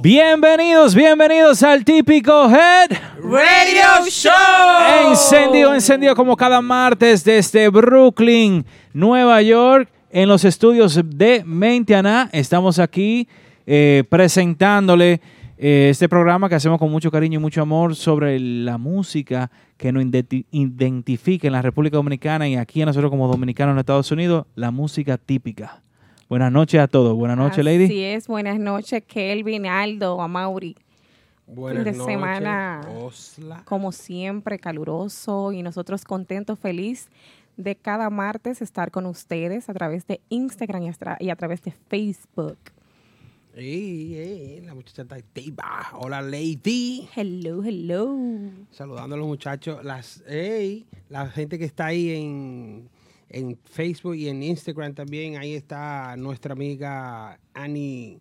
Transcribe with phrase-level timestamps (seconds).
[0.00, 2.90] Bienvenidos, bienvenidos al típico Head
[3.20, 4.32] Radio Show.
[5.10, 12.30] Encendido, encendido como cada martes desde Brooklyn, Nueva York, en los estudios de Mentiana.
[12.32, 13.28] Estamos aquí
[13.66, 15.20] eh, presentándole
[15.58, 19.90] eh, este programa que hacemos con mucho cariño y mucho amor sobre la música que
[19.90, 24.10] nos identi- identifica en la República Dominicana y aquí a nosotros como dominicanos en Estados
[24.12, 25.82] Unidos, la música típica.
[26.28, 27.16] Buenas noches a todos.
[27.16, 27.86] Buenas noches, Lady.
[27.86, 30.76] Así es, buenas noches, Kelvin, Aldo, Amauri.
[31.46, 32.86] Buenas de noches, semana.
[33.00, 33.62] Osla.
[33.64, 37.08] Como siempre, caluroso y nosotros contentos, feliz
[37.56, 40.82] de cada martes estar con ustedes a través de Instagram
[41.18, 42.58] y a, a través de Facebook.
[43.54, 45.64] Ey, ey, la muchacha está activa.
[45.94, 47.08] Hola, Lady.
[47.16, 48.16] Hello, hello.
[48.70, 49.82] Saludando a los muchachos.
[49.82, 52.90] Las, ey, la gente que está ahí en,
[53.28, 55.36] en Facebook y en Instagram también.
[55.36, 58.20] Ahí está nuestra amiga Annie.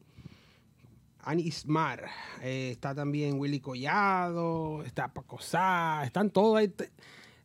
[1.21, 2.05] Annie Ismar.
[2.41, 4.83] Eh, está también Willy Collado.
[4.83, 6.01] Está Paco Sá.
[6.05, 6.71] Están todos ahí.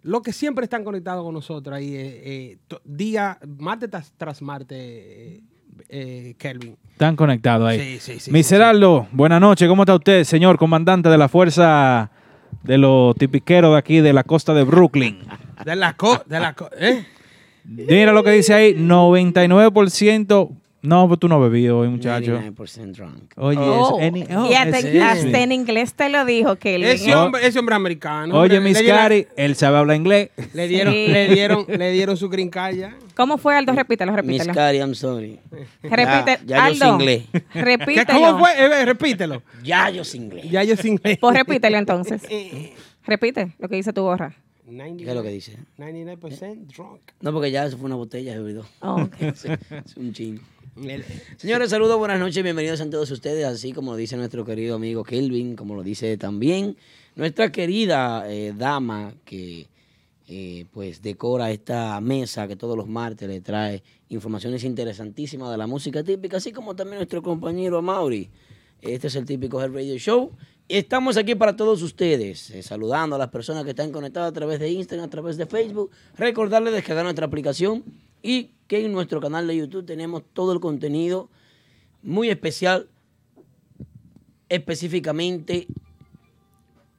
[0.02, 1.94] Los que siempre están conectados con nosotros ahí.
[1.94, 5.40] eh, eh, día, martes tras, tras martes,
[5.88, 6.76] eh, Kelvin.
[6.90, 7.98] Están conectados ahí.
[7.98, 9.68] Sí, sí, sí, Miseraldo, buenas noches.
[9.68, 12.10] ¿Cómo está usted, señor comandante de la fuerza
[12.62, 15.20] de los tipiqueros de aquí de la costa de Brooklyn?
[15.64, 17.06] De la co, de la co, ¿eh?
[17.64, 20.50] Mira lo que dice ahí, 99%.
[20.84, 22.40] No, pues tú no bebí hoy, muchacho.
[22.40, 23.32] 99% drunk.
[23.36, 24.80] Oye, Oh, any- oh, y hasta,
[25.40, 26.88] en inglés te lo dijo, Kelvin.
[26.88, 28.36] Ese hombre, ese hombre americano.
[28.36, 30.30] Oye, hombre, Miss Cari, él sabe hablar inglés.
[30.54, 31.06] Le dieron, Sí.
[31.06, 32.96] le dieron, le dieron su green card ya.
[33.14, 33.72] ¿Cómo fue, Aldo?
[33.74, 34.54] Repítelo, Miss repítelo.
[34.54, 35.38] Cari, I'm sorry.
[35.84, 37.22] Repite, Ya, ya yo Aldo, inglés.
[37.52, 38.18] ¿Qué, repítelo.
[38.20, 38.50] ¿Cómo fue?
[38.58, 39.42] Eh, repítelo.
[39.62, 40.50] Ya yo sé inglés.
[40.50, 41.16] Ya yo sin inglés.
[41.20, 42.22] Pues repítelo entonces.
[43.06, 44.34] Repite lo que dice tu gorra.
[44.64, 45.58] ¿Qué es lo que dice?
[45.78, 47.00] 99% drunk.
[47.20, 48.64] No, porque ya eso fue una botella, se olvidó.
[48.80, 49.14] Oh, ok.
[49.34, 49.48] Sí,
[49.84, 50.40] es un chin.
[51.36, 55.04] Señores, saludos, buenas noches, bienvenidos a todos ustedes, así como lo dice nuestro querido amigo
[55.04, 56.76] Kelvin, como lo dice también
[57.14, 59.66] nuestra querida eh, dama que
[60.28, 65.66] eh, pues decora esta mesa que todos los martes le trae informaciones interesantísimas de la
[65.66, 68.30] música típica, así como también nuestro compañero Mauri.
[68.80, 70.32] Este es el típico Head Radio Show.
[70.74, 74.58] Estamos aquí para todos ustedes, eh, saludando a las personas que están conectadas a través
[74.58, 75.90] de Instagram, a través de Facebook.
[76.16, 77.84] Recordarles descargar nuestra aplicación
[78.22, 81.28] y que en nuestro canal de YouTube tenemos todo el contenido
[82.02, 82.88] muy especial,
[84.48, 85.66] específicamente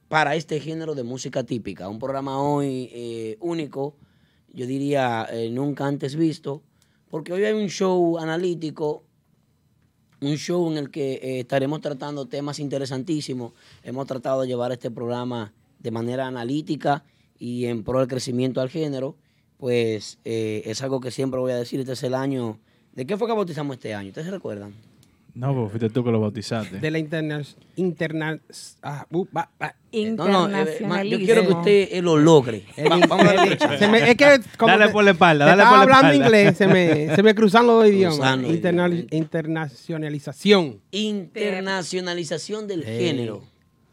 [0.06, 1.88] para este género de música típica.
[1.88, 3.96] Un programa hoy eh, único,
[4.52, 6.62] yo diría eh, nunca antes visto,
[7.10, 9.02] porque hoy hay un show analítico
[10.20, 13.52] un show en el que eh, estaremos tratando temas interesantísimos.
[13.82, 17.04] Hemos tratado de llevar este programa de manera analítica
[17.38, 19.16] y en pro del crecimiento al género.
[19.58, 22.58] Pues eh, es algo que siempre voy a decir, este es el año...
[22.92, 24.08] ¿De qué fue que bautizamos este año?
[24.08, 24.72] ¿Ustedes se recuerdan?
[25.34, 26.78] No, pues fuiste tú que lo bautizaste.
[26.78, 27.42] De la interna,
[27.74, 28.38] interna,
[28.82, 29.50] ah, uh, va.
[29.92, 32.64] No, no, eh, yo quiero que usted eh, lo logre.
[32.76, 35.80] El- Va- vamos a se me- es que como Dale por la espalda, dale estaba
[35.82, 36.40] por la hablando espalda.
[36.40, 38.16] inglés, se me, se me cruzan los idiomas.
[38.18, 39.12] Cruzando los Interna- idiomas.
[39.12, 40.80] internacionalización.
[40.92, 43.42] Internacionalización del Hey, género.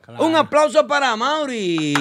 [0.01, 0.25] Claro.
[0.25, 1.93] Un aplauso para Mauri.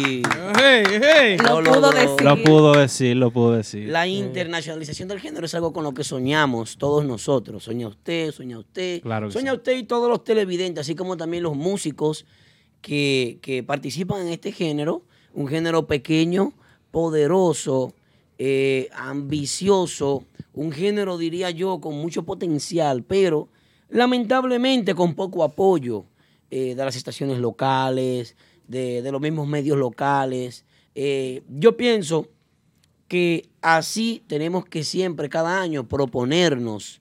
[0.59, 1.37] Hey, hey.
[1.39, 2.23] Lo Lo pudo decir.
[2.23, 3.89] Lo pudo decir, lo pudo decir.
[3.89, 7.65] La internacionalización del género es algo con lo que soñamos todos nosotros.
[7.65, 9.03] Sueña usted, sueña usted.
[9.03, 9.39] Claro sí.
[9.39, 12.27] usted y todos los televidentes, así como también los músicos
[12.81, 15.03] que, que participan en este género.
[15.33, 16.53] Un género pequeño,
[16.91, 17.95] poderoso,
[18.39, 20.25] eh, ambicioso.
[20.53, 23.49] Un género, diría yo, con mucho potencial, pero
[23.89, 26.07] lamentablemente con poco apoyo
[26.51, 30.65] eh, de las estaciones locales, de, de los mismos medios locales.
[30.95, 32.29] Eh, yo pienso
[33.09, 37.01] que así tenemos que siempre, cada año, proponernos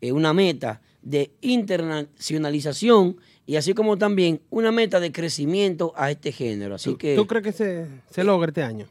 [0.00, 6.32] eh, una meta de internacionalización y así como también una meta de crecimiento a este
[6.32, 6.74] género.
[6.74, 8.86] Así que ¿Tú crees que se, se logra este año?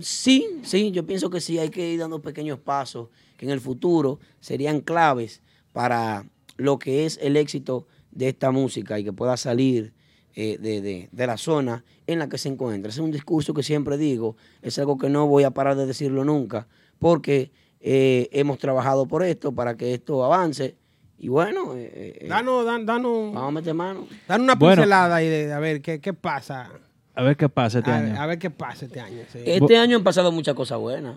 [0.00, 3.60] sí, sí, yo pienso que sí, hay que ir dando pequeños pasos que en el
[3.60, 5.40] futuro serían claves
[5.72, 6.26] para
[6.56, 9.92] lo que es el éxito de esta música y que pueda salir
[10.34, 12.90] eh, de, de- de la zona en la que se encuentra.
[12.90, 15.86] Ese es un discurso que siempre digo, es algo que no voy a parar de
[15.86, 16.68] decirlo nunca,
[16.98, 17.50] porque
[17.80, 20.76] eh, hemos trabajado por esto, para que esto avance.
[21.18, 24.06] Y bueno, eh, eh, Danos, dan- danos, vamos a meter mano.
[24.28, 24.76] danos una Bueno.
[24.76, 26.70] pincelada ahí de, a ver qué, qué pasa.
[27.14, 28.20] A ver qué pasa este A, año.
[28.20, 29.22] a ver qué pasa este año.
[29.32, 29.40] sí.
[29.44, 31.16] Este año han pasado muchas cosas buenas.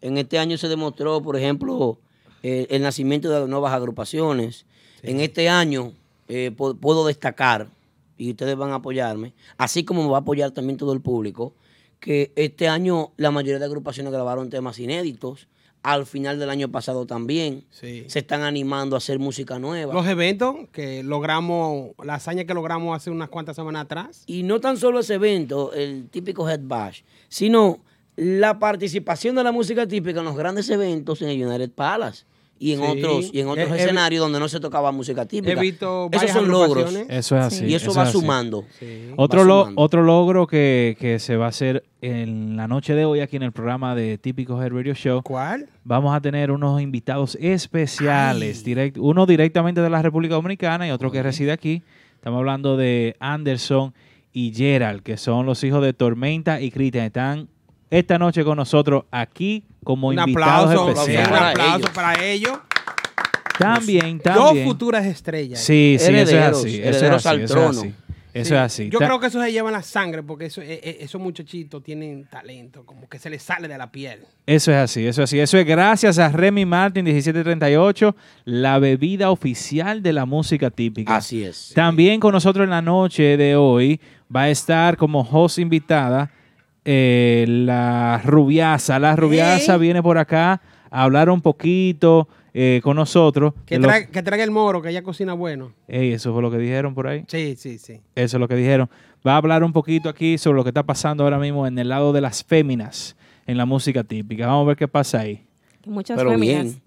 [0.00, 2.00] En este año se demostró, por ejemplo,
[2.42, 4.66] eh, el nacimiento de nuevas agrupaciones.
[5.02, 5.92] En este año
[6.28, 7.68] eh, pu- puedo destacar,
[8.18, 11.54] y ustedes van a apoyarme, así como me va a apoyar también todo el público,
[12.00, 15.48] que este año la mayoría de agrupaciones grabaron temas inéditos.
[15.82, 17.64] Al final del año pasado también.
[17.70, 18.04] Sí.
[18.06, 19.94] Se están animando a hacer música nueva.
[19.94, 24.24] Los eventos que logramos, la hazaña que logramos hace unas cuantas semanas atrás.
[24.26, 27.00] Y no tan solo ese evento, el típico Head Bash,
[27.30, 27.78] sino
[28.16, 32.24] la participación de la música típica en los grandes eventos en el United Palace
[32.62, 32.84] y en Sí.
[32.86, 35.52] otros, y en otros He- he- escenarios donde no se tocaba música típica.
[35.52, 36.94] He visto Esos varias son logros.
[37.08, 37.64] Eso es así.
[37.64, 38.12] y eso, es va así.
[38.12, 38.64] sumando.
[38.78, 39.08] Sí.
[39.16, 39.80] Otro, Va lo- sumando.
[39.82, 43.42] otro logro que, que se va a hacer en la noche de hoy aquí en
[43.44, 45.22] el programa de Típico Head Radio Show.
[45.22, 45.68] ¿Cuál?
[45.84, 51.10] Vamos a tener unos invitados especiales, direct- uno directamente de la República Dominicana y otro
[51.10, 51.82] que reside aquí.
[52.14, 53.94] Estamos hablando de Anderson
[54.32, 57.06] y Gerald, que son los hijos de Tormenta y Cristian.
[57.06, 57.48] Están
[57.90, 61.28] esta noche con nosotros aquí como Un invitados aplauso, especiales.
[61.28, 62.52] un Para aplauso para ellos.
[63.58, 64.66] También, Dos también.
[64.66, 65.60] futuras estrellas.
[65.60, 66.80] Sí, sí, eso es así.
[66.82, 67.80] Eso es así, al eso es trono.
[67.80, 67.94] así.
[68.32, 68.54] Eso Sí.
[68.54, 68.88] es así.
[68.90, 71.20] Yo Ta- creo que eso se lleva en la sangre porque eso, eh, eh, esos
[71.20, 74.20] muchachitos tienen talento, como que se les sale de la piel.
[74.46, 75.40] Eso es así, eso es así.
[75.40, 78.14] Eso es gracias a Remy Martin 1738,
[78.44, 81.16] la bebida oficial de la música típica.
[81.16, 81.72] Así es.
[81.74, 84.00] También con nosotros en la noche de hoy
[84.34, 86.30] va a estar como host invitada
[86.84, 88.98] eh, la Rubiasa.
[88.98, 89.80] La Rubiasa Ey.
[89.80, 90.60] viene por acá
[90.90, 93.54] a hablar un poquito eh, con nosotros.
[93.66, 95.72] Que, lo- trae- que traiga el moro, que ella cocina bueno.
[95.88, 97.24] Ey, eso fue lo que dijeron por ahí.
[97.28, 98.00] Sí, sí, sí.
[98.14, 98.88] Eso es lo que dijeron.
[99.26, 101.88] Va a hablar un poquito aquí sobre lo que está pasando ahora mismo en el
[101.88, 103.16] lado de las féminas
[103.46, 104.46] en la música típica.
[104.46, 105.44] Vamos a ver qué pasa ahí.
[105.86, 106.82] Muchas Pero féminas, bien.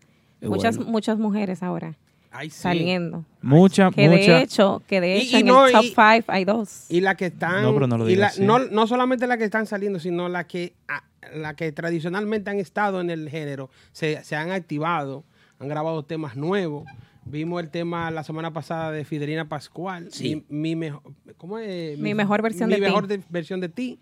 [0.52, 0.92] Muchas, bueno.
[0.92, 1.96] muchas mujeres ahora
[2.36, 2.60] Ay, sí.
[2.62, 3.24] saliendo.
[3.42, 4.20] Mucha, Que mucha.
[4.38, 6.86] de hecho, que de hecho y en no, el top y- 5 hay dos.
[6.90, 7.62] Y las que están.
[7.64, 10.28] No, pero no lo y digas la- no, no solamente las que están saliendo, sino
[10.30, 11.04] las que, ah,
[11.36, 15.24] la que tradicionalmente han estado en el género, se, se han activado,
[15.60, 16.86] han grabado temas nuevos.
[17.26, 20.08] Vimos el tema la semana pasada de Fidelina Pascual.
[20.12, 20.44] Sí.
[20.50, 21.02] Mi, mi mejor,
[21.38, 21.98] ¿cómo es?
[22.00, 22.86] Mi mejor versión mi de ti.
[22.88, 24.00] mejor versión de ti.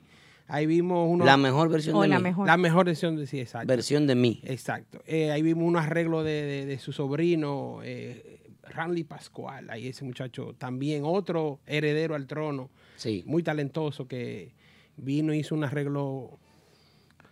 [0.53, 2.23] Ahí vimos uno, La mejor versión O de la mí.
[2.23, 2.45] mejor.
[2.45, 3.67] la mejor versión de sí, exacto.
[3.67, 4.41] Versión de mí.
[4.43, 5.01] Exacto.
[5.07, 9.69] Eh, ahí vimos un arreglo de, de- de su sobrino, eh, Randy Pascual.
[9.69, 13.23] Ahí ese muchacho también, otro heredero al trono, Sí.
[13.25, 14.53] muy talentoso que
[14.97, 16.37] vino y hizo un arreglo.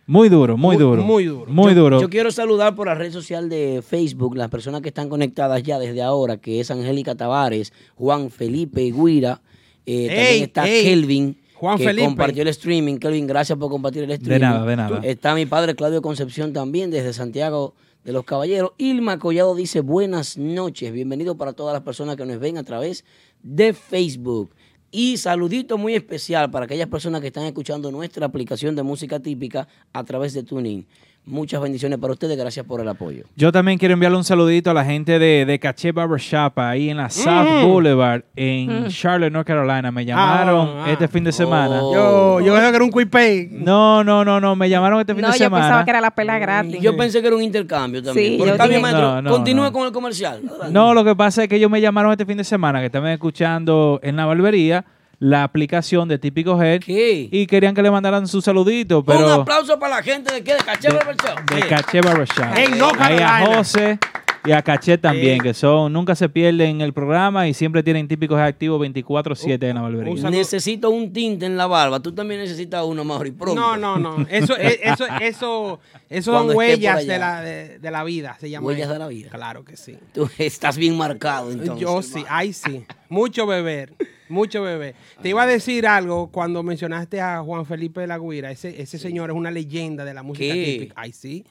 [0.06, 1.02] Muy duro, muy Muy- duro.
[1.04, 1.52] muy duro.
[1.52, 2.00] Muy duro.
[2.00, 5.78] Yo quiero saludar por la red social de Facebook las personas que están conectadas ya
[5.78, 9.40] desde ahora, que es Angélica Tavares, Juan Felipe Guira,
[9.86, 12.06] eh, también está ey, Kelvin, Juan que Felipe.
[12.06, 12.96] compartió el streaming.
[12.96, 14.40] Kelvin, gracias por compartir el streaming.
[14.40, 15.00] nada, de nada.
[15.02, 18.72] Está mi padre Claudio Concepción también desde Santiago de los Caballeros.
[18.78, 23.04] Ilma Collado dice buenas noches, bienvenido para todas las personas que nos ven a través
[23.42, 24.54] de Facebook.
[24.90, 29.68] Y saludito muy especial para aquellas personas que están escuchando nuestra aplicación de música típica
[29.92, 30.86] a través de TuneIn.
[31.30, 33.24] Muchas bendiciones para ustedes, gracias por el apoyo.
[33.36, 36.96] Yo también quiero enviarle un saludito a la gente de, de Caché Barbershop ahí en
[36.96, 39.92] la South Boulevard en Charlotte, North Carolina.
[39.92, 40.90] Me llamaron ah.
[40.90, 41.80] este fin de semana.
[41.82, 42.40] Oh.
[42.40, 43.48] Yo, yo creo que era un quick pay.
[43.50, 44.56] No, no, no, no.
[44.56, 45.64] Me llamaron este fin No, de yo semana.
[45.64, 46.80] pensaba que era la pela gratis.
[46.80, 48.32] Yo pensé que era un intercambio también.
[48.32, 49.02] Sí, Pero yo está bien, maestro.
[49.02, 49.72] No, no, Continúe no.
[49.72, 50.42] con el comercial.
[50.70, 53.12] No, lo que pasa es que ellos me llamaron este fin de semana que estaban
[53.12, 54.84] escuchando en la barbería
[55.20, 57.28] la aplicación de Típico Head ¿Qué?
[57.30, 60.54] y querían que le mandaran su saludito, pero Un aplauso para la gente de qué,
[60.54, 61.50] de Caché Barber Shop.
[61.54, 62.44] de Caché Barbershop.
[62.56, 63.44] En Ahí a.
[63.54, 63.98] José
[64.46, 65.40] y a Caché también, Sí.
[65.42, 69.74] que son, nunca se pierden el programa y siempre tienen Típicos Head activos 24-7 en
[69.74, 70.10] la barbería.
[70.10, 70.38] un saludo.
[70.38, 72.00] Necesito un tinte en la barba.
[72.00, 73.60] Tú también necesitas uno, Mauri, pronto.
[73.60, 74.26] No, no, no.
[74.30, 78.38] Eso, eh, eso, eso, eso son huellas de la, de, de la vida.
[78.40, 78.94] Se llama Huellas eso.
[78.94, 79.28] de la vida.
[79.30, 79.98] Claro que sí.
[80.14, 81.78] Tú estás bien marcado, entonces.
[81.78, 82.86] Yo sí, ay sí.
[83.10, 83.92] Mucho beber,
[84.30, 84.94] mucho beber.
[85.22, 88.50] Te iba a decir algo cuando mencionaste a Juan Felipe de la Guira.
[88.50, 90.64] Ese, ese señor es una leyenda de la música ¿Qué?
[90.64, 90.94] típica.
[90.96, 91.44] Ay sí.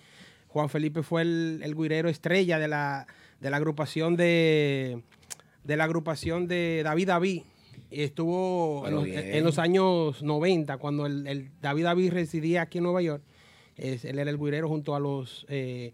[0.48, 3.06] Juan Felipe fue el, el guirero estrella de la,
[3.40, 5.04] de la agrupación de,
[5.64, 7.42] de la agrupación de David David.
[7.92, 9.20] Estuvo en los, bien.
[9.36, 13.24] en los años 90, cuando el, el David David residía aquí en Nueva York.
[13.76, 15.94] Es- él era el guirero junto a los eh,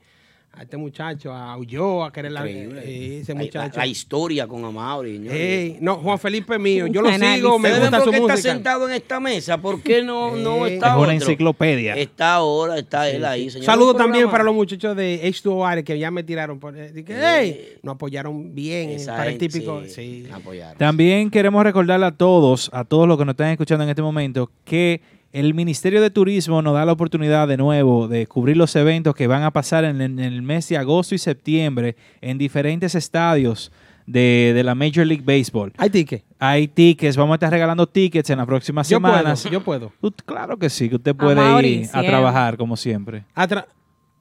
[0.58, 3.78] a este muchacho, a Ulloa, que era la- eh, ese La- la- muchacho.
[3.78, 5.20] La, historia con Amaury.
[5.20, 5.32] ¿no?
[5.32, 8.18] Ey, no, Juan Felipe mío, yo lo sigo, me ¿Ustedes ven gusta por su qué
[8.18, 8.52] está música.
[8.54, 9.58] sentado en esta mesa?
[9.58, 11.12] ¿Por qué no, no está es una otro?
[11.12, 11.96] enciclopedia.
[11.96, 13.66] Está ahora, está él ahí, señor.
[13.66, 16.60] Saludos Un también para los muchachos de H2O que ya me tiraron.
[16.60, 19.82] Por, eh, dije, hey, nos apoyaron bien Esa para el típico.
[19.86, 19.90] sí,
[20.26, 20.28] Sí.
[20.32, 20.78] apoyaron.
[20.78, 24.50] También queremos recordarle a todos, a todos los que nos están escuchando en este momento,
[24.64, 25.02] que
[25.36, 29.28] el Ministerio de Turismo nos da la oportunidad de nuevo de cubrir los eventos que
[29.28, 33.70] van a pasar en, en el mes de agosto y septiembre en diferentes estadios
[34.06, 35.74] de, de la Major League Baseball.
[35.78, 36.24] Hay ticket.
[36.40, 39.44] Hay tickets, vamos a estar regalando tickets en las próximas Yo puedo, semanas.
[39.44, 39.92] yo puedo.
[40.26, 43.26] Claro que sí, que usted puede ir a trabajar como siempre.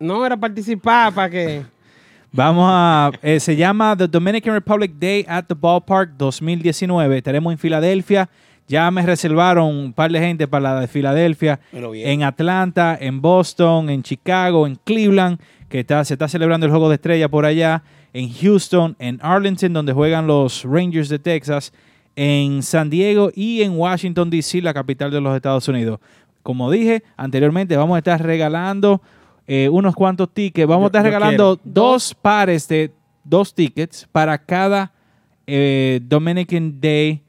[0.00, 1.62] No era participar para que.
[2.33, 7.18] Vamos a, eh, se llama The Dominican Republic Day at the Ballpark 2019.
[7.18, 8.28] Estaremos en Filadelfia.
[8.66, 11.61] Ya me reservaron un par de gente para la de Filadelfia,
[12.11, 16.88] en Atlanta, en Boston, en Chicago, en Cleveland, que está, se está celebrando el Juego
[16.88, 17.83] de Estrella por allá,
[18.14, 21.73] en Houston, en Arlington, donde juegan los Rangers de Texas,
[22.16, 25.99] en San Diego y en Washington, D.C., la capital de los Estados Unidos.
[26.42, 29.02] Como dije anteriormente, vamos a estar regalando
[29.47, 30.66] eh, unos cuantos tickets.
[30.68, 32.92] Vamos Yo- a estar regalando dos pares de
[33.25, 34.92] dos tickets para cada
[35.47, 37.21] eh, Dominican Day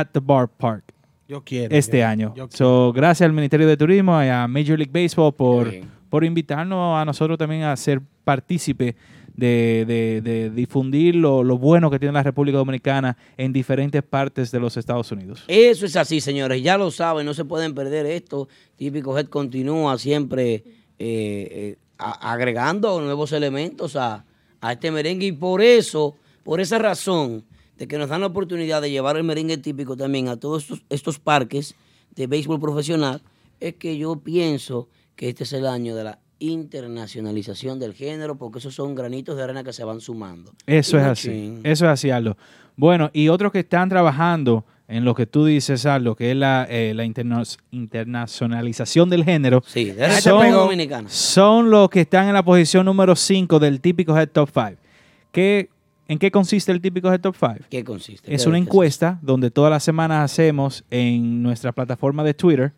[0.00, 0.84] at the Bar Park
[1.28, 1.74] Yo quiero.
[1.74, 2.28] este yo- año.
[2.36, 2.56] yo quiero.
[2.56, 5.72] So, gracias al Ministerio de Turismo y a Major League Baseball por,
[6.10, 8.96] por invitarnos a nosotros también a ser partícipe
[9.34, 14.50] de, de- de difundir lo, lo bueno que tiene la República Dominicana en diferentes partes
[14.52, 15.44] de los Estados Unidos.
[15.48, 16.62] Eso es así, señores.
[16.62, 18.48] Ya lo saben, no se pueden perder esto.
[18.76, 20.62] Típico Head continúa siempre eh,
[21.00, 24.24] eh, a- agregando nuevos elementos a,
[24.60, 27.42] a este merengue y por eso, por esa razón
[27.78, 30.82] de que nos dan la oportunidad de llevar el merengue típico también a todos estos,
[30.90, 31.74] estos parques
[32.14, 33.22] de béisbol profesional,
[33.60, 38.58] es que yo pienso que este es el año de la internacionalización del género, porque
[38.58, 40.52] esos son granitos de arena que se van sumando.
[40.66, 41.58] Eso Y es así.
[41.62, 42.36] Eso es así, Aldo.
[42.76, 46.66] Bueno, y otros que están trabajando en lo que tú dices, Aldo, que es la,
[46.68, 51.08] eh, la interna- internacionalización del género, Sí, de son, Dominicana.
[51.08, 54.72] son los que están en la posición número 5 del típico Head Top 5.
[55.32, 55.70] ¿Qué,
[56.06, 57.54] ¿En qué consiste el típico Head Top 5?
[57.70, 58.34] ¿Qué consiste?
[58.34, 62.72] Es ¿Qué- una es encuesta donde todas las semanas hacemos en nuestra plataforma de Twitter,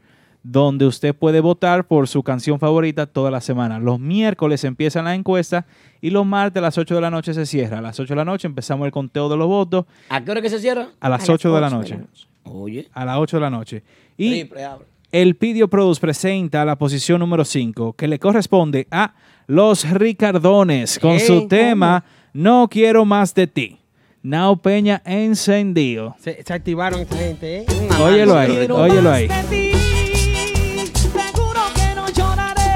[0.44, 3.80] donde usted puede votar por su canción favorita toda la semana.
[3.80, 5.66] Los miércoles empieza la encuesta
[6.00, 7.78] y los martes a las 8 de la noche se cierra.
[7.78, 10.40] A las 8 de la noche empezamos el conteo de los votos ¿A qué hora
[10.40, 10.88] que se cierra?
[11.00, 11.94] a las A las 8 de la 8 de noche.
[11.94, 12.26] la noche.
[12.44, 12.88] Oye.
[12.92, 13.82] A las 8 de la noche.
[14.16, 14.86] Y Triple, abre.
[15.10, 19.14] el Pidio Produce presenta la posición número 5, que le corresponde a
[19.48, 21.20] Los Ricardones, con ¿Qué?
[21.26, 22.04] su tema
[22.36, 23.78] No quiero más de ti.
[24.22, 26.14] Nao Peña encendido.
[26.20, 27.66] Se, se activaron esta gente, ¿eh?
[27.70, 28.76] Un Óyelo ahí, Ricardo.
[28.76, 29.26] óyelo ahí.
[29.26, 29.72] de ti,
[31.00, 32.66] seguro que no lloraré.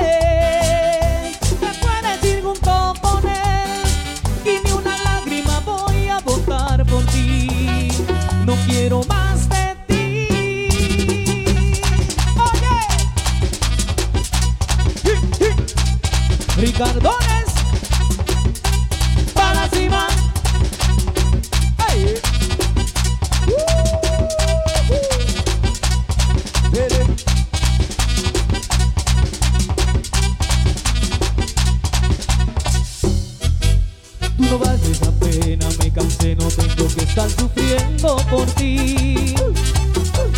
[34.41, 39.35] Tú no vales la pena, me cansé, no tengo que estar sufriendo por ti.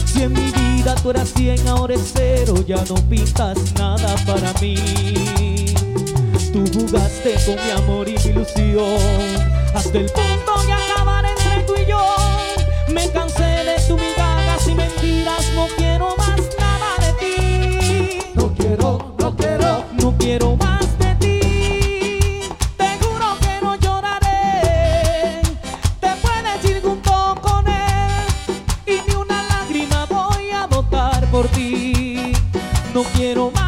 [0.05, 4.53] Si en mi vida tú eras 100, ahora es cero, ya no pintas nada para
[4.61, 5.73] mí.
[6.53, 8.99] Tú jugaste con mi amor y mi ilusión,
[9.73, 12.05] hasta el punto de acabar entre tú y yo.
[12.93, 18.19] Me cansé de tus migajas y mentiras, no quiero más nada de ti.
[18.35, 20.72] No quiero, no quiero, no quiero más
[33.23, 33.53] quiero.
[33.53, 33.62] más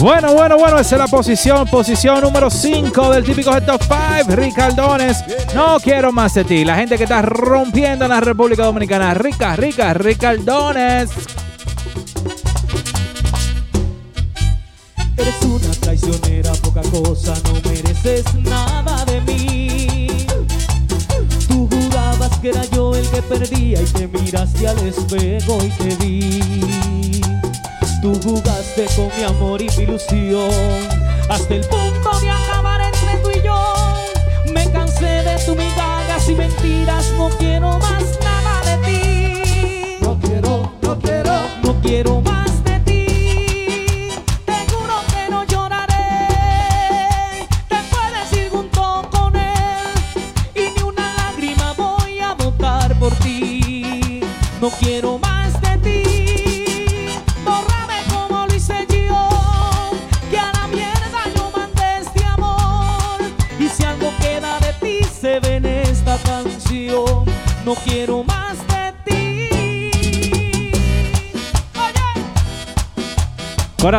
[0.00, 5.24] Bueno, bueno, bueno, esa es la posición, posición número 5 del típico Top 5, Ricardones.
[5.56, 6.64] No quiero más de ti.
[6.64, 9.12] La gente que está rompiendo en la República Dominicana.
[9.14, 11.10] Rica, rica, Ricardones.
[15.16, 20.26] Eres una traicionera, poca cosa, no mereces nada de mí.
[21.48, 25.96] Tú jurabas que era yo el que perdía y te miraste al espejo y te
[25.96, 27.07] vi.
[28.00, 30.50] Tú jugaste con mi amor y mi ilusión.
[31.28, 31.97] Hasta el punto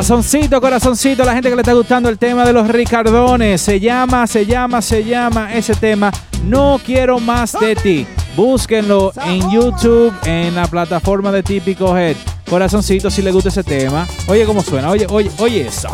[0.10, 3.62] Corazoncito, corazoncito, la gente que le está gustando el tema de los Ricardones.
[3.62, 6.12] Se llama, se llama, se llama ese tema.
[6.46, 8.08] No quiero más de ti.
[8.36, 12.16] Búsquenlo en YouTube, en la plataforma de Típico Head.
[12.50, 14.08] Corazoncito, si le gusta ese tema.
[14.28, 15.90] Oye cómo suena, oye, oye, oye eso.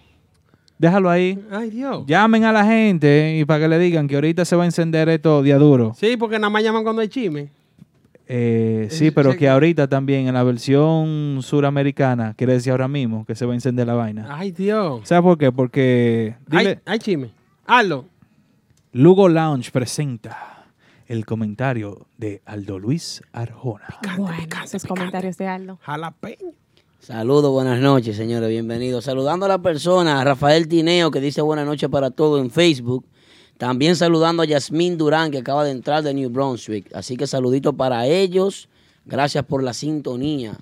[0.78, 1.38] Déjalo ahí.
[1.52, 2.02] Ay, Dios.
[2.08, 5.08] Llamen a la gente y para que le digan que ahorita se va a encender
[5.08, 5.92] esto día duro.
[5.96, 7.50] Sí, porque nada más llaman cuando hay chisme.
[8.26, 13.24] Eh, sí, Eh, pero que ahorita también en la versión suramericana, quiere decir ahora mismo
[13.26, 14.26] que se va a encender la vaina.
[14.28, 15.02] Ay, Dios.
[15.04, 15.52] ¿Sabes por qué?
[15.52, 17.30] Porque Hay, dile, chisme.
[17.64, 18.06] Hazlo.
[18.92, 20.66] Lugo Lounge presenta
[21.06, 23.86] el comentario de Aldo Luis Arjona.
[24.16, 25.78] Bueno, esos comentarios de Aldo.
[25.82, 26.54] Jalapeño.
[26.98, 29.04] Saludos, buenas noches, señores, bienvenidos.
[29.04, 33.06] Saludando a la persona, a Rafael Tineo, que dice buenas noches para todos en Facebook.
[33.58, 36.92] También saludando a Yasmín Durán, que acaba de entrar de New Brunswick.
[36.92, 38.68] Así que saludito para ellos.
[39.06, 40.58] Gracias por la sintonía.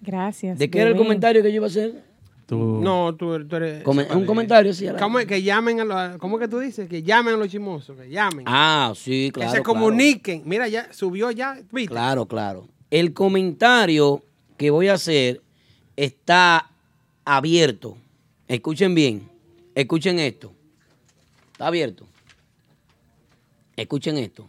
[0.00, 0.60] Gracias.
[0.60, 2.04] ¿De qué era el comentario que yo iba a hacer?
[2.48, 3.82] Tú- No, tú, tú eres.
[3.82, 6.16] Come- un comentario, sí, ¿Cómo es que llamen a los.
[6.16, 6.88] ¿Cómo que tú dices?
[6.88, 7.94] Que llamen a los chismosos.
[7.98, 8.46] Que llamen.
[8.48, 9.50] Ah, sí, claro.
[9.52, 9.78] que se claro.
[9.80, 10.42] comuniquen.
[10.46, 11.58] Mira, ya subió ya.
[11.70, 11.90] ¿viste?
[11.90, 12.66] Claro, claro.
[12.90, 14.24] El comentario
[14.56, 15.42] que voy a hacer
[15.94, 16.70] está
[17.26, 17.98] abierto.
[18.46, 19.28] Escuchen bien.
[19.74, 20.50] Escuchen esto.
[21.52, 22.06] Está abierto.
[23.76, 24.48] Escuchen esto.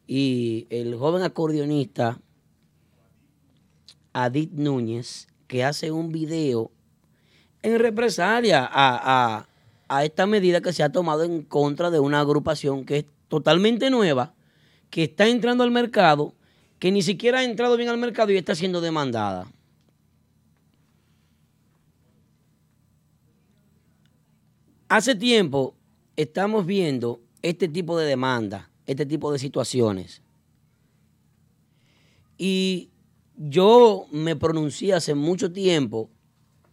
[0.08, 2.20] Y el joven acordeonista,
[4.14, 6.72] Adit Núñez, que hace un video
[7.62, 8.68] en represalia a,
[9.38, 9.50] a-
[9.88, 13.90] a esta medida que se ha tomado en contra de una agrupación que es totalmente
[13.90, 14.34] nueva,
[14.90, 16.34] que está entrando al mercado,
[16.80, 19.48] que ni siquiera ha entrado bien al mercado y está siendo demandada.
[24.90, 25.75] Hace tiempo
[26.16, 30.22] estamos viendo este tipo de demandas, este tipo de situaciones.
[32.38, 32.90] Y
[33.38, 36.10] yo me pronuncié hace mucho tiempo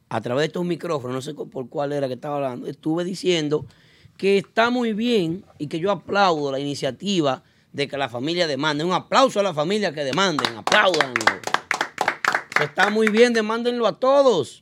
[0.09, 3.64] a través de estos micrófonos, no sé por cuál era que estaba hablando, estuve diciendo
[4.18, 8.85] que está muy bien y que yo aplaudo la iniciativa de que la familia demande.
[8.85, 11.14] Un aplauso a la familia que demanden, aplaudan.
[12.61, 14.62] Está muy bien, demándenlo a todos.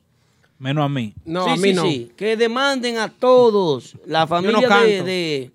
[0.61, 1.15] Menos a mí.
[1.25, 1.83] No, Sí, a mí sí, no.
[1.83, 3.97] sí, que demanden a todos.
[4.05, 4.69] La familia
[5.03, 5.51] de,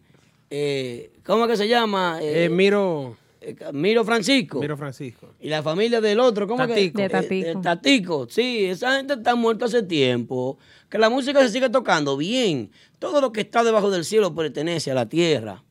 [0.50, 2.18] eh, ¿cómo es que se llama?
[2.20, 4.58] Eh, Eh, Miro, eh, Miro Francisco.
[4.60, 5.28] Miro Francisco.
[5.38, 6.96] Y la familia del otro, ¿cómo Tatico.
[6.96, 7.02] que?
[7.04, 7.46] De Tatico.
[7.46, 10.58] Eh, de Tatico, sí, esa gente está muerta hace tiempo.
[10.90, 12.72] Que la música se sigue tocando bien.
[12.98, 15.62] Todo lo que está debajo del cielo pertenece a la tierra.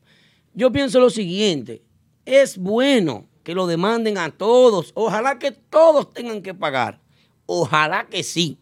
[0.54, 1.82] Yo pienso lo siguiente,
[2.24, 4.92] es bueno que lo demanden a todos.
[4.94, 7.00] Ojalá que todos tengan que pagar.
[7.44, 8.56] Ojalá que sí.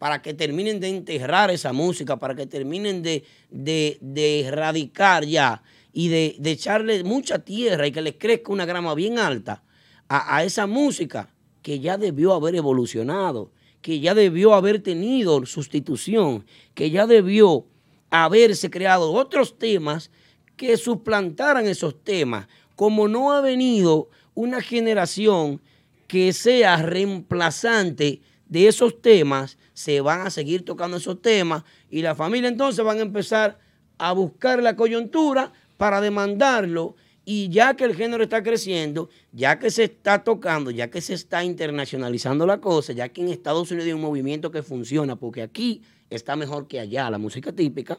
[0.00, 6.08] Para que terminen de enterrar esa música, para que terminen de, de- erradicar ya y
[6.08, 9.62] de, de echarle mucha tierra y que les crezca una grama bien alta
[10.08, 11.28] a, a esa música
[11.60, 17.66] que ya debió haber evolucionado, que ya debió haber tenido sustitución, que ya debió
[18.08, 20.10] haberse creado otros temas
[20.56, 25.60] que suplantaran esos temas, como no ha venido una generación
[26.06, 32.14] que sea reemplazante de esos temas, se van a seguir tocando esos temas y la
[32.14, 33.58] familia entonces van a empezar
[33.96, 39.70] a buscar la coyuntura para demandarlo y ya que el género está creciendo, ya que
[39.70, 43.86] se está tocando, ya que se está internacionalizando la cosa, ya que en Estados Unidos
[43.86, 47.98] hay un movimiento que funciona, porque aquí está mejor que allá la música típica,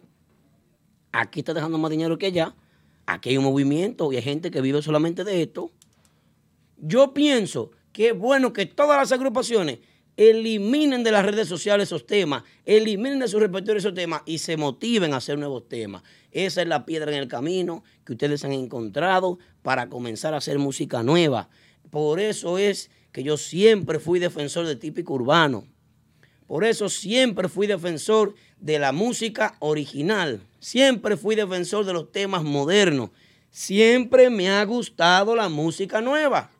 [1.11, 2.53] aquí está dejando más dinero que allá,
[3.07, 5.71] aquí hay un movimiento y hay gente que vive solamente de esto.
[6.77, 9.79] Yo pienso que es bueno que todas las agrupaciones
[10.17, 14.57] eliminen de las redes sociales esos temas, eliminen de su repertorio esos temas y se
[14.57, 16.03] motiven a hacer nuevos temas.
[16.31, 20.59] Esa es la piedra en el camino que ustedes han encontrado para comenzar a hacer
[20.59, 21.49] música nueva.
[21.89, 25.65] Por eso es que yo siempre fui defensor del típico urbano.
[26.47, 30.41] Por eso siempre fui defensor de la música original.
[30.59, 33.09] Siempre fui defensor de los temas modernos.
[33.49, 36.51] Siempre me ha gustado la música nueva.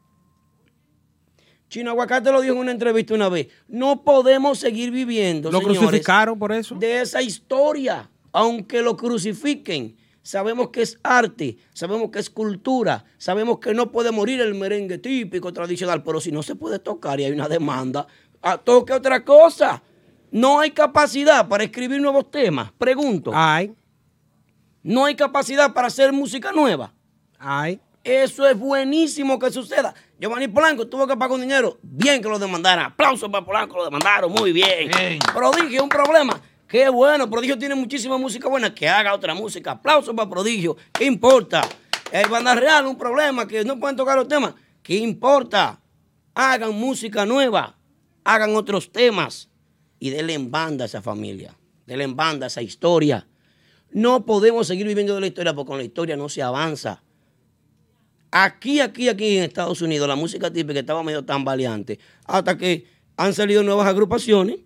[1.72, 3.48] Chino Aguacate lo dijo en una entrevista una vez.
[3.70, 6.76] No podemos seguir viviendo, Lo señores, crucificaron por eso.
[6.76, 8.10] de esa historia.
[8.34, 14.12] Aunque lo crucifiquen, sabemos que es arte, sabemos que es cultura, sabemos que no puede
[14.12, 18.06] morir el merengue típico, tradicional, pero si no se puede tocar y hay una demanda,
[18.42, 19.82] ah, toque otra cosa.
[20.30, 22.74] No hay capacidad para escribir nuevos temas.
[22.78, 23.74] Pregunto, Ay,
[24.84, 26.94] no hay capacidad para hacer música nueva.
[27.40, 27.80] ay.
[28.04, 29.94] Eso es buenísimo que suceda.
[30.22, 31.80] Giovanni Polanco tuvo que pagar un dinero.
[31.82, 32.86] Bien que lo demandaran.
[32.86, 34.92] Aplausos para Polanco, lo demandaron muy bien.
[34.96, 35.18] Bien.
[35.34, 36.40] Prodigio, un problema.
[36.68, 38.72] Qué bueno, Prodigio tiene muchísima música buena.
[38.72, 39.72] Que haga otra música.
[39.72, 40.78] Aplausos para Prodigio.
[40.94, 41.68] ¿Qué importa?
[42.12, 44.54] El Banda Real, un problema que no pueden tocar los temas.
[44.84, 45.82] ¿Qué importa?
[46.36, 47.76] Hagan música nueva.
[48.24, 49.50] Hagan otros temas.
[49.98, 51.58] Y denle en banda a esa familia.
[51.88, 53.28] Denle en banda a esa historia.
[53.90, 57.02] No podemos seguir viviendo de la historia porque con la historia no se avanza.
[58.32, 62.00] Aquí, aquí, aquí en Estados Unidos, la música típica estaba medio tambaleante.
[62.26, 62.86] Hasta que
[63.18, 64.60] han salido nuevas agrupaciones.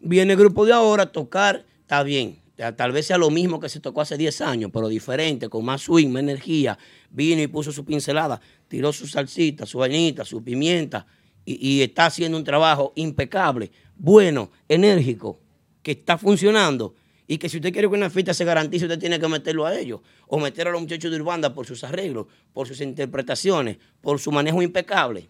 [0.00, 2.40] Viene el grupo de ahora a tocar, está bien.
[2.76, 5.82] Tal vez sea lo mismo que se tocó hace 10 años, pero diferente, con más
[5.82, 6.76] swing, más energía.
[7.10, 11.06] Vino y puso su pincelada, tiró su salsita, su vainita, su pimienta.
[11.44, 15.40] Y está haciendo un trabajo impecable, bueno, enérgico,
[15.82, 16.94] que está funcionando.
[17.26, 19.78] Y que si usted quiere que una fiesta se garantice, usted tiene que meterlo a
[19.78, 20.00] ellos.
[20.26, 24.32] O meter a los muchachos de Urbanda por sus arreglos, por sus interpretaciones, por su
[24.32, 25.28] manejo impecable.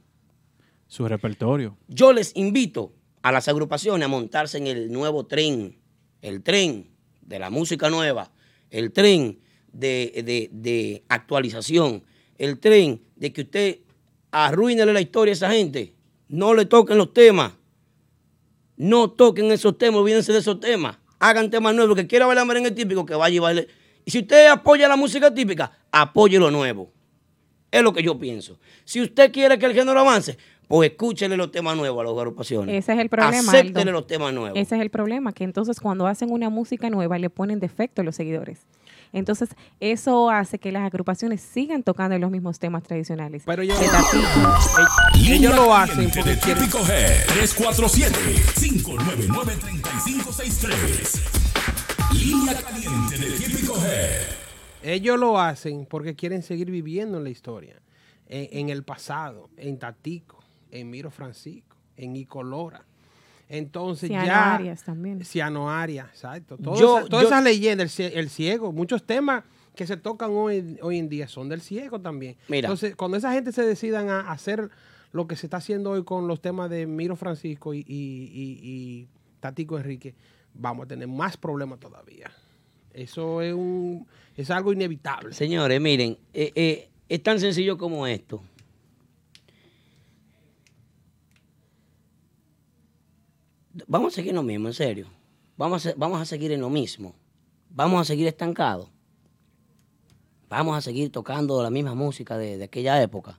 [0.86, 1.76] Su repertorio.
[1.88, 5.78] Yo les invito a las agrupaciones a montarse en el nuevo tren,
[6.22, 8.32] el tren de la música nueva,
[8.70, 9.38] el tren
[9.72, 12.02] de, de- de actualización,
[12.38, 13.78] el tren de que usted
[14.30, 15.94] arruínele la historia a esa gente.
[16.28, 17.52] No le toquen los temas.
[18.76, 20.98] No toquen esos temas, olvídense de esos temas.
[21.22, 21.94] Hagan temas nuevos.
[21.94, 23.68] Que quiera bailar merengue típico, que vaya y baile.
[24.04, 26.90] Y si usted apoya la música típica, apoye lo nuevo.
[27.70, 28.58] Es lo que yo pienso.
[28.84, 32.74] Si usted quiere que el género avance, pues escúchele los temas nuevos a las agrupaciones.
[32.74, 33.52] Ese es el problema.
[33.52, 33.92] Acéptele Aldo.
[33.92, 34.58] los temas nuevos.
[34.58, 38.04] Ese es el problema, que entonces cuando hacen una música nueva le ponen defecto a
[38.04, 38.66] los seguidores.
[39.12, 43.42] Entonces, eso hace que las agrupaciones sigan tocando los mismos temas tradicionales.
[43.46, 44.18] Pero yo- Tatito.
[45.14, 47.26] Ellos Línea lo hacen caliente porque de quieren- Típico Head
[50.12, 51.20] 347-599-3563.
[52.12, 54.22] Línea caliente de Típico Head.
[54.82, 57.80] Ellos lo hacen porque quieren seguir viviendo en la historia,
[58.26, 62.84] en, en el pasado, en Tatico, en Miro Francisco, en Icolora.
[63.54, 64.54] Entonces Ciano ya...
[64.54, 65.24] Arias también.
[65.24, 66.56] Ciano Arias, exacto.
[66.56, 70.78] Todas Yo- esas- todas yo- esas leyendas, el ciego, muchos temas que se tocan hoy,
[70.82, 72.36] hoy en día son del ciego también.
[72.48, 72.66] Mira.
[72.68, 74.70] Entonces, cuando esa gente se decidan a hacer
[75.12, 78.60] lo que se está haciendo hoy con los temas de Miro Francisco y, y- y-
[78.62, 79.08] y
[79.40, 80.14] Tatico Enrique,
[80.54, 82.30] vamos a tener más problemas todavía.
[82.94, 85.34] Eso es un es algo inevitable.
[85.34, 88.42] Señores, miren, eh, eh, es tan sencillo como esto.
[93.86, 95.06] Vamos a seguir en lo mismo, en serio.
[95.56, 97.14] Vamos a, vamos a seguir en lo mismo.
[97.70, 98.88] Vamos a seguir estancados.
[100.48, 103.38] Vamos a seguir tocando la misma música de, aquella época.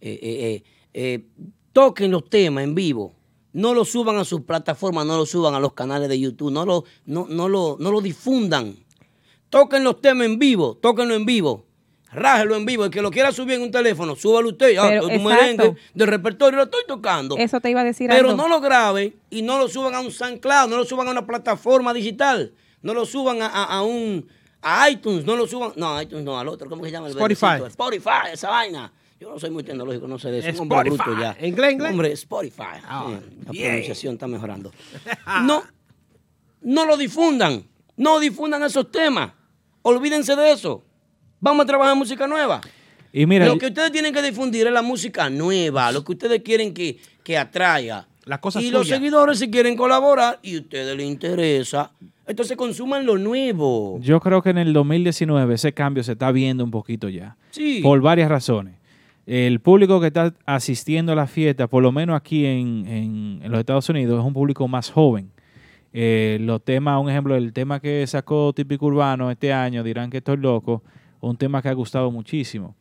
[0.00, 0.62] Eh, eh,
[0.94, 1.26] eh,
[1.72, 3.12] toquen los temas en vivo.
[3.52, 6.64] No lo suban a sus plataformas, no lo suban a los canales de YouTube, no
[6.64, 8.74] lo, no, no lo, no lo difundan.
[9.50, 11.63] Toquen los temas en vivo, tóquenlo en vivo.
[12.14, 12.84] Rájelo en vivo.
[12.84, 14.76] El que lo quiera subir en un teléfono, súbalo usted.
[14.78, 17.36] Ah, Pero, un merengue de repertorio lo estoy tocando.
[17.36, 20.10] Eso te iba a decir Pero no lo graben y no lo suban a un
[20.10, 24.26] SoundCloud, no lo suban a una plataforma digital, no lo suban a, a- a un
[24.66, 27.06] a iTunes, no lo suban, no, a iTunes no, al otro, ¿cómo se llama?
[27.08, 27.40] El Spotify.
[27.46, 27.66] verdecito?
[27.66, 28.90] Spotify, esa vaina.
[29.20, 30.48] Yo no soy muy tecnológico, no sé de eso.
[30.62, 31.02] Un hombre Spotify.
[31.10, 31.36] bruto ya.
[31.46, 31.90] ¿Inglés, inglés?
[31.90, 32.62] Hombre, Spotify.
[32.86, 34.72] Ah, Sí, la pronunciación está mejorando.
[35.42, 35.62] No,
[36.62, 37.64] no lo difundan.
[37.96, 39.32] No difundan esos temas.
[39.82, 40.82] Olvídense de eso.
[41.44, 42.60] Vamos a trabajar música nueva.
[43.12, 46.40] Y mira, Lo que ustedes tienen que difundir es la música nueva, lo que ustedes
[46.42, 48.08] quieren que, que atraiga.
[48.24, 51.90] Las cosas y los seguidores si quieren colaborar y a ustedes les interesa,
[52.26, 53.98] entonces consuman lo nuevo.
[54.00, 57.36] yo creo que en el 2019 ese cambio se está viendo un poquito ya.
[57.50, 57.80] Sí.
[57.82, 58.76] Por varias razones.
[59.26, 63.50] El público que está asistiendo a la fiesta, por lo menos aquí en, en- en
[63.50, 65.30] los Estados Unidos, es un público más joven.
[65.92, 70.16] Eh, los temas, un ejemplo, el tema que sacó Típico Urbano este año, dirán que
[70.18, 70.82] estoy loco,
[71.28, 72.74] un tema que ha gustado muchísimo.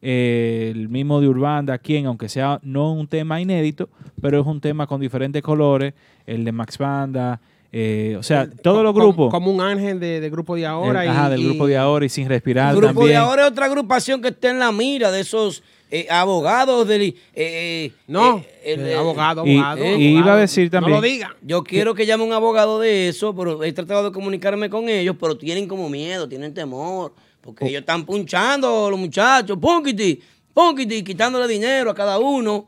[0.00, 3.88] Eh, el mismo de Urbanda, quien, aunque sea no un tema inédito,
[4.20, 5.92] pero es un tema con diferentes colores,
[6.26, 7.40] el de Max Banda,
[7.72, 9.30] eh, o sea, todos los grupos.
[9.30, 11.02] Como un ángel de, de grupo de ahora.
[11.02, 13.08] el- y- ajá, del y- grupo de ahora y sin respirar El grupo también.
[13.10, 17.00] de ahora es otra agrupación que está en la mira de esos eh, abogados del...
[17.02, 19.78] eh, eh, No, eh, el- el- abogado, y- abogado.
[19.84, 20.00] y abogado.
[20.00, 21.34] iba a decir también- No lo diga.
[21.42, 25.16] Yo quiero que llame un abogado de eso, pero he tratado de comunicarme con ellos,
[25.18, 27.12] pero tienen como miedo, tienen temor,
[27.48, 27.68] porque Oh.
[27.68, 30.20] ellos están punchando a los muchachos, punquiti,
[30.52, 32.66] punquiti, quitándole dinero a cada uno.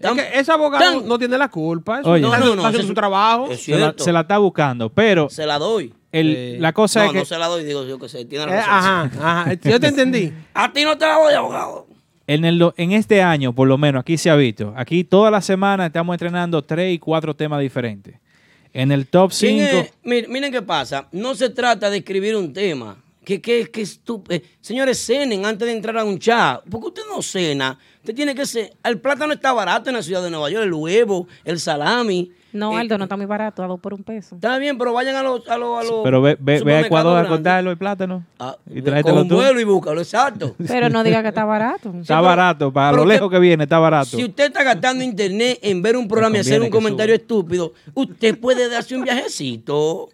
[0.00, 2.00] Es que ese abogado no tiene la culpa.
[2.00, 2.22] Eso Oye.
[2.22, 3.48] no, No, no, su es- trabajo.
[3.50, 5.92] es se, la, se la está buscando, pero Se la doy.
[6.12, 8.24] el- Eh, la cosa no, es que no se la doy, digo yo que sé,
[8.24, 8.70] tiene Eh, razón.
[8.72, 9.02] ajá,
[9.42, 9.54] ajá.
[9.54, 10.32] Yo te entendí.
[10.54, 11.86] A ti no te la doy, abogado.
[12.28, 14.72] en, el, do- en este año, por lo menos, aquí se ha visto.
[14.76, 18.14] Aquí toda la semana estamos entrenando tres y cuatro temas diferentes.
[18.72, 19.92] En el top ¿Quién 5, es?
[20.04, 21.08] Miren, miren qué pasa.
[21.10, 22.96] No se trata de escribir un tema.
[23.28, 24.40] Que, que, que estúpido.
[24.62, 26.62] Señores, cenen antes de entrar a un chat.
[26.70, 27.78] Porque usted no cena.
[28.00, 28.72] Usted tiene que ser.
[28.82, 30.64] El plátano está barato en la ciudad de Nueva York.
[30.64, 32.32] El huevo, el salami.
[32.54, 34.36] No, Eh, Aldo, no está muy barato, a dos por un peso.
[34.36, 35.46] Está bien, pero vayan a los.
[35.46, 38.56] A los, a los pero ve, ve, ve a Ecuador a cortarlo el plátano Ah,
[38.74, 39.34] y tráetelo un tú.
[39.34, 40.56] vuelo y búscalo, exacto.
[40.66, 41.92] Pero no diga que está barato.
[42.00, 44.16] Está barato, para lo lejos que viene, está barato.
[44.16, 47.20] Si usted está gastando internet en ver un programa y hacer un comentario suba.
[47.22, 50.08] estúpido, usted puede darse un viajecito.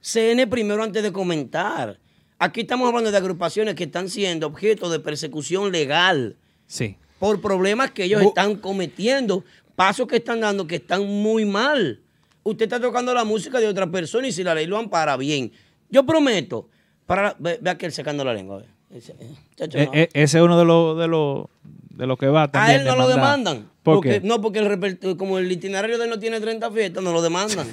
[0.00, 1.98] CN primero antes de comentar.
[2.38, 6.96] Aquí estamos hablando de agrupaciones que están siendo objeto de persecución legal Sí.
[7.18, 9.42] por problemas que ellos Bu- están cometiendo,
[9.74, 12.00] pasos que están dando que están muy mal.
[12.42, 15.50] Usted está tocando la música de otra persona y si la ley lo ampara bien.
[15.90, 16.68] Yo prometo,
[17.06, 18.62] para ve, ve aquel secando la lengua.
[18.90, 19.92] Ese, eh, chacho, E- no.
[19.94, 21.46] e- ese es uno de los de los
[21.90, 22.80] de los que va A también.
[22.82, 23.70] él no lo demandan.
[23.82, 24.26] ¿Por porque, qué?
[24.26, 27.66] No, porque el como el itinerario de él no tiene 30 fiestas, no lo demandan.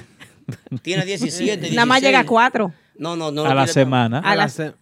[0.82, 2.02] tiene 17, Nada más 16.
[2.02, 2.72] llega a cuatro.
[2.98, 3.44] No, no, no.
[3.44, 4.18] a la semana.
[4.18, 4.74] A la, la- se-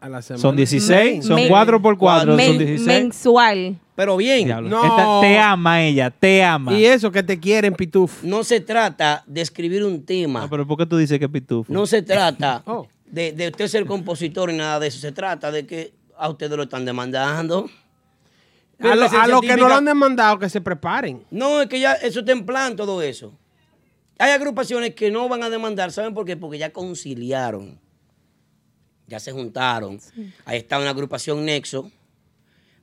[0.00, 0.40] a la semana.
[0.42, 2.86] Son 16, son Men- 4 por 4, Men- son 16.
[2.86, 3.76] mensual.
[3.94, 4.68] Pero bien, Diablo.
[4.68, 4.84] No.
[4.84, 6.72] Esta- te ama ella, te ama.
[6.72, 8.22] Y eso que te quieren, pituf.
[8.22, 10.40] no se trata de escribir un tema.
[10.42, 11.72] No, pero ¿por qué tú dices que es pitufo?
[11.72, 12.86] No se trata Oh.
[13.06, 15.00] de, de usted ser compositor ni nada de eso.
[15.00, 17.68] Se trata de que a ustedes lo están demandando.
[18.80, 21.24] A, lo- a los que no lo han demandado, que se preparen.
[21.32, 23.32] No, es que ya eso está en plan todo eso.
[24.18, 26.36] Hay agrupaciones que no van a demandar, ¿saben por qué?
[26.36, 27.78] Porque ya conciliaron.
[29.06, 30.00] Ya se juntaron.
[30.44, 31.90] Ahí está una agrupación Nexo.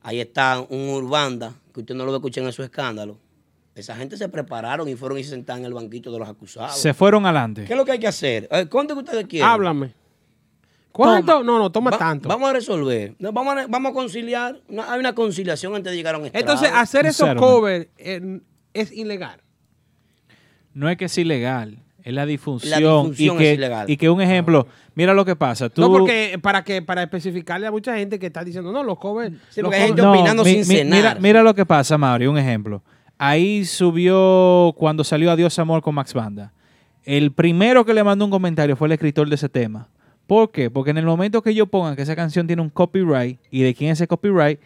[0.02, 3.18] Ahí está un Urbanda, que usted no lo escuchar en su escándalo.
[3.74, 6.78] Esa gente se prepararon y fueron y se sentaron en el banquito de los acusados.
[6.78, 7.64] Se fueron adelante.
[7.64, 8.48] ¿Qué es lo que hay que hacer?
[8.50, 9.48] Eh, ¿Cuánto que ustedes quieren?
[9.48, 9.92] Háblame.
[10.90, 11.44] ¿Cuánto?
[11.44, 12.26] No, no, toma Va- tanto.
[12.26, 13.14] Vamos a resolver.
[13.18, 14.62] No, vamos, a, vamos a conciliar.
[14.68, 16.42] No, hay una conciliación antes de llegar a un estrado.
[16.42, 18.40] Entonces, hacer esos covers eh,
[18.72, 19.42] es ilegal.
[20.76, 22.70] No es que es ilegal, es la difusión.
[22.70, 23.90] La difusión y que, es ilegal.
[23.90, 25.70] Y que un ejemplo, mira lo que pasa.
[25.70, 28.98] Tú, No, porque para que para especificarle a mucha gente que está diciendo, no, los
[28.98, 29.32] covers.
[29.48, 30.96] Sí, los porque hay gente covers- opinando sin cenar.
[30.98, 32.82] Mira, mira lo que pasa, Mauri, un ejemplo.
[33.18, 36.52] Ahí subió cuando salió Adiós Amor con Max Banda.
[37.04, 39.88] El primero que le mandó un comentario fue el escritor de ese tema.
[40.26, 40.70] ¿Por qué?
[40.70, 43.74] Porque en el momento que yo pongan que esa canción tiene un copyright y de
[43.74, 44.58] quién es ese copyright,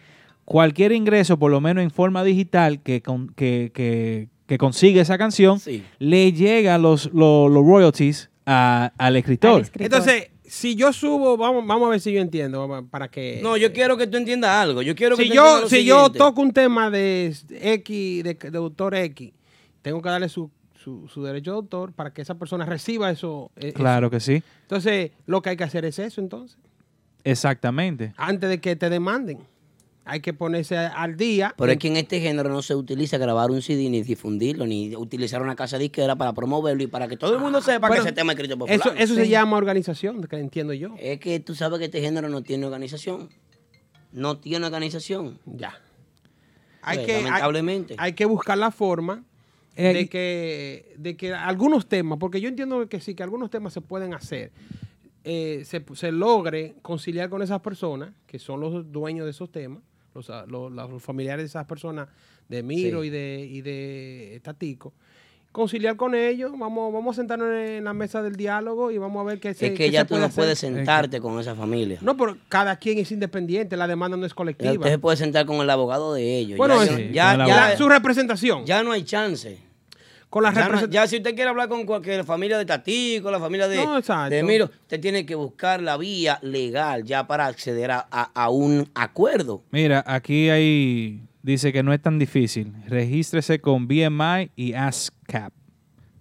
[0.43, 5.17] cualquier ingreso, por lo menos en forma digital, que, con- que, que- que consigue esa
[5.17, 5.81] canción, Sí.
[5.97, 9.55] le llega los, los, los royalties a- al escritor.
[9.55, 9.85] Al escritor.
[9.85, 13.39] Entonces, si yo subo, vamos, vamos a ver si yo entiendo, para que...
[13.41, 14.81] No, yo quiero que tú entiendas algo.
[14.81, 18.57] Yo quiero que si tú yo, si yo toco un tema de X, de, de
[18.57, 19.31] autor X,
[19.81, 23.51] tengo que darle su, su, su derecho de autor para que esa persona reciba eso.
[23.55, 24.11] eh, Claro eso.
[24.11, 26.57] que sí, Entonces, lo que hay que hacer es eso, entonces.
[27.23, 28.13] exactamente.
[28.17, 29.39] Antes de que te demanden.
[30.11, 31.53] Hay que ponerse al día.
[31.57, 34.93] Pero es que en este género no se utiliza grabar un CD ni difundirlo, ni
[34.93, 38.11] utilizar una casa disquera para promoverlo y para que todo el mundo sepa que ese
[38.11, 38.99] tema es escrito por Eso, fulano.
[38.99, 40.93] eso se llama organización, que entiendo yo.
[40.99, 43.29] Es que tú sabes que este género no tiene organización.
[44.11, 45.39] No tiene organización.
[45.45, 45.79] Ya.
[46.81, 47.95] Hay Pues, que, hay- lamentablemente.
[47.97, 49.23] Hay, que buscar la forma
[49.77, 53.71] Eh, de que, de que algunos temas, porque yo entiendo que sí, que algunos temas
[53.71, 54.51] se pueden hacer,
[55.23, 59.81] eh, se, se logre conciliar con esas personas, que son los dueños de esos temas,
[60.13, 62.07] los, los- los familiares de esas personas,
[62.49, 63.07] de Miro Sí.
[63.07, 64.93] y de, y de Tatico.
[65.51, 69.25] Conciliar con ellos, vamos, vamos a sentarnos en la mesa del diálogo y vamos a
[69.25, 70.35] ver qué se es qué que se ya tú puede no hacer.
[70.43, 71.97] puedes sentarte con esa familia.
[72.01, 74.71] No, pero cada quien es independiente, la demanda no es colectiva.
[74.71, 76.57] usted se puede sentar con el abogado de ellos.
[76.57, 78.65] Bueno, ya, sí, ya, su representación.
[78.65, 79.57] ya no hay chance.
[80.31, 83.39] Con la Ya, no- ya si usted quiere hablar con cualquier familia de Tatico, la
[83.39, 87.91] familia de, No, de Miro, usted tiene que buscar la vía legal ya para acceder
[87.91, 89.61] a, a- a un acuerdo.
[89.71, 92.73] Mira, aquí hay, dice que no es tan difícil.
[92.87, 95.51] Regístrese con BMI y ASCAP.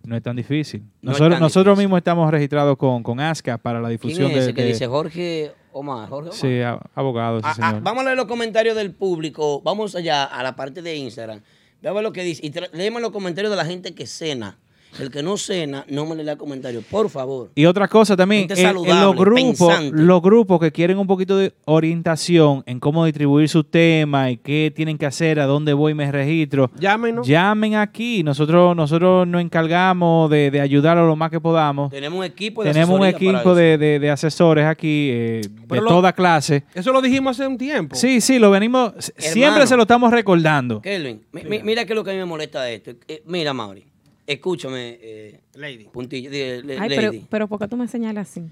[0.02, 0.80] No es tan difícil.
[1.02, 1.86] No es Nosotros, tan nosotros difícil.
[1.88, 4.68] mismos estamos registrados con, con ASCAP para la ¿Quién difusión es ese de, que de-
[4.68, 6.08] dice Jorge Omar?
[6.08, 6.40] Jorge Omar.
[6.40, 6.60] Sí,
[6.94, 7.82] abogado, Ah, ah, señor.
[7.84, 9.60] vamos a leer los comentarios del público.
[9.62, 11.40] Vamos allá a la parte de Instagram.
[11.82, 12.44] Ve a ver lo que dice.
[12.44, 14.58] Y leemos los comentarios de la gente que cena.
[14.98, 16.84] El que no cena, no me le da comentarios.
[16.84, 17.50] Por favor.
[17.54, 21.36] Y otra cosa también, en- en, los saludable, grupos, los grupos que quieren un poquito
[21.36, 25.92] de orientación en cómo distribuir sus temas y qué tienen que hacer, a dónde voy
[25.92, 27.26] y me registro, Llámenos.
[27.26, 28.22] llamen aquí.
[28.22, 31.90] Nosotros, nosotros nos encargamos de, de ayudar a lo más que podamos.
[31.90, 35.86] Tenemos un equipo de Tenemos un equipo de, de- de asesores aquí eh, de lo-
[35.88, 36.64] toda clase.
[36.74, 37.96] Eso lo dijimos hace un tiempo.
[37.96, 40.80] Sí, sí, lo venimos, siempre se lo estamos recordando.
[40.80, 42.90] Kelvin, mi- mi- mira qué es lo que a mí me molesta de esto.
[43.08, 43.84] Eh, mira, Mauri,
[44.32, 45.84] escúchame, eh, Lady.
[45.92, 47.26] puntillo, de- de- Ay, pero, lady.
[47.30, 48.42] pero ¿por qué tú me señalas así?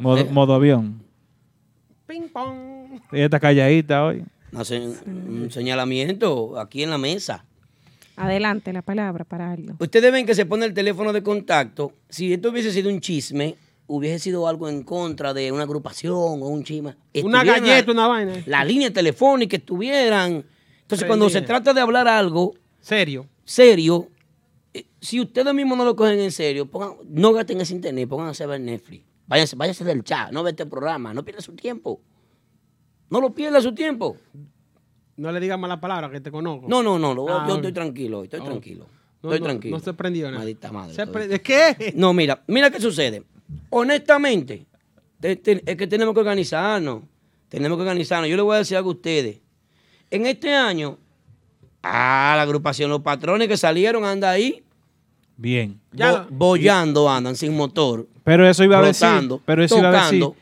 [0.00, 0.24] Modo, Eh.
[0.30, 1.02] modo avión.
[2.06, 3.00] Ping pong.
[3.12, 4.24] Ella está calladita hoy.
[4.52, 7.44] Un señalamiento aquí en la mesa.
[8.16, 9.74] Adelante la palabra para algo.
[9.80, 11.92] Ustedes ven que se pone el teléfono de contacto.
[12.08, 13.56] Si esto hubiese sido un chisme,
[13.88, 16.94] hubiese sido algo en contra de una agrupación o un chisme.
[17.24, 18.32] Una galleta, la, una vaina.
[18.46, 20.44] la línea telefónica estuvieran.
[20.82, 23.26] Entonces, cuando se trata de hablar algo Serio.
[23.44, 24.13] serio, eh,
[25.00, 28.46] si ustedes mismos no lo cogen en serio, pongan, no gasten ese internet, pónganse a
[28.46, 29.04] ver Netflix.
[29.26, 32.00] Váyanse, váyanse del chat, no ve este programa, no pierda su tiempo.
[33.10, 34.16] No lo pierda su tiempo.
[35.16, 36.66] No le digas malas palabras que te conozco.
[36.68, 38.44] No, no, no, lo- Ah, yo estoy tranquilo, hoy, estoy Oh.
[38.44, 38.86] tranquilo.
[39.22, 39.76] No, estoy no, tranquilo.
[39.78, 40.38] No se prendió nada.
[40.38, 40.94] Maldita madre.
[40.94, 41.92] Se estoy- pre- ¿De qué?
[41.96, 43.22] No, mira, mira qué sucede.
[43.70, 44.66] Honestamente,
[45.20, 47.02] te- te- es que tenemos que organizarnos.
[47.48, 48.28] Tenemos que organizarnos.
[48.28, 49.40] Yo le voy a decir algo a ustedes.
[50.10, 50.98] En este año,
[51.84, 54.62] ah, la agrupación, los patrones que salieron andan ahí,
[55.36, 55.80] Bien.
[55.92, 58.06] Ya- bo- bollando andan sin motor.
[58.22, 59.06] Pero eso iba a decir.
[59.08, 60.20] Rotando, Pero eso iba a decir.
[60.20, 60.36] tocando.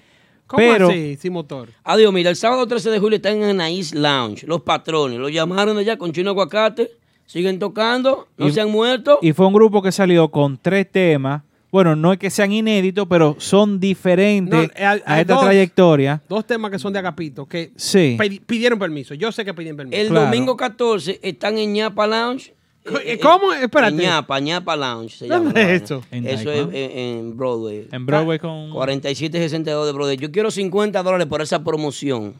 [0.47, 1.71] ¿Cómo Pero- así, sin motor?
[1.83, 4.47] Adiós, mira, el sábado 13 de julio están en Anaís Lounge.
[4.47, 6.91] Los patrones, los llamaron de allá con chino aguacate.
[7.25, 9.19] Siguen tocando, no Y- se han muerto.
[9.23, 11.43] Y fue un grupo que salió con tres temas,
[11.73, 15.35] bueno, no es que sean inéditos, pero son diferentes No, eh, hay- a hay esta
[15.35, 15.43] dos.
[15.43, 16.23] trayectoria.
[16.29, 18.17] Dos temas que son de Agapito, que Sí.
[18.47, 19.15] pidieron permiso.
[19.15, 20.01] Yo sé que pidieron permiso.
[20.01, 20.27] El Claro.
[20.27, 22.55] domingo 14 están en ñapa Lounge.
[22.85, 23.53] Eh, eh, ¿Cómo?
[23.53, 23.95] Espérate.
[23.95, 25.51] En ñapa, ñapa Lounge se ¿Dónde llama.
[25.51, 25.85] es la vaina.
[25.85, 26.05] eso?
[26.11, 27.89] En Eso es en, en Broadway.
[27.91, 28.71] En Broadway con...
[28.73, 30.17] 4762 de Broadway.
[30.19, 32.35] Yo quiero 50 dólares por esa promoción.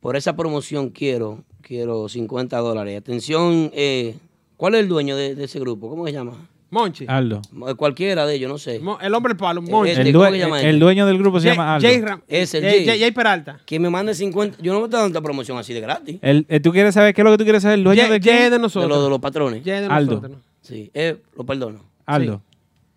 [0.00, 2.96] Por esa promoción quiero, quiero 50 dólares.
[2.96, 4.16] Atención, eh,
[4.56, 5.90] ¿cuál es el dueño de, de ese grupo?
[5.90, 6.48] ¿Cómo se llama?
[6.70, 7.04] Monchi.
[7.08, 7.40] Aldo.
[7.68, 8.80] Eh, Cualquiera de ellos, no sé.
[8.80, 9.90] Mo- el hombre del palo, Monchi.
[9.92, 11.86] Este, El, ¿cómo llama el dueño del grupo se Jay- llama Aldo.
[11.88, 12.98] Jay Ram- Es el Jay- Jay.
[12.98, 13.60] Jay Peralta.
[13.64, 14.58] Que me mande 50.
[14.60, 16.18] Yo no me estoy dando esta promoción así de gratis.
[16.22, 17.78] El- eh, ¿Tú quieres saber qué es lo que tú quieres saber?
[17.78, 18.50] ¿El dueño Jay, de quién?
[18.50, 19.62] de los, de los patrones.
[19.64, 20.14] Jay es de Aldo.
[20.16, 20.38] nosotros.
[20.62, 21.80] Sí, eh, lo perdono.
[22.06, 22.42] Aldo.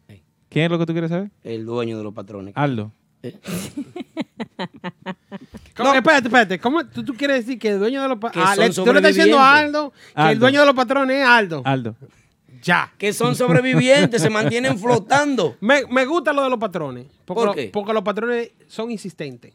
[0.09, 0.23] Sí.
[0.49, 1.29] ¿Quién es lo que tú quieres saber?
[1.43, 2.53] El dueño de los patrones.
[2.55, 2.91] Aldo.
[5.75, 5.93] ¿Cómo?
[5.93, 6.59] Espérate, espérate.
[6.59, 8.75] ¿Cómo tú, tú quieres decir que el dueño de los Que patrones...
[8.75, 9.57] son tú le estás diciendo a.
[9.57, 10.31] Aldo que Aldo.
[10.31, 11.61] el dueño de los patrones es Aldo.
[11.65, 11.95] Aldo.
[12.63, 12.93] Ya.
[12.97, 15.55] Que son sobrevivientes, se mantienen flotando.
[15.61, 17.05] Me, me gusta lo de los patrones.
[17.25, 17.69] Porque, ¿Por lo- qué?
[17.73, 19.53] porque los patrones son insistentes.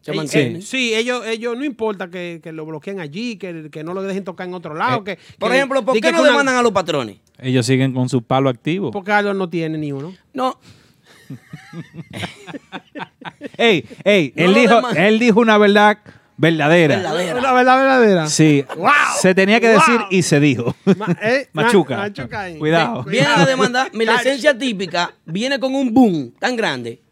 [0.00, 0.56] Se Ey- mantienen.
[0.56, 4.02] eh, sí, ellos, ellos no importa que, que lo bloqueen allí, que, que no lo
[4.02, 4.98] dejen tocar en otro lado.
[5.00, 7.18] Eh, que, Por que- ejemplo, ¿por qué que no una- demandan a los patrones?
[7.38, 8.90] Ellos siguen con su palo activo.
[8.90, 10.14] Porque Aldo no tiene ni uno.
[10.32, 10.58] No,
[13.56, 15.98] Ey, ey, No él, dijo, él dijo una verdad
[16.38, 16.96] verdadera.
[16.96, 17.40] Verdadera.
[17.42, 18.26] La verdad verdadera.
[18.28, 18.64] Sí.
[18.76, 18.88] Wow.
[19.20, 20.06] Se tenía que decir Wow.
[20.10, 20.74] y se dijo.
[20.96, 21.96] Ma- eh, Machuca.
[21.96, 22.58] ma- machuca ahí.
[22.58, 23.04] Cuidado.
[23.04, 23.42] Viene cuidado.
[23.42, 23.90] a demandar.
[23.92, 27.02] Mi licencia típica viene con un boom tan grande.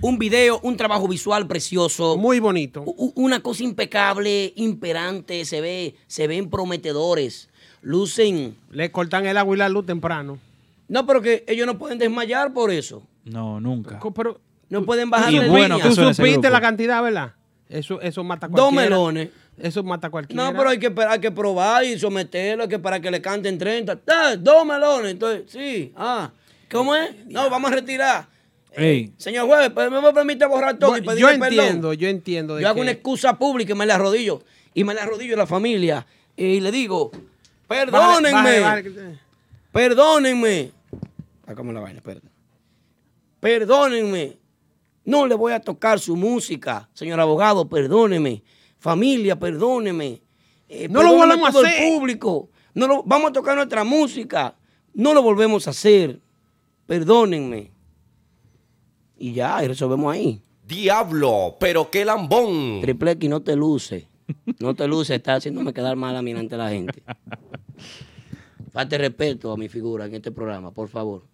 [0.00, 2.16] Un video, un trabajo visual precioso.
[2.16, 2.82] Muy bonito.
[3.14, 7.48] una cosa impecable, imperante, se ve, se ven prometedores,
[7.82, 8.56] lucen.
[8.70, 10.38] Le cortan el agua y la luz temprano.
[10.88, 13.06] No, pero que ellos no pueden desmayar por eso.
[13.24, 14.00] No, nunca.
[14.16, 15.90] Pero No pueden bajar Y la bueno línea.
[15.90, 17.34] que tú supiste la cantidad, ¿verdad?
[17.72, 18.84] Eso, eso mata a Dos cualquiera.
[18.90, 19.28] melones.
[19.58, 20.44] Eso mata a cualquiera.
[20.44, 23.56] No, pero hay que, esperar, hay que probar y someterlo, que para que le canten
[23.58, 23.98] 30.
[24.08, 25.12] Ah, dos melones.
[25.12, 25.92] Entonces, sí.
[25.96, 26.30] Ah,
[26.70, 27.10] ¿cómo es?
[27.26, 28.26] No, vamos a retirar.
[28.74, 31.44] Ey, Señor juez, pues, ¿me me permite borrar todo y pedirle yo perdón?
[31.66, 32.56] entiendo, yo entiendo.
[32.56, 34.42] de Yo hago que- una excusa pública y me la arrodillo.
[34.74, 36.06] Y me la arrodillo a la familia.
[36.36, 37.10] Y le digo,
[37.68, 38.62] perdónenme.
[39.72, 40.72] Perdónenme.
[41.46, 42.28] Sácame la vaina, espérate.
[43.40, 44.36] Perdónenme.
[45.04, 48.42] No le voy a tocar su música, señor abogado, perdóneme.
[48.78, 50.22] Familia, perdóneme.
[50.68, 51.82] Eh, No lo volvemos a hacer.
[51.82, 52.48] el público.
[52.74, 54.54] No lo, vamos a tocar nuestra música.
[54.94, 56.20] No lo volvemos a hacer.
[56.86, 57.70] Perdónenme.
[59.18, 60.40] Y ya, y resolvemos ahí.
[60.66, 62.80] Diablo, pero qué lambón.
[62.80, 64.08] Triple X, no te luce.
[64.58, 67.02] No te luce, está haciéndome quedar mal a mí ante la gente.
[68.72, 71.24] Falte respeto a mi figura en este programa, por favor.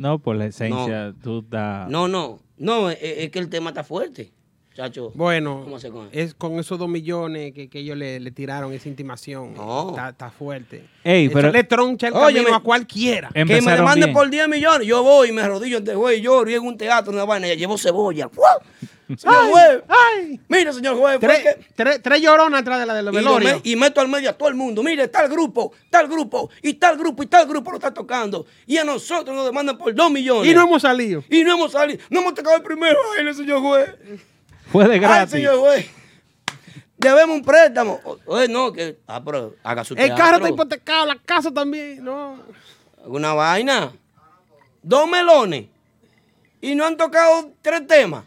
[0.00, 1.90] No, por la esencia, tú estás...
[1.90, 4.32] No, no, no, es, es que el tema está fuerte.
[4.74, 6.08] Chacho, Bueno, ¿cómo se come?
[6.12, 9.54] es con esos dos millones que, que ellos le, le tiraron esa intimación.
[9.54, 9.90] No.
[9.90, 10.84] Está, está fuerte.
[11.02, 13.30] Ey, pero- le troncha el camino a cualquiera.
[13.34, 14.12] que me bien.
[14.12, 14.86] por 10 millones.
[14.86, 17.24] Yo voy y me arrodillo ante el juez y lloro y en un teatro, una
[17.24, 18.30] vaina, ya llevo cebolla.
[19.16, 20.40] Señor juez, ¡Ay!
[20.48, 23.34] mire, señor juez, Tres, que- tres, tres lloronas atrás de la de los y, lo
[23.34, 23.60] velorios.
[23.64, 24.84] me- y meto al medio a todo el mundo.
[24.84, 28.46] Mire, tal grupo, tal grupo, y tal grupo, y tal grupo lo está tocando.
[28.68, 30.48] Y a nosotros nos demandan por 2 millones.
[30.48, 31.24] Y no hemos salido.
[31.28, 33.90] Y no hemos salido, no hemos tocado el primero baile, señor juez.
[34.70, 35.32] Fue de Ay, gratis.
[35.32, 35.58] señor.
[36.98, 37.98] Debemos un préstamo.
[38.04, 38.98] O- Oye, no, que.
[39.06, 40.16] Ah, pero haga su El teatro.
[40.16, 42.04] carro está hipotecado, la casa también.
[42.04, 42.36] No.
[43.06, 43.92] Una vaina.
[44.82, 45.66] Dos melones.
[46.60, 48.24] Y no han tocado tres temas.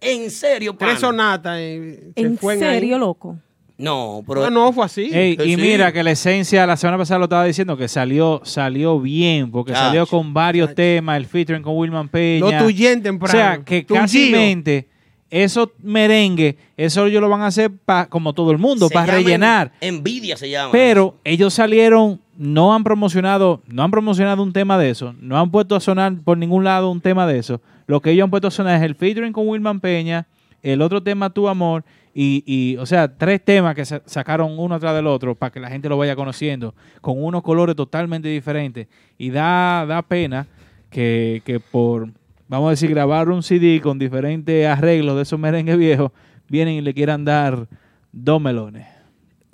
[0.00, 0.92] En serio, pana.
[0.92, 1.56] Tres sonatas.
[1.58, 3.00] eh, se ¿En serio, ahí.
[3.00, 3.38] loco?
[3.76, 4.44] No, pero.
[4.44, 5.10] Ah, no, fue así.
[5.12, 5.60] Ey, Que y sí.
[5.60, 9.72] mira que la esencia, la semana pasada lo estaba diciendo, que salió salió bien, porque
[9.72, 9.84] Chacho.
[9.86, 12.60] salió con varios temas, el featuring con Wilman Peña.
[12.60, 13.32] Lo tuyen O temprano.
[13.36, 14.86] sea, que casi mente
[15.30, 19.72] esos merengue, eso ellos lo van a hacer pa- como todo el mundo, para rellenar.
[19.80, 20.70] en- Envidia se llama.
[20.72, 25.50] Pero ellos salieron, no han promocionado, no han promocionado un tema de eso, no han
[25.50, 27.60] puesto a sonar por ningún lado un tema de eso.
[27.86, 30.26] Lo que ellos han puesto a sonar es el featuring con Wilman Peña,
[30.62, 31.84] el otro tema Tu Amor,
[32.16, 35.58] y, y, o sea, tres temas que sa- sacaron uno atrás del otro para que
[35.58, 38.86] la gente lo vaya conociendo, con unos colores totalmente diferentes.
[39.18, 40.46] Y da, da pena
[40.90, 42.08] que, que por,
[42.48, 46.12] vamos a decir, grabar un CD con diferentes arreglos de esos merengues viejos,
[46.48, 47.68] vienen y le quieran dar
[48.12, 48.86] dos melones.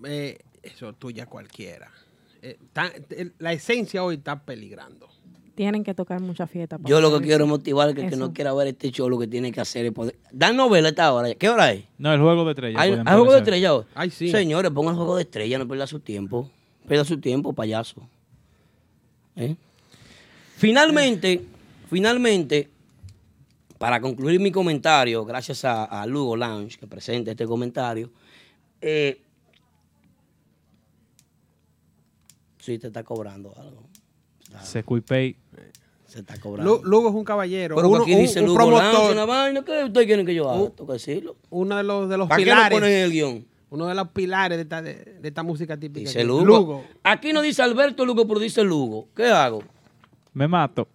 [0.04, 1.90] Eh, eso tuya cualquiera.
[2.42, 2.58] Eh,
[3.10, 5.08] el- la esencia hoy está peligrando.
[5.54, 6.78] Tienen que tocar mucha fiesta.
[6.78, 9.10] para Yo lo que quiero es motivar al que, que no quiera ver este show,
[9.10, 10.16] lo que tiene que hacer es poder.
[10.32, 11.34] Dan novela esta hora.
[11.34, 11.84] ¿Qué hora es?
[11.98, 12.80] No, el juego de estrellas.
[12.80, 13.38] ¿Hay, juego de ponerse.
[13.40, 13.84] estrella hoy?
[13.94, 14.30] Ay, sí.
[14.30, 16.50] Señores, pongan juego de estrella, no pierda su tiempo.
[16.88, 18.08] Pierda su tiempo, payaso.
[19.36, 19.54] ¿Eh?
[20.56, 21.42] Finalmente,
[21.90, 22.68] finalmente,
[23.80, 28.10] para concluir mi comentario, gracias a, a Lugo Lounge que presenta este comentario,
[28.82, 29.22] eh,
[32.58, 33.82] sí te está cobrando algo.
[34.62, 35.34] Se cuipey.
[36.06, 36.76] Se está cobrando.
[36.78, 37.76] Lu- Lugo es un caballero.
[37.76, 39.64] Pero uno- aquí un- dice un Lugo promotor, Lance, una vaina.
[39.64, 40.70] ¿Qué ustedes quieren que yo haga?
[40.70, 41.36] Tengo que decirlo.
[41.48, 42.78] uno de los, de los ¿Para qué lo pilares.
[42.78, 43.46] ponen en el guion?
[43.70, 46.08] Uno de los pilares de esta, de, de esta música típica.
[46.08, 46.22] Dice.
[46.24, 46.44] Lugo.
[46.44, 46.84] Lugo.
[47.04, 49.08] Aquí no dice Alberto Lugo, pero dice Lugo.
[49.16, 49.62] ¿Qué hago?
[50.34, 50.86] Me mato.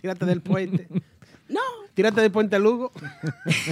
[0.00, 0.86] Tírate del puente.
[1.48, 1.60] No.
[1.94, 2.92] Tírate del puente Lugo.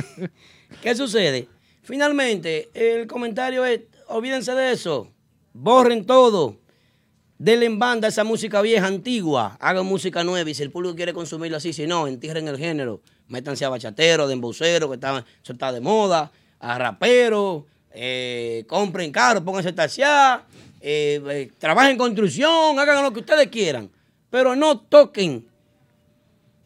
[0.82, 1.48] ¿Qué sucede?
[1.82, 5.08] Finalmente, el comentario es, olvídense de eso,
[5.52, 6.56] borren todo,
[7.38, 11.12] denle en banda esa música vieja, antigua, hagan música nueva y si el público quiere
[11.12, 15.72] consumirlo así, si no, entierren el género, métanse a bachatero, de embocero, que eso está
[15.72, 20.44] de moda, a rapero, eh, compren caro, pónganse taxiar,
[20.80, 23.90] eh, eh, trabajen en construcción, hagan lo que ustedes quieran,
[24.30, 25.48] pero no toquen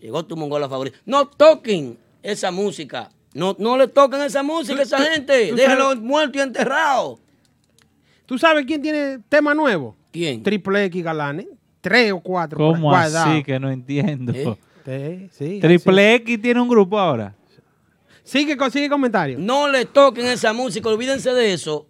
[0.07, 0.97] Llegó tu mongola favorita.
[1.05, 3.11] No toquen esa música.
[3.35, 5.53] No, no le toquen esa música a esa gente.
[5.57, 7.19] sabes- muerto y enterrado.
[8.25, 9.97] ¿Tú sabes quién tiene tema nuevo?
[10.13, 10.45] ¿Quién?
[10.45, 11.47] Triple X Galanes.
[11.81, 12.57] Tres o cuatro.
[12.57, 13.33] ¿Cómo guardado.
[13.33, 14.33] así que no entiendo?
[14.33, 15.29] ¿Eh?
[15.33, 17.35] Sí, sí, Triple X tiene un grupo ahora.
[17.49, 17.61] sí.
[18.23, 19.37] Sigue, con- sigue comentario.
[19.41, 20.89] No le toquen esa música.
[20.89, 21.89] Olvídense de eso.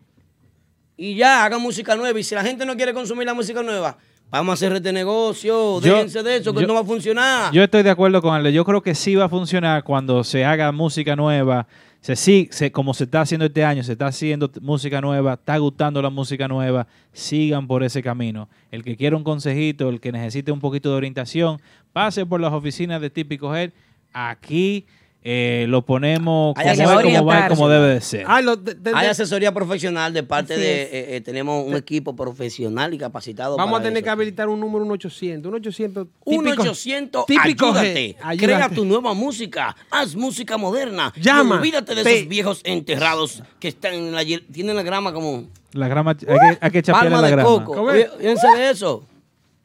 [0.96, 2.18] Y ya, hagan música nueva.
[2.18, 3.98] Y si la gente no quiere consumir la música nueva,
[4.30, 5.80] vamos a hacer este negocio.
[5.80, 7.52] Déjense de eso, que yo- no va a funcionar.
[7.52, 8.52] Yo estoy de acuerdo con él.
[8.52, 11.66] Yo creo que sí va a funcionar cuando se haga música nueva.
[12.00, 15.56] Se, sí, se- como se está haciendo este año, se está haciendo música nueva, está
[15.58, 18.48] gustando la música nueva, sigan por ese camino.
[18.70, 21.60] El que quiera un consejito, el que necesite un poquito de orientación,
[21.92, 23.70] pase por las oficinas de Típico Head.
[24.12, 24.86] Aquí
[25.28, 27.18] eh, lo ponemos como, es, asesoría.
[27.18, 28.24] como va como debe de ser.
[28.28, 30.82] Ah, lo- de- de- Hay asesoría profesional de parte Así de...
[30.82, 34.04] eh, eh, tenemos un equipo profesional y capacitado vamos a tener eso.
[34.04, 35.48] que habilitar un número, un 800.
[35.50, 36.62] Un 800 1 típico.
[36.62, 38.16] 800 típico ayúdate.
[38.38, 39.74] Crea tu nueva música.
[39.90, 41.12] Haz música moderna.
[41.16, 41.56] Y Llama.
[41.56, 44.22] olvídate de Te- esos viejos enterrados que están en la
[44.52, 47.48] tienen la grama como La grama, hay que, hay que chapearle palma la de grama.
[47.64, 47.90] coco.
[48.18, 49.04] Fíjense de eso.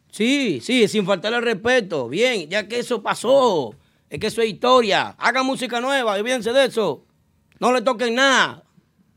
[0.10, 2.10] Sí, sí, sin faltarle el respeto.
[2.10, 3.76] Bien, ya que eso pasó.
[4.12, 5.16] Es que eso es historia.
[5.18, 7.06] Hagan música nueva, olvídense de eso.
[7.62, 8.62] No le toquen nada.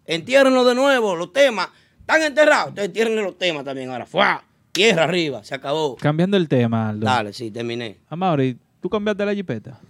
[0.07, 1.69] Entiérrenlo de nuevo, los temas.
[1.99, 2.69] Están enterrados.
[2.69, 4.07] Ustedes entiérrenle los temas también ahora.
[4.07, 4.45] ¡Fua!
[4.71, 5.97] Tierra arriba, se acabó.
[5.97, 7.07] Cambiando el tema, Aldo.
[7.07, 7.99] Dale, sí, terminé.
[8.09, 9.81] Amaury, ¿tú cambiaste la jipeta?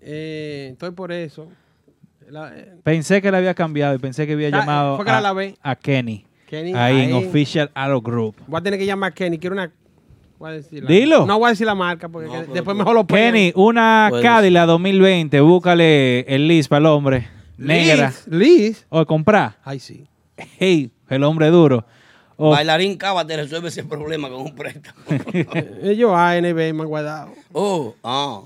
[0.00, 1.48] Eh, estoy por eso.
[2.30, 5.54] La- eh, Pensé que la había cambiado y pensé que había llamado fue que la
[5.62, 6.24] a, Kenny.
[6.46, 7.14] Kenny, ahí, en.
[7.14, 8.36] Official Arrow Group.
[8.46, 9.38] voy a tener que llamar a Kenny.
[9.38, 9.72] Quiero una.
[10.42, 11.26] Voy a decir la- Dilo.
[11.26, 13.32] No voy a decir la marca porque No, que- pero después tú- mejor lo pegan.
[13.32, 14.24] Kenny, una Puedes.
[14.24, 17.28] Cadillac 2020, búscale el list para el hombre.
[17.56, 18.08] Negra.
[18.08, 18.26] Liz.
[18.28, 18.86] Liz.
[18.88, 19.56] O comprar.
[19.64, 20.06] Ay, sí.
[20.58, 21.84] Hey, el hombre duro.
[22.36, 24.96] O- Bailarín Cava te resuelve ese problema con un préstamo.
[25.82, 27.30] Ellos ANB me han guardado.
[27.52, 28.40] oh, ah.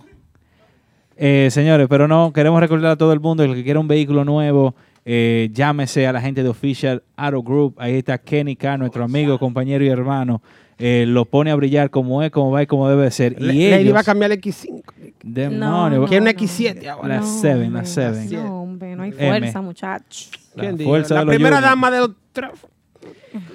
[1.16, 4.22] Eh, señores, pero no, queremos recordar a todo el mundo, el que quiera un vehículo
[4.24, 4.74] nuevo,
[5.06, 7.74] eh, llámese a la gente de Official Auto Group.
[7.78, 10.42] Ahí está Kenny K, nuestro amigo, compañero y hermano.
[10.78, 13.40] Eh, lo pone a brillar como es, como va y como debe de ser.
[13.40, 14.82] Le- y ellos, va a cambiar el X5.
[15.22, 17.08] demonio, Quiero una X7 ahora.
[17.08, 18.36] La No, 7, la hombre, 7.
[18.36, 20.30] No, hombre, no hay fuerza, muchachos.
[20.54, 21.70] La fuerza La de primera Juniors.
[21.70, 22.10] dama de los.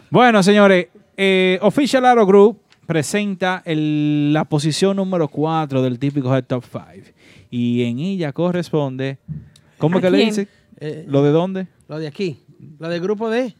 [0.09, 6.45] Bueno, señores, eh, Official Auto Group presenta el- la posición número 4 del típico Head
[6.45, 7.11] Top 5.
[7.49, 9.17] Y en ella corresponde.
[9.77, 10.29] ¿Cómo ¿A es que le quién?
[10.29, 10.47] dice?
[10.79, 11.67] Eh, ¿Lo de dónde?
[11.87, 12.39] Lo de aquí.
[12.79, 13.55] Lo del grupo de,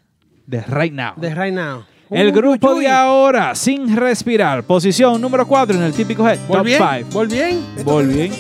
[0.48, 1.14] De Right Now.
[1.18, 1.84] de Right Now.
[2.12, 4.64] El Uh, grupo de ahora, sin respirar.
[4.64, 6.80] Posición número 4 en el típico Head ¿Vol Top bien?
[7.06, 7.10] 5.
[7.84, 8.32] ¿Vol bien?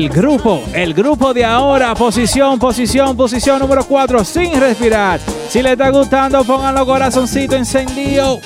[0.00, 5.20] El grupo, el grupo de ahora, posición, posición, posición número 4, sin respirar.
[5.48, 8.40] Si le está gustando, pónganlo corazoncito encendido.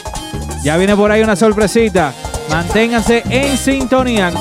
[0.64, 2.12] Ya viene por ahí una sorpresita.
[2.50, 4.32] Manténganse en sintonía.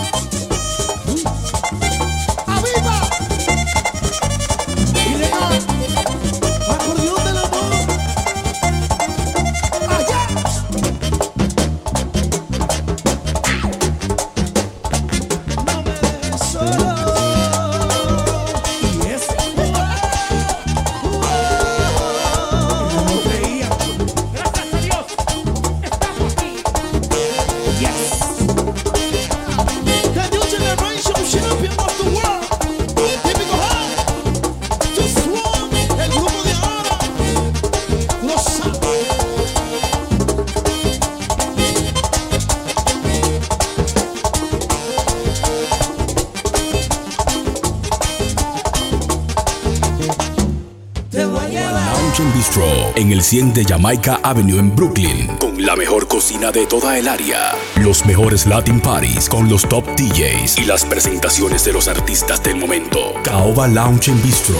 [53.34, 58.06] 100 de Jamaica Avenue en Brooklyn, con la mejor cocina de toda el área, los
[58.06, 63.16] mejores Latin Parties con los top DJs y las presentaciones de los artistas del momento.
[63.24, 64.60] Caoba Lounge and Bistro,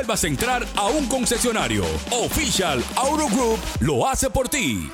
[0.00, 1.84] vuelvas a entrar a un concesionario.
[2.10, 4.90] Official Auto Group lo hace por ti.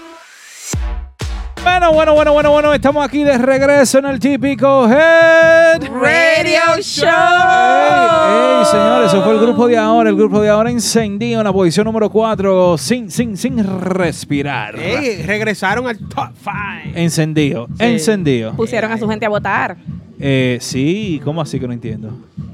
[1.62, 7.06] Bueno, bueno, bueno, bueno, bueno, estamos aquí de regreso en el típico Head Radio Show.
[7.06, 11.44] Ey, ey, señores, eso fue el grupo de ahora, el grupo de ahora encendido en
[11.44, 14.76] la posición número 4, sin, sin, sin respirar.
[14.76, 16.98] Ey, regresaron al top 5.
[16.98, 18.54] Encendido, encendido.
[18.56, 19.76] Pusieron a su gente a votar.
[20.18, 22.10] Eh, sí, ¿cómo así que no entiendo?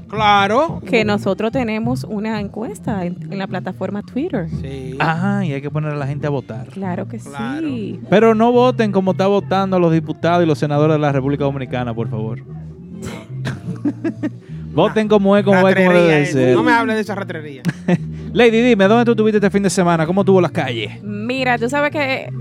[0.09, 0.81] Claro.
[0.87, 4.47] Que nosotros tenemos una encuesta en, en la plataforma Twitter.
[4.61, 4.95] Sí.
[4.99, 6.67] Ah, y hay que poner a la gente a votar.
[6.67, 7.67] Claro que Claro.
[7.67, 7.99] sí.
[8.09, 11.93] Pero no voten como está votando los diputados y los senadores de la República Dominicana,
[11.95, 12.39] por favor.
[14.73, 16.33] voten como es, como es, como debe eso.
[16.33, 16.55] ser.
[16.55, 17.63] No me hables de esa ratrería.
[18.33, 20.05] Lady, dime, ¿dónde tú estuviste este fin de semana?
[20.05, 21.01] ¿Cómo tuvo las calles?
[21.03, 22.31] Mira, tú sabes que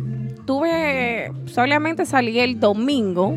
[0.47, 3.37] tuve, solamente salí el domingo.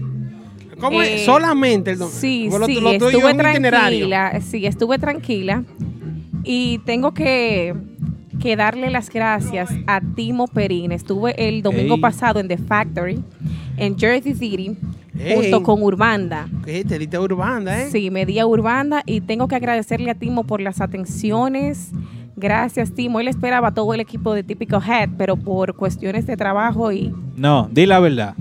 [0.80, 1.26] ¿Cómo Eh, es?
[1.26, 2.18] Solamente el domingo.
[2.20, 4.42] Sí, Lo- sí, lo tuyo es estuve tranquila.
[4.42, 5.64] Sí, estuve tranquila.
[6.44, 7.74] Y tengo que,
[8.42, 10.92] que darle las gracias a Timo Perín.
[10.92, 12.02] Estuve el domingo Ey.
[12.02, 13.20] pasado en The Factory,
[13.78, 14.78] en Jersey City,
[15.18, 15.36] Ey.
[15.36, 16.48] junto con Urbanda.
[16.64, 16.84] ¿Qué?
[16.84, 17.90] Te diste urbanda, ¿eh?
[17.92, 21.90] Sí, me di a Urbanda y tengo que agradecerle a Timo por las atenciones.
[22.38, 23.22] Gracias, Timo.
[23.22, 27.14] Él esperaba a todo el equipo de Típico Head, pero por cuestiones de trabajo y...
[27.38, 28.36] No, di la verdad.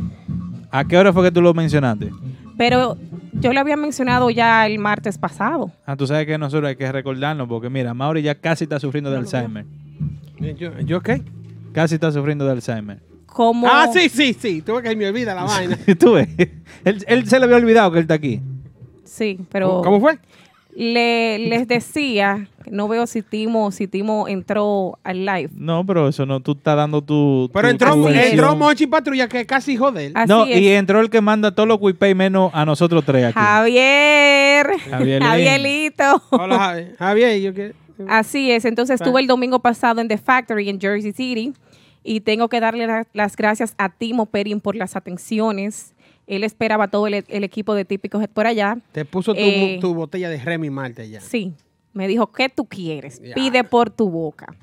[0.75, 2.11] ¿A qué hora fue que tú lo mencionaste?
[2.59, 2.99] Pero
[3.35, 5.71] yo lo había mencionado ya el martes pasado.
[5.87, 9.09] Ah, tú sabes que nosotros hay que recordarnos porque mira, Mauri ya casi está sufriendo
[9.09, 9.65] de Alzheimer.
[10.59, 11.23] ¿Yo, ¿Yo qué?
[11.73, 12.99] Casi está sufriendo de Alzheimer.
[13.27, 13.69] Como...
[13.69, 14.63] Ah, sí, sí, sí.
[14.63, 15.79] Tuve que me olvida la vaina.
[15.99, 16.29] tú ves,
[16.85, 18.41] él, él se le había olvidado que él está aquí.
[19.05, 20.19] Sí, pero ¿Cómo fue?
[20.77, 25.51] Le, les decía, no veo si Timo, si Timo entró al live.
[25.55, 27.49] No, pero eso no, tú estás dando tu.
[27.53, 30.13] Pero tu- entró, tu entró Mochi Patrulla, que casi hijo de él.
[30.17, 30.61] Así No, es.
[30.61, 33.35] y entró el que manda todos los WePay menos a nosotros tres aquí.
[33.39, 35.23] Javier, Javier.
[35.23, 36.23] Javierito.
[36.31, 37.41] Hola, Javi- Javier.
[37.41, 37.73] Yo que...
[38.09, 41.53] Así es, entonces estuve el domingo pasado en The Factory en Jersey City
[42.03, 45.94] y tengo que darle la- las gracias a Timo Perin por las atenciones.
[46.27, 48.79] Él esperaba todo el, el equipo de Típicos Head por allá.
[48.93, 51.21] Te puso tu, Eh, tu botella de Remy Marte ya.
[51.21, 51.53] Sí,
[51.93, 53.21] me dijo, ¿qué tú quieres?
[53.21, 53.35] Ya.
[53.35, 54.55] Pide por tu boca.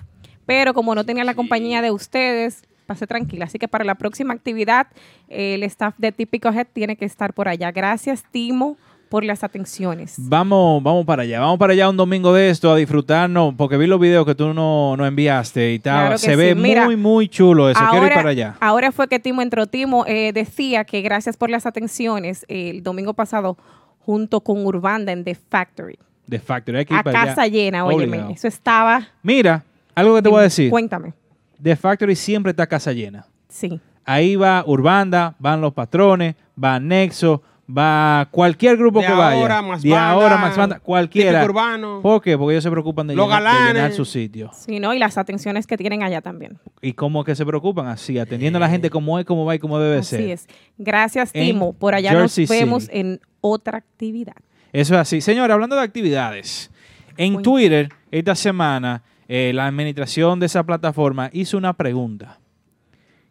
[0.45, 3.45] Pero como no tenía la compañía de ustedes, pasé tranquila.
[3.45, 4.87] Así que para la próxima actividad,
[5.29, 7.71] el staff de Típico Head tiene que estar por allá.
[7.71, 8.75] Gracias, Timo,
[9.11, 10.15] por las atenciones.
[10.17, 11.41] Vamos, vamos para allá.
[11.41, 14.53] Vamos para allá un domingo de esto a disfrutarnos, porque vi los videos que tú
[14.53, 15.99] no, no enviaste y tal.
[16.05, 16.35] Claro Se sí.
[16.37, 17.81] ve Mira, muy, muy chulo eso.
[17.91, 18.55] Quiero ir para allá.
[18.61, 19.67] ahora fue que Timo entró.
[19.67, 23.57] Timo eh, decía que gracias por las atenciones el domingo pasado
[23.99, 25.99] junto con Urbanda en The Factory.
[26.25, 26.77] De Factory.
[26.77, 27.35] Hay que ir A para allá.
[27.35, 28.05] casa llena, óyeme.
[28.05, 28.31] Obligado.
[28.31, 29.09] Eso estaba...
[29.21, 30.69] Mira, algo que te voy a decir.
[30.69, 31.13] Cuéntame.
[31.61, 33.25] The Factory siempre está casa llena.
[33.49, 33.81] Sí.
[34.05, 37.43] Ahí va Urbanda, van los patrones, va Nexo,
[37.77, 39.39] va cualquier grupo De que vaya.
[39.39, 41.43] ahora, Más de Banda, ahora, Max Banda, cualquiera.
[41.45, 41.99] Urbano.
[42.01, 42.37] ¿Por qué?
[42.37, 43.73] Porque ellos se preocupan de, Los llenar, de Galanes.
[43.73, 44.51] llenar su sitio.
[44.53, 44.93] Sí, ¿no?
[44.93, 46.59] Y las atenciones que tienen allá también.
[46.81, 47.87] ¿Y cómo que se preocupan?
[47.87, 50.21] Así, atendiendo a la gente como es, como va y como debe Así ser.
[50.29, 50.47] es.
[50.77, 51.73] Gracias, En Timo.
[51.73, 52.99] Por allá Jersey nos vemos City.
[52.99, 54.35] en otra actividad.
[54.73, 55.21] Eso es así.
[55.21, 56.71] Señor, hablando de actividades,
[57.17, 57.41] en.
[57.41, 62.39] Twitter esta semana eh, la administración de esa plataforma hizo una pregunta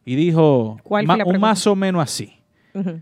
[0.05, 1.47] y dijo ¿Cuál fue ma- la un pregunta?
[1.49, 2.35] más o menos así.
[2.75, 3.01] Ujú.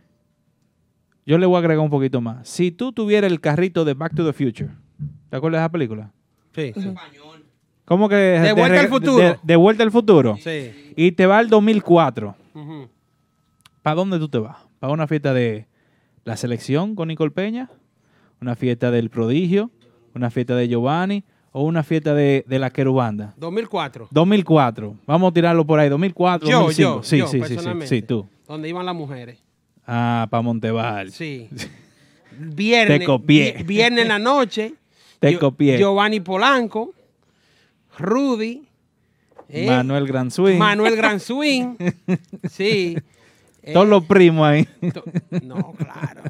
[1.29, 2.49] Yo le voy a agregar un poquito más.
[2.49, 4.70] Si tú tuvieras el carrito de Back to the Future,
[5.29, 6.11] ¿te acuerdas de esa película?
[6.55, 6.95] Sí, sí.
[7.85, 8.14] ¿Cómo que?
[8.14, 9.18] De, Vuelta al Futuro.
[9.18, 10.39] De, de Vuelta al futuro.
[10.43, 10.95] Sí.
[10.97, 12.35] Y te va al 2004.
[12.55, 12.89] Ujú.
[13.83, 14.57] ¿Para dónde tú te vas?
[14.79, 15.66] ¿Para una fiesta de
[16.24, 17.68] la selección con Nicole Peña?
[18.41, 19.70] ¿Una fiesta del prodigio?
[20.14, 21.24] ¿Una fiesta de Giovanni?
[21.53, 23.35] ¿O una fiesta de, de la querubanda?
[23.37, 24.09] 2004.
[24.11, 24.97] 2004.
[25.07, 25.91] Vamos a tirarlo por ahí.
[25.91, 26.97] 2004, Yo, 2005.
[26.97, 28.26] yo, sí, yo, sí, sí, sí, sí, tú.
[28.47, 29.43] Donde iban las mujeres.
[29.91, 31.11] Ah, para Monteval.
[31.12, 31.49] Sí.
[32.39, 32.99] Viernes.
[33.01, 33.53] Te copié.
[33.59, 34.74] vi- Viernes en la noche.
[35.18, 35.78] Te Yo- copié.
[35.78, 36.93] Giovanni Polanco.
[37.99, 38.62] Rudy.
[39.49, 40.59] eh, Manuel Gran Swing.
[40.59, 41.74] Manuel Gran Swing.
[42.51, 42.97] sí.
[43.62, 44.68] Eh, Todos los primos ahí.
[45.43, 46.22] No, claro.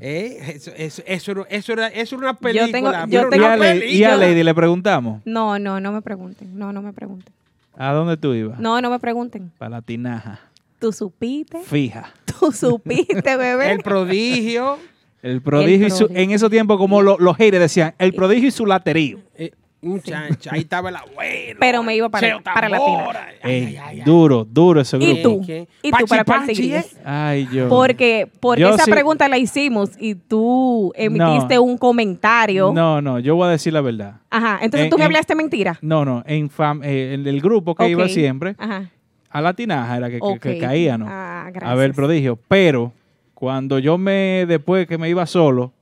[0.00, 2.72] Eh, eso, eso, eso, era- eso era, eso era una película.
[2.72, 4.16] tengo- pero yo tengo- y, a Lady, y a.
[4.16, 5.22] Lady le preguntamos.
[5.24, 6.58] No, no, no me pregunten.
[6.58, 7.32] No, no me pregunten.
[7.76, 8.58] ¿A dónde tú ibas?
[8.58, 9.52] No, no me pregunten.
[9.58, 10.40] Para la tinaja.
[10.80, 11.60] ¿Tú supiste?
[11.62, 12.12] Fija.
[12.38, 13.72] ¿Tú supiste, bebé?
[13.72, 14.78] El prodigio.
[15.22, 18.52] El prodigio, y su- en esos tiempos, como lo- los haters decían, el prodigio y
[18.52, 19.18] su laterío.
[19.36, 21.56] Eh, muchacha, ahí estaba el abuelo.
[21.60, 23.08] Pero me iba para- para la tina.
[23.42, 24.00] Ay, Ey, ay, ay, ay.
[24.04, 25.12] duro, duro ese grupo.
[25.18, 25.42] ¿Y tú?
[25.44, 25.68] ¿Qué?
[25.82, 26.92] ¿Y tú para seguías?
[26.94, 26.98] ¿eh?
[27.04, 27.68] Ay, yo.
[27.68, 31.62] Porque, porque Yo esa sí- pregunta la hicimos y tú emitiste No.
[31.62, 32.72] un comentario.
[32.72, 34.20] No, no, yo voy a decir la verdad.
[34.30, 35.78] Ajá, entonces En- tú me en- hablaste mentira.
[35.82, 38.90] No, no, en fam- eh, el, el grupo que iba siempre, Ajá.
[39.30, 40.60] A la tinaja era que, que- que Ok.
[40.60, 41.06] caía, ¿no?
[41.08, 42.38] Ah, a ver prodigio.
[42.48, 42.92] Pero
[43.34, 45.72] cuando yo me, después que me iba solo,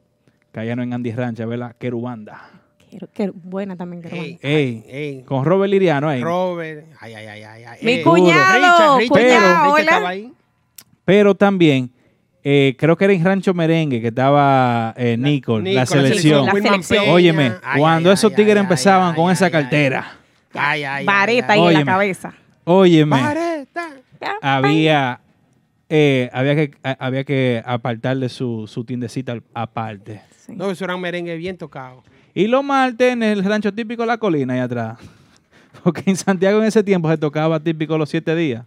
[0.52, 2.50] caía no en Andy Ranch a ver la querubanda.
[3.34, 5.22] Buena también, que Ey, Ey, ey.
[5.24, 6.22] con Robert Liriano ahí.
[6.22, 6.86] Robert.
[7.00, 7.64] Ay, ay, ay, ay.
[7.64, 7.78] ay.
[7.82, 10.08] Mi cuñado, Richard, Richard, cuñado, estaba hola.
[10.08, 10.32] ahí.
[11.04, 11.90] Pero también,
[12.42, 16.46] eh, creo que era en Rancho Merengue que estaba eh, Nicole, Nico, la selección.
[16.46, 17.04] La selección.
[17.10, 20.12] Óyeme, Ay, cuando ay, esos tigres empezaban ay, con ay, esa cartera,
[20.54, 22.32] Ay, ay, ay, Vareta ahí en la cabeza.
[22.66, 23.16] Óyeme,
[24.42, 25.20] había,
[25.88, 30.20] eh, había, que, a- había que apartarle su, su tiendecita al- aparte.
[30.38, 30.52] Sí.
[30.54, 32.02] No, eso era un merengue bien tocado.
[32.34, 34.98] Y los martes en el rancho típico de la colina ahí atrás.
[35.82, 38.64] Porque en Santiago en ese tiempo se tocaba típico los siete días.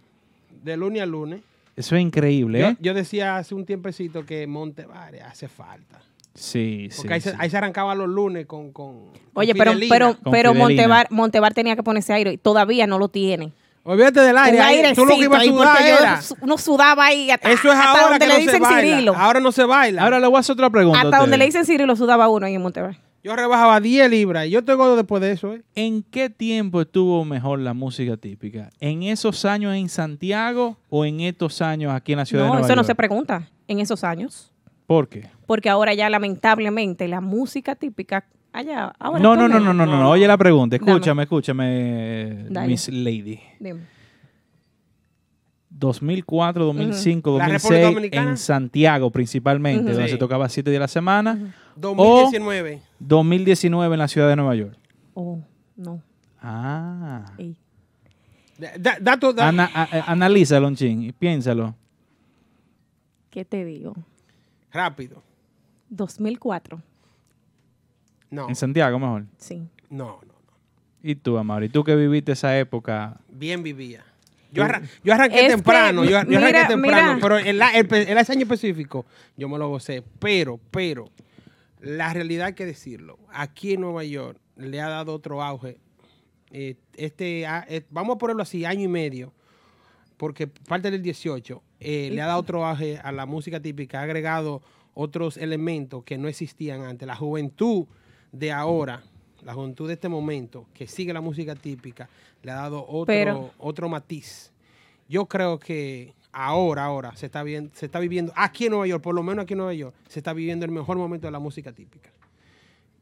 [0.62, 1.40] De lunes a lunes.
[1.76, 2.76] Eso es increíble, Yo, ¿eh?
[2.80, 6.00] yo decía hace un tiempecito que Montevares hace falta.
[6.34, 6.96] Sí, sí.
[6.98, 7.36] Porque ahí, se, sí.
[7.38, 8.70] ahí se arrancaba los lunes con.
[8.72, 9.94] con Oye, con pero, Fidelina.
[9.94, 10.64] pero, Con pero Fidelina.
[10.82, 13.52] Montebar, Montebar tenía que ponerse aire y todavía no lo tiene.
[13.82, 14.58] Olvídate del aire.
[14.58, 16.22] Un ahí, tú lo que ibas a sudar yo era.
[16.22, 18.62] su- uno sudaba ahí hasta, Eso es hasta ahora donde que le no se dicen
[18.62, 18.80] baila.
[18.92, 19.16] Cirilo.
[19.16, 20.02] Ahora no se baila.
[20.02, 21.00] Ahora le voy a hacer otra pregunta.
[21.00, 22.96] hasta donde le dicen Cirilo sudaba uno ahí en Montebar.
[23.22, 24.46] Yo rebajaba 10 libras.
[24.46, 25.62] y Yo estoy gordo después de eso, ¿eh?
[25.74, 28.70] ¿En qué tiempo estuvo mejor la música típica?
[28.80, 32.54] ¿En esos años en Santiago o en estos años aquí en la ciudad de No,
[32.54, 34.52] Nueva eso no se pregunta en esos años.
[34.86, 35.28] ¿Por qué?
[35.46, 38.92] Porque ahora ya lamentablemente la música típica allá.
[38.98, 40.10] Ahora No, no, no, no, no, no, no.
[40.10, 40.76] Oye la pregunta.
[40.78, 40.90] Dame.
[40.92, 42.66] Escúchame, escúchame, Dale.
[42.68, 43.40] Miss Lady.
[43.58, 43.80] Dime.
[45.70, 48.30] 2004, 2005, ¿La 2006 República Dominicana?
[48.30, 50.12] en Santiago principalmente, donde Sí.
[50.12, 51.54] se tocaba siete días a la semana.
[51.76, 52.82] 2019.
[52.98, 54.76] 2019 en la ciudad de Nueva York.
[55.14, 55.38] Oh,
[55.76, 56.02] no.
[56.42, 57.24] Ah.
[57.38, 57.56] Ey.
[58.58, 61.74] Da- da- dato, da- Ana- a- a- analízalo, chin, y piénsalo.
[63.30, 63.94] ¿Qué te digo?
[64.72, 65.22] Rápido.
[65.88, 66.82] 2004.
[68.30, 69.24] No, En Santiago mejor.
[69.38, 69.62] Sí.
[69.88, 70.30] no, no.
[71.02, 71.68] ¿Y tú, Amaury?
[71.70, 73.18] ¿Tú que viviste esa época?
[73.28, 74.04] Bien vivía.
[74.52, 77.18] Yo, arra- yo arranqué Es temprano, yo, yo mira, arranqué temprano, mira.
[77.22, 79.06] pero en, la- el pe- en ese año específico
[79.36, 80.02] yo me lo gocé.
[80.18, 81.08] Pero, pero,
[81.80, 83.18] la realidad hay que decirlo.
[83.32, 85.78] Aquí en Nueva York le ha dado otro auge.
[86.50, 89.32] Eh, este, a- eh, vamos a ponerlo así, año y medio,
[90.18, 94.02] porque parte del 18 eh, le ha dado otro auge a la música típica, ha
[94.02, 94.60] agregado
[94.92, 97.06] otros elementos que no existían antes.
[97.06, 97.86] La juventud
[98.32, 99.02] de ahora,
[99.42, 102.08] la juventud de este momento, que sigue la música típica,
[102.42, 104.52] le ha dado otro, Pero- otro matiz.
[105.08, 109.02] Yo creo que ahora, ahora, se está, viendo, se está viviendo, aquí en Nueva York,
[109.02, 111.38] por lo menos aquí en Nueva York, se está viviendo el mejor momento de la
[111.40, 112.10] música típica.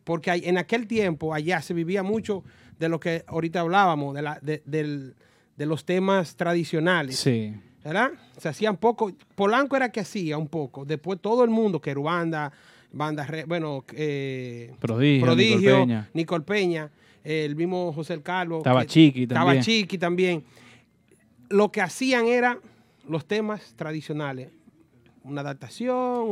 [0.05, 2.43] Porque hay- en aquel tiempo, allá, se vivía mucho
[2.79, 5.15] de lo que ahorita hablábamos, de, la, de, del-
[5.57, 7.19] de los temas tradicionales.
[7.19, 7.55] Sí.
[7.85, 8.11] ¿verdad?
[8.37, 9.13] Se hacían poco.
[9.35, 10.85] Polanco era que hacía un poco.
[10.85, 12.53] Después todo el mundo, banda,
[13.27, 16.91] re- bueno, eh, Prodigio, Prodigio, Nicole Peña.
[17.25, 18.59] Eh, el mismo José el Calvo.
[18.59, 19.63] Estaba Chiqui Estaba también.
[19.65, 20.45] Chiqui también.
[21.51, 22.59] Lo que hacían era
[23.09, 24.51] los temas tradicionales.
[25.29, 26.29] Una adaptación, un-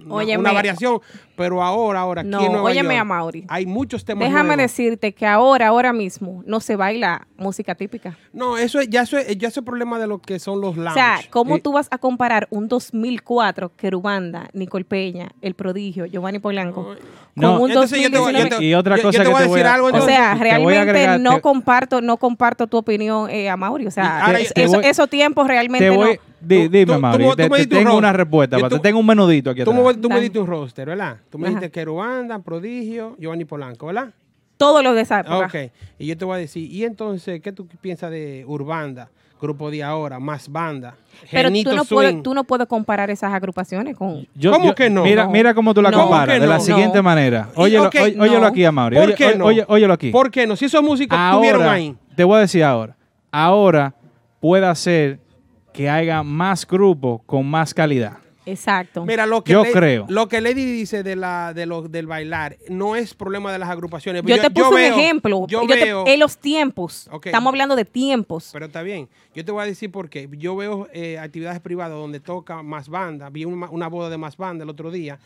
[0.00, 0.40] un- una, Óyeme.
[0.40, 1.00] una variación.
[1.36, 3.44] Pero ahora, ahora, aquí No, en Nueva óyeme York, a Mauri.
[3.48, 4.62] hay muchos temas Déjame nuevos.
[4.62, 8.16] decirte que ahora, ahora mismo, no se baila música típica.
[8.32, 10.76] No, eso es, ya eso es, ya eso es problema de lo que son los
[10.76, 10.90] lounge.
[10.90, 16.06] O sea, ¿cómo Eh, tú vas a comparar un 2004 Querubanda, Nicole Peña, El Prodigio,
[16.06, 16.96] Giovanni Polanco, con
[17.34, 18.50] No, un entonces yo te voy- 2019?
[18.50, 19.74] yo te- Y otra yo- yo cosa te que voy a te voy decir a-
[19.74, 20.14] algo, O entonces.
[20.14, 23.86] sea, a realmente agregar- no te- comparto, no comparto tu opinión, eh, a Mauri.
[23.86, 26.31] O sea, ahora es- yo- te eso- voy- esos tiempos realmente Te voy, no.
[26.44, 28.58] Di- dime, Mauri, te, tengo una respuesta.
[28.58, 29.84] Yo te tengo un menudito aquí Tú atrás.
[29.86, 31.16] me, tú me diste un roster, ¿verdad?
[31.30, 31.54] Tú me Ajá.
[31.56, 34.10] dijiste Querubanda, Prodigio, Giovanni Polanco, ¿verdad?
[34.56, 35.46] Todo lo de esa época.
[35.46, 35.72] Ok.
[35.98, 39.08] Y yo te voy a decir, ¿y entonces qué tú piensas de Urbanda,
[39.40, 40.94] Grupo de Ahora, Más Banda,
[41.28, 41.96] Pero Genito tú no, Swing?
[41.96, 44.24] puedes, tú no puedes comparar esas agrupaciones con...
[44.36, 45.02] Yo- ¿Cómo yo- que no?
[45.02, 45.30] Mira, No.
[45.32, 46.02] mira cómo tú la No.
[46.02, 46.26] comparas.
[46.26, 47.02] ¿Cómo que De la siguiente No.
[47.02, 47.48] manera.
[47.56, 48.94] Óyelo, ok, óy- óyelo aquí, Amaury.
[48.96, 49.44] ¿Por Oye- qué oye- no?
[49.46, 50.10] oye- óyelo aquí.
[50.12, 50.54] ¿Por qué no?
[50.54, 51.96] Si esos músicos estuvieron Ahora, ahí.
[52.14, 52.94] te voy a decir ahora.
[53.32, 53.94] Ahora
[54.38, 55.18] puede ser
[55.72, 58.21] que haya más grupos con más calidad.
[58.44, 59.04] Exacto.
[59.04, 60.06] Mira, lo que Yo Lady- creo.
[60.08, 63.68] Lo que Lady dice de la, de lo, del bailar no es problema de las
[63.70, 64.22] agrupaciones.
[64.24, 65.46] yo te puse un ejemplo.
[65.48, 67.08] Yo Yo te- veo, en los tiempos.
[67.12, 67.26] Ok.
[67.26, 68.50] Estamos hablando de tiempos.
[68.52, 69.08] Pero está bien.
[69.34, 70.28] Yo te voy a decir por qué.
[70.32, 73.30] Yo veo eh, actividades privadas donde toca más banda.
[73.30, 75.18] Vi una, una boda de más banda el otro día.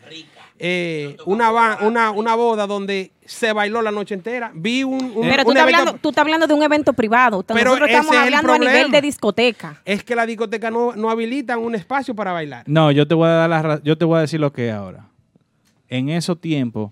[0.59, 4.51] Eh, una, ba- una, una boda donde se bailó la noche entera.
[4.53, 6.93] Vi un, un- Pero tú un estás, evento- hablando, tú estás hablando de un evento
[6.93, 7.43] privado.
[7.43, 8.95] Pero Nosotros ese estamos es el hablando a nivel problema.
[8.97, 9.81] de discoteca.
[9.85, 12.63] Es que la discoteca no, no habilitan un espacio para bailar.
[12.67, 14.73] No, yo te voy a dar la yo te voy a decir lo que es
[14.73, 15.07] ahora.
[15.89, 16.91] En esos tiempos,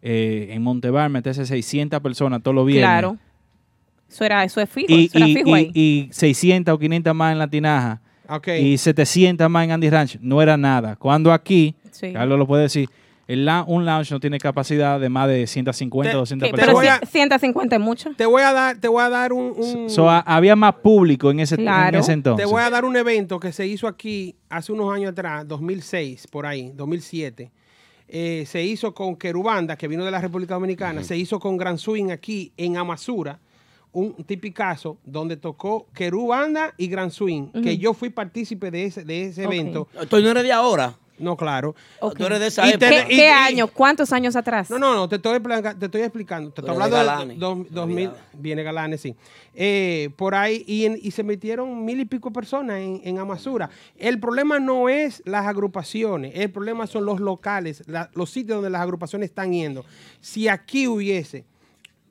[0.00, 2.88] eh, en Montebar meterse 600 personas todos los viernes.
[2.88, 3.16] Claro.
[4.08, 4.86] Eso era, eso es fijo.
[4.92, 5.70] Y, eso era y- fijo y- ahí.
[5.74, 8.00] y 600 o 500 más en la tinaja.
[8.28, 8.48] Ok.
[8.60, 10.18] Y 700 más en Andy Ranch.
[10.20, 10.96] No era nada.
[10.96, 12.12] Cuando aquí, Sí.
[12.12, 12.88] Carlos lo puede decir,
[13.28, 16.60] el un lounge no tiene capacidad de más de 150 Te- o 200 Que- te
[16.60, 17.02] pero voy personas.
[17.02, 18.10] a- ci- 150 es mucho.
[18.16, 21.30] Te voy a dar, te voy a dar un, un- So, ha- había más público
[21.30, 21.98] en ese, en Claro.
[22.00, 22.44] ese entonces.
[22.44, 26.26] te voy a dar un evento que se hizo aquí hace unos años atrás, 2006,
[26.26, 27.52] por ahí, 2007.
[28.08, 31.04] Eh, se hizo con Querubanda, que vino de la República Dominicana.
[31.04, 33.38] Se hizo con Gran Swing aquí en Amasura,
[33.92, 39.24] un tipicazo donde tocó Querubanda y Gran Swing, que yo fui partícipe de ese, de
[39.26, 39.86] ese evento.
[40.08, 40.94] Tú no eres de ahora.
[41.18, 41.74] No, claro.
[42.00, 42.16] Ok.
[42.18, 42.88] Tú eres de esa Y época.
[42.88, 43.66] te- ¿Qué, y- qué y- año?
[43.68, 44.70] ¿Cuántos años atrás?
[44.70, 46.50] No, no, no, te estoy, explicando- te estoy explicando.
[46.50, 47.38] Te estoy hablando de Galanes.
[47.38, 48.26] dos- 2000, Olvidado.
[48.34, 49.14] viene Galanes, sí.
[49.54, 53.68] Eh, por ahí, y, se metieron mil y pico personas en, en Amasura.
[53.96, 58.70] El problema no es las agrupaciones, el problema son los locales, la- los sitios donde
[58.70, 59.84] las agrupaciones están yendo.
[60.20, 61.44] Si aquí hubiese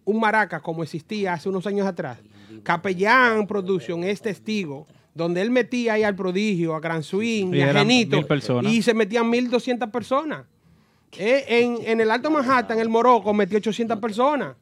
[0.04, 2.18] un maraca como existía hace unos años atrás,
[2.64, 4.86] Capellán Production es testigo,
[5.18, 8.26] donde él metía ahí al prodigio, a Gran Swing, Y y a Genito,
[8.64, 10.46] y se metían 1.200 personas.
[11.18, 14.56] Eh, en, en el Alto Manhattan, el Morocco, metió 800 personas.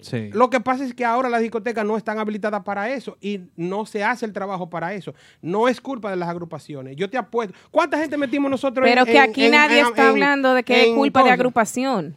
[0.00, 0.30] Sí.
[0.32, 3.84] Lo que pasa es que ahora las discotecas no están habilitadas para eso y no
[3.84, 5.14] se hace el trabajo para eso.
[5.42, 6.96] No es culpa de las agrupaciones.
[6.96, 7.54] Yo te apuesto.
[7.70, 10.62] ¿Cuánta gente metimos nosotros Pero en- que aquí en- nadie en- está en- hablando de
[10.62, 12.16] que es culpa de agrupación.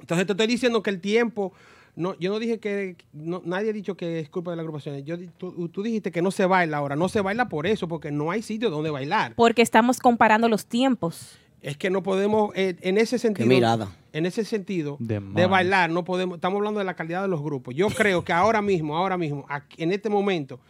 [0.00, 1.52] Entonces te estoy diciendo que el tiempo,
[1.96, 5.04] no, yo no dije que, no- nadie ha dicho que es culpa de las agrupaciones.
[5.04, 6.94] Yo, tú, tú dijiste que no se baila ahora.
[6.94, 9.34] No se baila por eso, porque no hay sitio donde bailar.
[9.34, 11.38] Porque estamos comparando los tiempos.
[11.62, 13.88] Es que no podemos, eh, en ese sentido, mirada.
[14.12, 17.74] en ese sentido De bailar, no podemos, estamos hablando de la calidad de los grupos.
[17.74, 20.60] Yo creo que ahora mismo, ahora mismo, aquí- en este momento,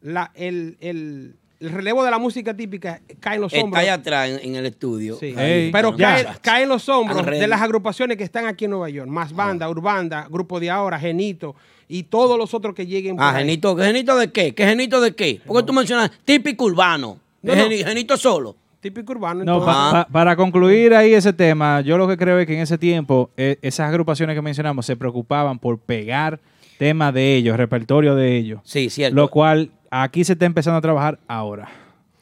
[0.00, 3.82] la, el, el- el relevo de la música típica cae en los Está hombros.
[3.82, 5.16] allá atrás en, en el estudio.
[5.18, 5.34] Sí.
[5.36, 6.14] Pero ya.
[6.14, 9.08] cae, cae en los hombros de las agrupaciones que están aquí en Nueva York.
[9.08, 11.56] Más banda, Urbanda, Grupo de Ahora, Genito
[11.88, 13.16] y todos los otros que lleguen.
[13.16, 13.44] por Ah, ahí.
[13.44, 14.54] genito, ¿qué genito de qué?
[14.54, 15.40] ¿Qué genito de qué?
[15.46, 17.18] Porque tú mencionas típico urbano.
[17.42, 17.86] No, ¿Es no.
[17.88, 18.54] genito solo.
[18.80, 19.42] Típico urbano.
[19.44, 22.78] No, pa- para concluir ahí ese tema, yo lo que creo es que en ese
[22.78, 26.38] tiempo eh, esas agrupaciones que mencionamos se preocupaban por pegar
[26.78, 28.60] temas de ellos, repertorio de ellos.
[28.62, 29.16] Sí, cierto.
[29.16, 31.68] Lo cual aquí se está empezando a trabajar ahora.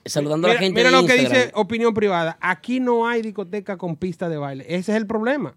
[0.04, 2.36] Saludando a Mira, la gente mira de lo que dice opinión privada.
[2.40, 4.64] Aquí no hay discoteca con pista de baile.
[4.68, 5.54] Ese es el problema.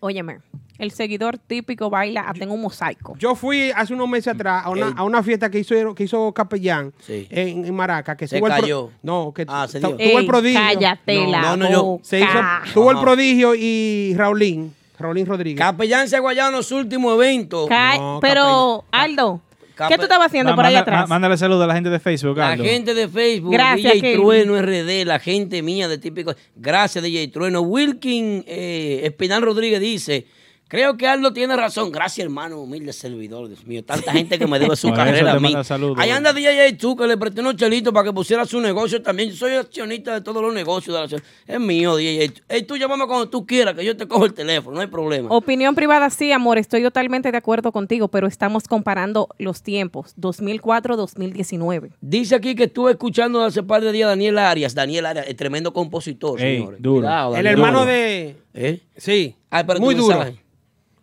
[0.00, 0.38] Óyeme,
[0.78, 3.14] el seguidor típico baila hasta en un mosaico.
[3.18, 6.92] Yo fui hace unos meses atrás a una, a fiesta que hizo, que hizo Capellán
[6.98, 7.28] Sí.
[7.30, 8.16] en, en Maraca.
[8.16, 8.90] Que Se tuvo el pro- cayó.
[9.02, 10.08] no, que Ah, se tu- dio.
[10.08, 10.58] tuvo el prodigio.
[10.60, 12.04] Cállate No, la no, no, yo- boca.
[12.04, 12.38] Se hizo,
[12.74, 15.58] tuvo el prodigio y Raulín, Raulín Rodríguez.
[15.60, 17.68] Capellán se ha guayado en los últimos eventos.
[17.68, 19.40] Ca- No, pero, Aldo,
[19.88, 21.08] ¿Qué tú estabas haciendo Ma- por allá manda- atrás?
[21.08, 24.14] Mándale saludos a la gente de Facebook, La gente de Facebook, Gracias, DJ.
[24.14, 26.34] Trueno RD, la gente mía de típico.
[26.56, 27.60] Gracias, DJ Trueno.
[27.60, 30.26] Wilkin eh, Espinal Rodríguez dice:
[30.72, 31.92] Creo que Aldo tiene razón.
[31.92, 33.46] Gracias, hermano, humilde servidor.
[33.46, 35.54] Dios mío, tanta gente que me debe su carrera a mí.
[35.98, 39.28] Ahí anda DJ tú que le presté unos chelitos para que pusiera su negocio también.
[39.28, 41.22] Yo soy accionista de todos los negocios de la ciudad.
[41.46, 42.32] Es mío, DJ.
[42.48, 45.28] Hey, tú llámame cuando tú quieras, que yo te cojo el teléfono, no hay problema.
[45.28, 51.90] Opinión privada, sí, amor, estoy totalmente de acuerdo contigo, pero estamos comparando los tiempos, 2004-2019.
[52.00, 54.74] Dice aquí que estuve escuchando hace par de días a Daniel Arias.
[54.74, 56.80] Daniel Arias, el tremendo compositor, Ey, señores.
[56.80, 57.00] duro.
[57.02, 57.92] Cuidado, El hermano Duro.
[57.92, 58.36] de.
[58.54, 58.80] ¿Eh?
[58.96, 59.36] Sí.
[59.50, 60.24] Ay, pero Muy duro.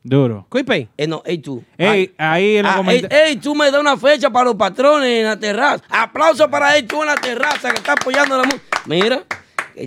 [0.04, 0.45] Duro.
[0.50, 0.88] Cuipe.
[0.97, 1.64] Eh, no, ey, tú.
[1.78, 3.22] Ey, ahí en los Ah, ey, comentarios.
[3.30, 5.84] ey, tú me das una fecha para los patrones en la terraza.
[5.89, 8.64] Aplauso para él, tú en la terraza que está apoyando la música.
[8.86, 9.24] Mira,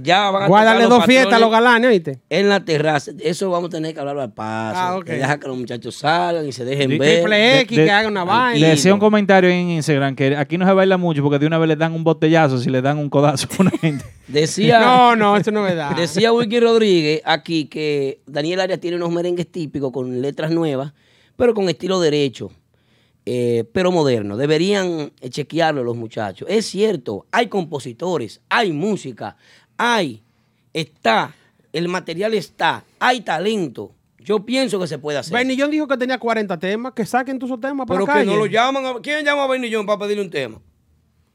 [0.01, 2.21] ya van a Guárdale dos fiestas a los galanes, ¿oíste?
[2.31, 3.11] En la terraza.
[3.21, 4.79] Eso vamos a tener que hablarlo al paso.
[4.81, 5.05] Ah, ok.
[5.05, 7.17] Que deja que los muchachos salgan y se dejen Di- ver.
[7.21, 8.59] Triple X, de- que haga una vaina.
[8.61, 11.59] Le decía un comentario en Instagram que aquí no se baila mucho porque de una
[11.59, 14.05] vez le dan un botellazo si le dan un codazo a una gente.
[14.29, 15.97] Decía, No, no, eso no es verdad.
[15.97, 20.93] decía Wiki Rodríguez aquí que Daniel Arias tiene unos merengues típicos con letras nuevas,
[21.37, 22.51] pero con estilo derecho.
[23.25, 24.37] eh, pero moderno.
[24.37, 26.49] Deberían chequearlo los muchachos.
[26.51, 29.37] Es cierto, hay compositores, hay música,
[29.77, 30.23] hay,
[30.73, 31.35] está,
[31.73, 33.93] el material está, hay talento.
[34.19, 35.37] Yo pienso que se puede hacer.
[35.59, 38.19] John dijo que tenía 40 temas, que saquen todos esos temas para pero la que
[38.21, 38.31] calle.
[38.31, 38.87] no lo llaman.
[38.87, 40.61] a- ¿Quién llama a John para pedirle un tema?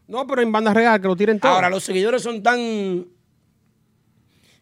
[0.07, 1.51] No, pero en banda real, que lo tiren todo.
[1.51, 3.05] Ahora, los seguidores son tan,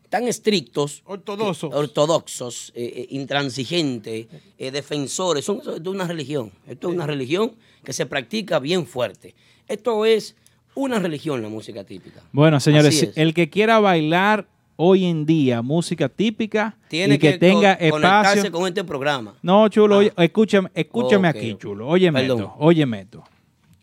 [0.10, 1.72] tan estrictos, Ortodoxos.
[1.74, 4.26] ortodoxos, eh, eh, intransigentes,
[4.58, 5.46] eh, defensores.
[5.46, 6.52] Son, esto es una religión.
[6.68, 7.52] Esto es una religión
[7.84, 9.36] que se practica bien fuerte.
[9.68, 10.36] Esto es
[10.76, 12.22] una religión, la música típica.
[12.32, 14.46] Bueno, señores, el que quiera bailar
[14.78, 18.52] hoy en día música típica Tiene y que, que, tenga co- conectarse espacio.
[18.52, 19.34] con este programa.
[19.42, 21.88] No, chulo, oye, escúchame, escúchame aquí, chulo.
[21.88, 22.40] Óyeme Perdón.
[22.40, 23.24] esto, óyeme esto.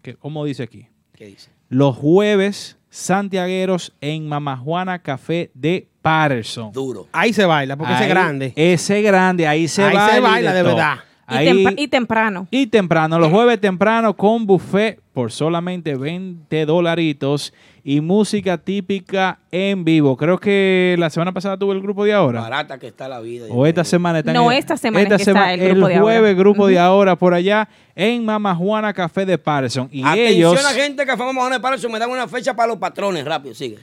[0.03, 0.87] Que, ¿Cómo dice aquí?
[1.15, 1.51] ¿Qué dice?
[1.71, 6.73] Los jueves santiagueros en Mama Juana Café de Patterson.
[6.73, 7.07] Duro.
[7.13, 8.53] Ahí se baila, porque ese Ahí- es grande.
[8.57, 10.21] Ese grande, ahí se Ahí se baila.
[10.29, 10.75] baila de todo.
[10.75, 10.97] verdad.
[11.29, 12.49] Y, Ahí- tempra- y temprano.
[12.51, 17.55] y temprano, los jueves temprano con buffet por solamente 20 dolaritos
[17.85, 20.17] y música típica en vivo.
[20.17, 22.41] Creo que la semana pasada tuve el grupo de ahora.
[22.41, 23.47] Barata que está la vida.
[23.51, 25.95] O esta semana está No, en- esta semana es que está sema- el grupo de
[25.95, 26.03] ahora.
[26.03, 26.83] jueves, grupo de Ujú.
[26.83, 29.89] ahora por allá en Mama Juana Café de Patterson.
[29.93, 32.69] Y Atención ellos, a gente que fue a para eso me dan una fecha para
[32.69, 33.25] los patrones.
[33.25, 33.79] Rápido, sigue.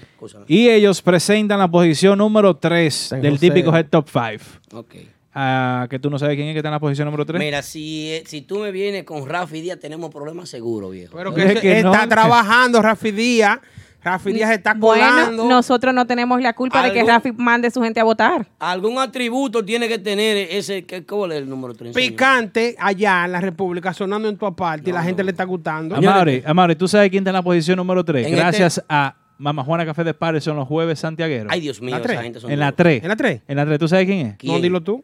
[0.47, 3.47] Y ellos presentan la posición número 3 San del José.
[3.47, 4.43] típico Head Top 5.
[4.73, 4.95] Ok.
[5.33, 7.39] Ah, que tú no sabes quién es que está en la posición número 3.
[7.39, 11.15] Mira, si, eh, si tú me vienes con Rafi Díaz, tenemos problemas seguros, viejo.
[11.15, 13.59] Pero Es que, no- está trabajando Rafi Díaz.
[14.01, 15.43] Rafi Díaz está colando.
[15.43, 18.47] Bueno, nosotros no tenemos la culpa de que Rafi mande su gente a votar.
[18.57, 20.83] Algún atributo tiene que tener ese.
[20.85, 21.93] ¿qué, ¿Cuál es el número 3?
[21.93, 25.95] picante allá en la República, sonando en tu aparte y la gente le está gustando.
[25.95, 28.25] Amaury, Amaury, ¿tú sabes quién está en la posición número 3?
[28.25, 31.51] En Gracias a Mama Juana Café de Patterson los jueves santiagueros.
[31.51, 32.13] Ay, Dios mío, La tres.
[32.15, 32.77] esa gente son en la duros.
[32.77, 33.03] 3.
[33.03, 33.41] ¿En la 3?
[33.47, 34.37] En la 3, ¿tú sabes quién es?
[34.37, 34.53] ¿Quién?
[34.53, 35.03] No, dilo tú.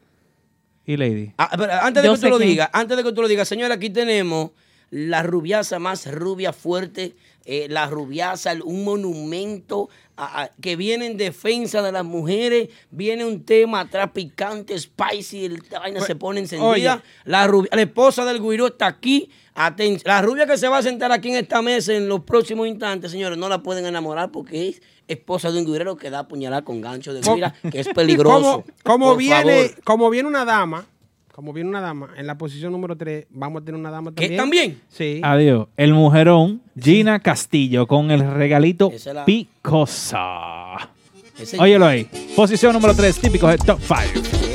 [0.85, 1.31] Y Lady.
[1.37, 2.49] Ah, pero antes de Yo que tú lo quién.
[2.49, 4.51] digas, antes de que tú lo digas, señora, aquí tenemos
[4.91, 7.15] la rubiasa más rubia fuerte,
[7.45, 12.69] eh, la rubiasa, el- un monumento a- a- que viene en defensa de las mujeres,
[12.91, 16.69] viene un tema atrás picante, spicy, el- la vaina se pone encendida.
[16.69, 17.01] oye.
[17.25, 19.29] La, rubia- la esposa del guiró está aquí.
[19.55, 22.67] Aten- la rubia que se va a sentar aquí en esta mesa en los próximos
[22.67, 26.63] instantes, señores, no la pueden enamorar porque es esposa de un guirero que da puñalada
[26.63, 28.65] con gancho de guira, que es peligroso.
[28.83, 29.83] Como, viene, favor.
[29.85, 30.87] como viene una dama,
[31.35, 34.21] como viene una dama, en la posición número 3, vamos a tener una dama ¿Qué,
[34.37, 34.37] también.
[34.37, 34.81] también?
[34.87, 35.19] Sí.
[35.21, 35.67] Adiós.
[35.75, 40.91] El mujerón, Gina Castillo, con el regalito Esa es la- Picosa.
[41.37, 42.07] Ese- Óyelo ahí.
[42.37, 44.54] Posición número 3, típico de Top 5.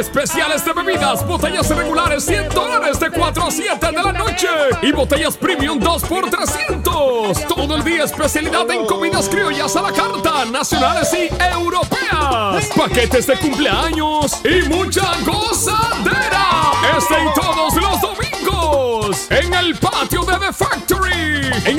[0.00, 4.48] Especiales de bebidas, botellas regulares 100 dólares de 4 a 7 de la noche,
[4.80, 9.92] y botellas premium 2 por 300, todo el día especialidad en comidas criollas a la
[9.92, 16.72] carta, nacionales y europeas, paquetes de cumpleaños y mucha gozadera.
[16.96, 20.19] Este y todos los domingos en el patio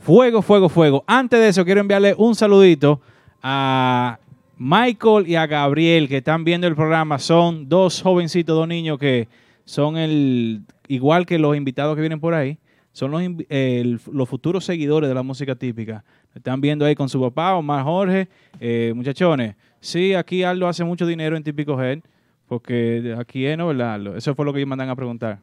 [0.00, 1.04] Fuego, fuego, fuego.
[1.06, 3.00] Antes de eso, quiero enviarle un saludito
[3.42, 4.18] a
[4.56, 7.18] Michael y a Gabriel que están viendo el programa.
[7.18, 9.28] Son dos jovencitos, dos niños que
[9.64, 12.58] son el igual que los invitados que vienen por ahí.
[12.92, 16.04] Son los, el- los futuros seguidores de la música típica.
[16.34, 18.28] Están viendo ahí con su papá, Omar Jorge.
[18.58, 22.00] Eh, muchachones, sí, aquí Aldo hace mucho dinero en Típico Head.
[22.48, 23.68] Porque aquí es, ¿no?
[23.68, 24.16] ¿Verdad, Aldo?
[24.16, 25.38] Eso fue lo que ellos mandan a preguntar.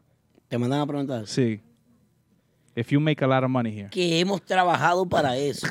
[0.48, 1.28] Te mandan a preguntar.
[1.28, 1.62] Sí.
[2.76, 3.90] If you make a lot of money here.
[3.90, 5.68] Que hemos trabajado para eso.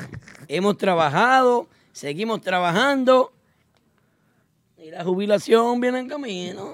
[0.47, 3.31] hemos trabajado, seguimos trabajando.
[4.81, 6.73] Y la jubilación viene en camino.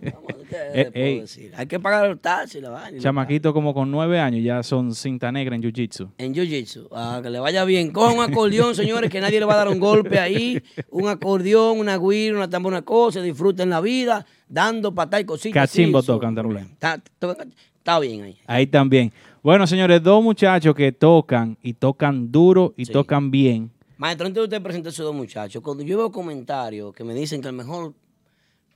[0.00, 1.52] Vamos, ¿qué Eh, puedo decir?
[1.56, 2.98] Hay que pagar los taxis, la vaina.
[3.00, 6.10] Chamaquito como con nueve años ya son cinta negra en Jiu-Jitsu.
[6.18, 6.88] en Jiu-Jitsu.
[6.92, 7.90] Ah, que le vaya bien.
[7.90, 10.62] Con un acordeón, señores, que nadie le va a dar un golpe ahí.
[10.90, 13.20] Un acordeón, una guira, una tambora, una cosa.
[13.22, 15.68] Disfruten la vida, dando patada y cositas.
[15.70, 16.68] Cachimbo tocan también.
[16.72, 18.36] Está, está- bien ahí.
[18.46, 19.10] Ahí también.
[19.42, 23.70] Bueno, señores, dos muchachos que tocan y tocan duro y tocan bien.
[23.96, 27.14] Maestro, antes de usted presentar a esos dos muchachos, cuando yo veo comentarios que me
[27.14, 27.94] dicen que el mejor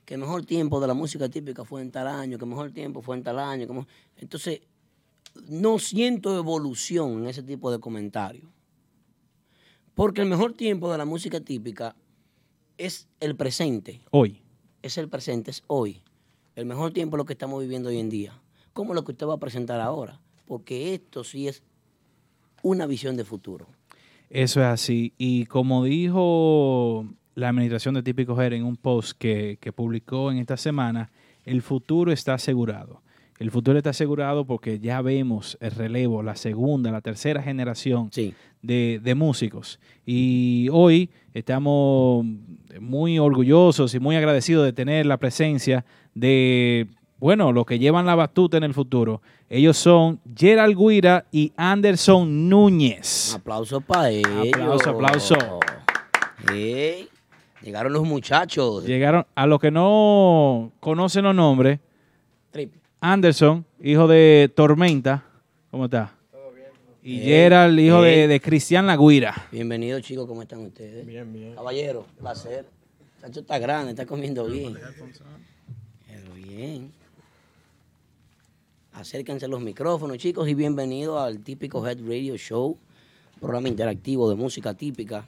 [0.05, 2.71] que el mejor tiempo de la música típica fue en tal año, que el mejor
[2.71, 4.61] tiempo fue en tal año, que entonces
[5.47, 8.45] no siento evolución en ese tipo de comentarios.
[9.93, 11.95] Porque el mejor tiempo de la música típica
[12.77, 14.01] es el presente.
[14.11, 14.41] Hoy.
[14.81, 16.01] Es el presente, es hoy.
[16.55, 18.41] El mejor tiempo es lo que estamos viviendo hoy en día.
[18.73, 20.19] Como lo que usted va a presentar ahora.
[20.45, 21.63] Porque esto sí es
[22.63, 23.67] una visión de futuro.
[24.29, 25.13] Eso es así.
[25.17, 27.05] Y como dijo
[27.35, 31.11] la administración de Típico Her en un post que, que publicó en esta semana,
[31.45, 33.01] el futuro está asegurado.
[33.39, 38.09] El futuro está asegurado porque ya vemos el relevo, la segunda, la tercera generación
[38.61, 39.79] de, de músicos.
[40.05, 42.25] Y hoy estamos
[42.79, 45.83] muy orgullosos y muy agradecidos de tener la presencia
[46.13, 46.87] de,
[47.19, 49.21] bueno, los que llevan la batuta en el futuro.
[49.49, 53.31] Ellos son Gerald Guira y Anderson Núñez.
[53.33, 54.53] Un aplauso para ellos.
[54.53, 55.35] Aplauso, aplauso.
[56.53, 57.09] Ey.
[57.63, 58.85] Llegaron los muchachos.
[58.85, 61.79] Llegaron, a los que no conocen los nombres,
[62.51, 62.77] Tripi.
[62.99, 65.23] Anderson, hijo de Tormenta,
[65.71, 66.13] ¿cómo está?
[67.01, 68.27] Y Gerald, hijo de, Eh.
[68.27, 69.33] de Cristian Laguira.
[69.51, 71.05] Bienvenidos, chicos, ¿cómo están ustedes?
[71.05, 71.55] Bien, bien.
[71.55, 72.65] Caballero, placer.
[73.21, 74.77] Chacho está grande, está comiendo bien.
[76.07, 76.91] Pero bien.
[78.93, 82.77] Acérquense los micrófonos, chicos, y bienvenidos al típico Head Radio Show,
[83.39, 85.25] programa interactivo de música típica.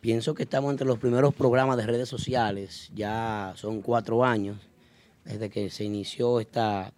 [0.00, 2.90] Pienso que estamos entre los primeros programas de redes sociales.
[2.94, 4.56] Ya son cuatro años
[5.26, 6.94] desde que se inició esta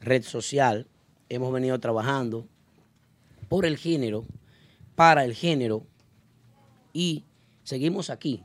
[0.00, 0.86] red social.
[1.28, 2.46] Hemos venido trabajando
[3.48, 4.24] por el género,
[4.94, 5.84] para el género,
[6.92, 7.24] y
[7.64, 8.44] seguimos aquí.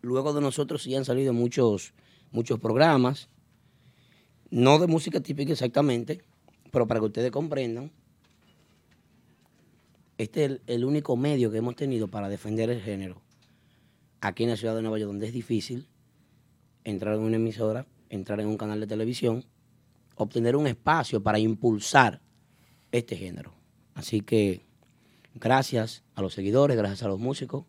[0.00, 1.92] Luego de nosotros sí han salido muchos,
[2.30, 3.28] muchos programas,
[4.50, 6.22] no de música típica exactamente,
[6.70, 7.90] pero para que ustedes comprendan,
[10.22, 13.22] este es el, único medio que hemos tenido para defender el género
[14.20, 15.88] aquí en la ciudad de Nueva York, donde es difícil
[16.84, 19.46] entrar en una emisora, entrar en un canal de televisión,
[20.16, 22.20] obtener un espacio para impulsar
[22.92, 23.54] este género.
[23.94, 24.66] Así que
[25.34, 27.64] gracias a los seguidores, gracias a los músicos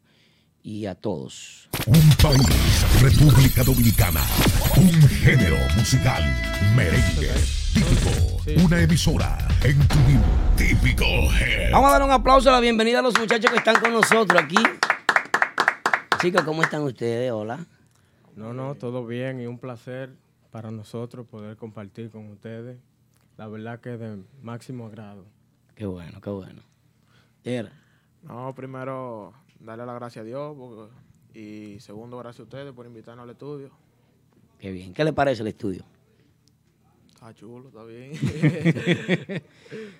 [0.62, 1.70] y a todos.
[1.88, 4.26] Un país, República Dominicana.
[4.76, 6.22] Un género musical,
[6.76, 7.30] merengue,
[7.74, 8.66] típico.
[8.66, 9.96] Una emisora en tu
[10.58, 11.72] típico head.
[11.72, 14.42] Vamos a dar un aplauso a la bienvenida a los muchachos que están con nosotros
[14.42, 14.58] aquí.
[16.22, 17.32] Chicos, ¿cómo están ustedes?
[17.32, 17.66] Hola.
[18.36, 20.14] No, no, todo bien y un placer
[20.52, 22.78] para nosotros poder compartir con ustedes.
[23.38, 25.26] La verdad que de máximo agrado.
[25.76, 26.62] Qué bueno, qué bueno.
[27.44, 27.72] Era.
[28.22, 30.94] No, primero, darle las gracias a Dios porque-
[31.40, 33.72] y segundo, gracias a ustedes por invitarnos al estudio.
[34.60, 34.94] Qué bien.
[34.94, 35.84] ¿Qué le parece el estudio?
[37.22, 38.14] Está chulo, está bien.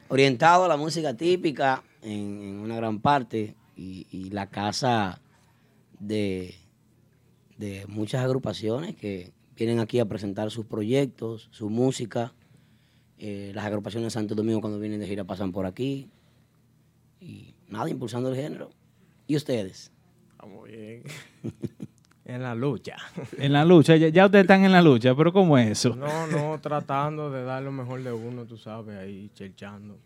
[0.10, 5.22] Orientado a la música típica en, en una gran parte y, y la casa
[6.00, 6.56] de,
[7.60, 12.34] de muchas agrupaciones que vienen aquí a presentar sus proyectos, su música.
[13.20, 16.10] Eh, las agrupaciones de Santo Domingo cuando vienen de gira pasan por aquí.
[17.20, 18.72] Y nada, impulsando el género.
[19.28, 19.92] ¿Y ustedes?
[20.32, 21.04] Estamos bien.
[22.26, 22.96] En la lucha.
[23.38, 25.96] En la lucha, ya, ya ustedes están en la lucha, pero ¿cómo es eso?
[25.96, 29.98] No, no, tratando de dar lo mejor de uno, tú sabes, ahí cherchando.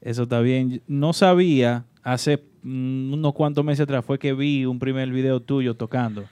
[0.00, 0.82] Eso está bien.
[0.86, 5.74] No sabía, hace mm, unos cuantos meses atrás fue que vi un primer video tuyo
[5.74, 6.24] tocando.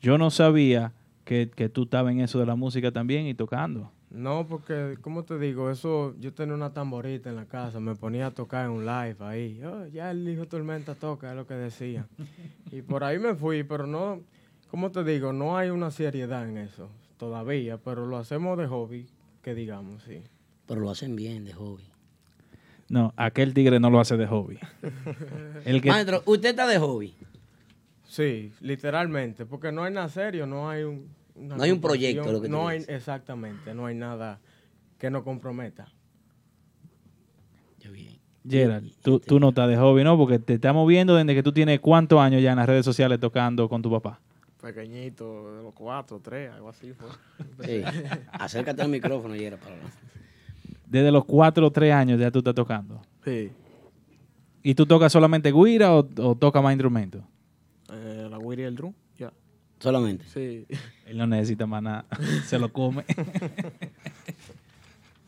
[0.00, 0.92] Yo no sabía
[1.24, 3.90] que, que tú estabas en eso de la música también y tocando.
[4.16, 5.70] No, porque, ¿cómo te digo?
[5.70, 9.16] Eso, yo tenía una tamborita en la casa, me ponía a tocar en un live
[9.20, 9.60] ahí.
[9.62, 12.06] Oh, ya el hijo de Tormenta toca, es lo que decía.
[12.72, 14.22] y por ahí me fui, pero no,
[14.70, 15.32] ¿cómo te digo?
[15.32, 16.88] No hay una seriedad en eso
[17.18, 19.06] todavía, pero lo hacemos de hobby,
[19.42, 20.22] que digamos, sí.
[20.66, 21.84] Pero lo hacen bien de hobby.
[22.88, 24.58] No, aquel tigre no lo hace de hobby.
[25.64, 27.14] El que, Maestro, ¿usted está de hobby?
[28.04, 31.08] Sí, literalmente, porque no hay nada serio, no hay un...
[31.38, 34.40] No hay un proyecto, lo que tú No hay, exactamente, no hay nada
[34.98, 35.92] que nos comprometa.
[38.48, 40.16] Gerald, tú, tú no estás de hobby, ¿no?
[40.16, 43.18] Porque te estamos viendo desde que tú tienes cuántos años ya en las redes sociales
[43.18, 44.20] tocando con tu papá.
[44.60, 47.08] Pequeñito, de los cuatro, tres, algo así fue.
[47.66, 47.82] Sí.
[48.32, 49.90] Acércate al micrófono, Yera, para hablar.
[50.86, 53.00] Desde los cuatro o tres años ya tú estás tocando.
[53.24, 53.50] Sí.
[54.62, 57.22] ¿Y tú tocas solamente guira o, o tocas más instrumentos?
[57.92, 58.92] Eh, la Wiri y el drum.
[59.78, 60.24] Solamente.
[60.32, 60.66] Sí.
[61.06, 62.06] Él no necesita más nada.
[62.46, 63.04] Se lo come.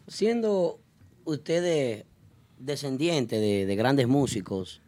[0.06, 0.78] Siendo
[1.24, 2.04] ustedes
[2.58, 4.80] descendientes de, de grandes músicos,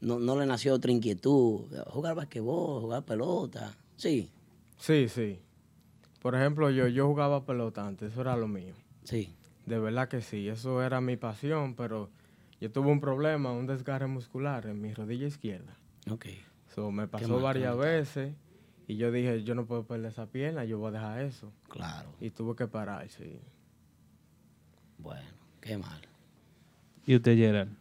[0.00, 4.30] no, no le nació otra inquietud, jugar basquetbol, jugar pelota, sí.
[4.78, 5.38] Sí, sí.
[6.20, 8.74] Por ejemplo, yo, yo jugaba pelota antes, eso era lo mío.
[9.04, 9.32] Sí.
[9.66, 12.08] De verdad que sí, eso era mi pasión, pero
[12.60, 15.76] yo tuve un problema, un desgarre muscular en mi rodilla izquierda.
[16.10, 16.26] Ok.
[16.78, 18.36] So, me pasó varias veces
[18.86, 21.52] y yo dije, yo no puedo perder esa pierna, yo voy a dejar eso.
[21.68, 22.08] Claro.
[22.20, 23.40] Y tuve que parar, sí.
[24.96, 25.26] Bueno,
[25.60, 26.00] qué mal.
[27.04, 27.76] ¿Y usted, Gerald?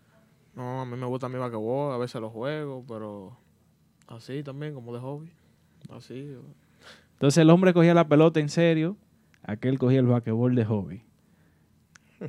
[0.56, 3.38] No, a mí me gusta mi basquetbol, a veces lo juego, pero
[4.08, 5.32] así también, como de hobby.
[5.92, 6.36] Así.
[7.14, 8.98] Entonces el hombre cogía la pelota en serio,
[9.44, 11.04] aquel cogía el basquetbol de hobby.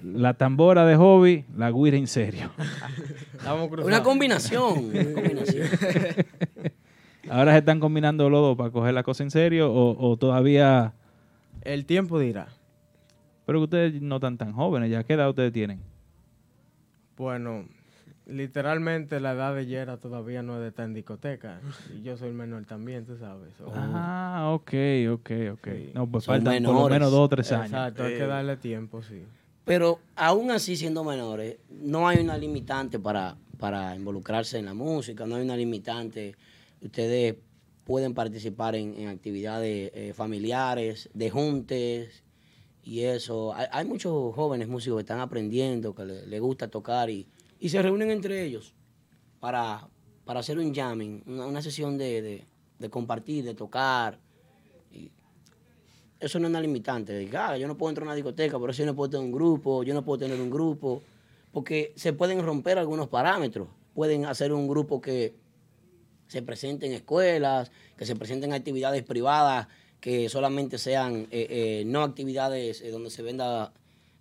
[0.03, 2.51] La tambora de hobby, la guira en serio.
[3.85, 5.67] Una combinación, una combinación.
[7.31, 10.93] Ahora se están combinando los dos para coger la cosa en serio o, o todavía...
[11.63, 12.49] El tiempo dirá.
[13.47, 15.81] Pero que ustedes no están tan jóvenes, ¿ya qué edad ustedes tienen?
[17.17, 17.65] Bueno,
[18.27, 21.61] literalmente la edad de Yera todavía no es de estar en discoteca.
[21.95, 23.55] Y yo soy menor también, tú sabes.
[23.75, 24.73] Ah, ok,
[25.13, 25.69] ok, ok.
[25.95, 27.67] No, pues Son faltan por lo menos dos o tres años.
[27.67, 29.25] Exacto, hay que darle tiempo, sí.
[29.69, 35.27] Pero aún así siendo menores, no hay una limitante para, para involucrarse en la música,
[35.27, 36.35] no hay una limitante.
[36.81, 37.37] Ustedes
[37.85, 42.25] pueden participar en, actividades eh, familiares, de juntes
[42.83, 43.53] y eso.
[43.55, 47.29] Hay, muchos jóvenes músicos que están aprendiendo, que le- les gusta tocar y,
[47.61, 48.73] y se reúnen entre ellos
[49.39, 49.87] para,
[50.25, 52.47] para hacer un jamming, una, sesión de,
[52.79, 54.19] de- compartir, de tocar.
[56.21, 57.13] Eso no es una limitante.
[57.13, 59.33] de ah, yo no puedo entrar a una discoteca, pero eso no puedo tener un
[59.33, 61.03] grupo, yo no puedo tener un grupo,
[61.53, 63.69] porque se pueden romper algunos parámetros.
[63.95, 65.35] Pueden hacer un grupo que
[66.29, 69.67] se presente en escuelas, que se presenten actividades privadas,
[70.01, 73.73] que solamente sean eh, eh, no actividades eh, donde se venda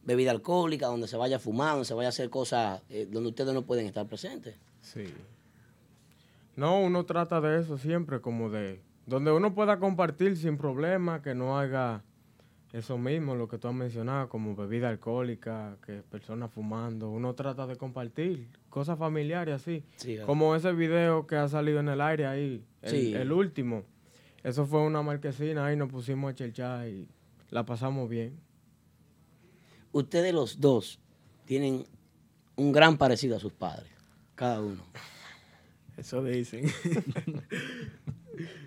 [0.07, 3.29] bebida alcohólica, donde se vaya a fumar, donde se vaya a hacer cosas eh, donde
[3.29, 4.55] ustedes no pueden estar presentes.
[4.81, 5.03] Sí.
[6.55, 11.33] No, uno trata de eso siempre, como de donde uno pueda compartir sin problema, que
[11.33, 12.03] no haga
[12.73, 17.09] eso mismo, lo que tú has mencionado, como bebida alcohólica, que personas fumando.
[17.09, 19.83] Uno trata de compartir cosas familiares así.
[20.25, 23.13] Como ese video que ha salido en el aire ahí, el, Sí.
[23.15, 23.85] el último.
[24.43, 27.07] Eso fue una marquesina ahí, nos pusimos a chelchar y
[27.49, 28.37] la pasamos bien.
[29.93, 30.99] Ustedes los dos
[31.45, 31.85] tienen
[32.57, 33.89] un gran parecido a sus padres,
[34.35, 34.83] cada uno.
[35.95, 36.65] Eso dicen.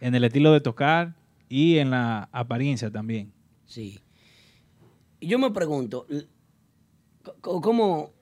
[0.00, 1.14] En el estilo de tocar
[1.48, 3.32] y en la apariencia también.
[3.66, 4.00] Sí.
[5.20, 6.06] Y yo me pregunto,
[7.40, 8.12] ¿cómo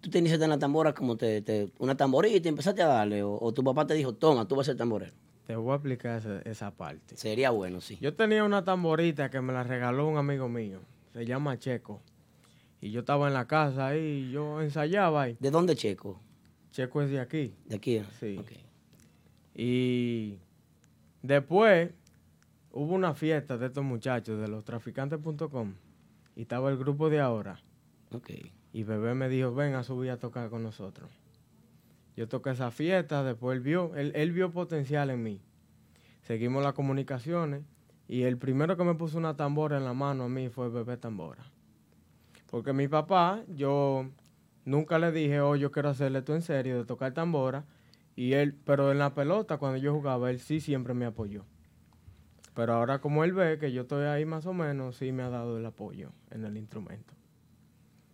[0.00, 0.94] tú te iniciaste en la tambora?
[0.94, 3.22] Como te, te- una tamborita y te empezaste a darle?
[3.22, 5.12] O, o tu papá te dijo, toma, tú vas a ser tamborero?
[5.46, 7.16] Te voy a explicar esa, esa parte.
[7.16, 7.98] Sería bueno, sí.
[8.00, 10.80] Yo tenía una tamborita que me la regaló un amigo mío.
[11.12, 12.00] Se llama Checo.
[12.80, 15.36] Y yo estaba en la casa ahí y yo ensayaba ahí.
[15.40, 16.20] ¿De dónde Checo?
[16.70, 17.54] Checo es de aquí.
[17.66, 18.00] ¿De aquí?
[18.20, 18.38] Sí.
[19.54, 20.38] Y
[21.24, 21.90] después
[22.70, 25.74] hubo una fiesta de estos muchachos de los traficantes.com
[26.36, 27.62] y estaba el grupo de ahora.
[28.12, 28.30] Ok.
[28.72, 31.10] Y Bebé me dijo, ven a subir a tocar con nosotros.
[32.14, 35.40] Yo toqué esa fiesta, después él vio, él, él vio potencial en mí.
[36.22, 37.62] Seguimos las comunicaciones
[38.06, 40.96] y el primero que me puso una tambora en la mano a mí fue Bebé
[40.96, 41.44] Tambora.
[42.50, 44.10] Porque mi papá, yo
[44.64, 47.64] nunca le dije, oh, yo quiero hacerle esto en serio, de tocar tambora.
[48.16, 51.44] Y él, pero en la pelota, cuando yo jugaba, él sí siempre me apoyó.
[52.54, 55.28] Pero ahora como él ve que yo estoy ahí más o menos, sí me ha
[55.28, 57.14] dado el apoyo en el instrumento.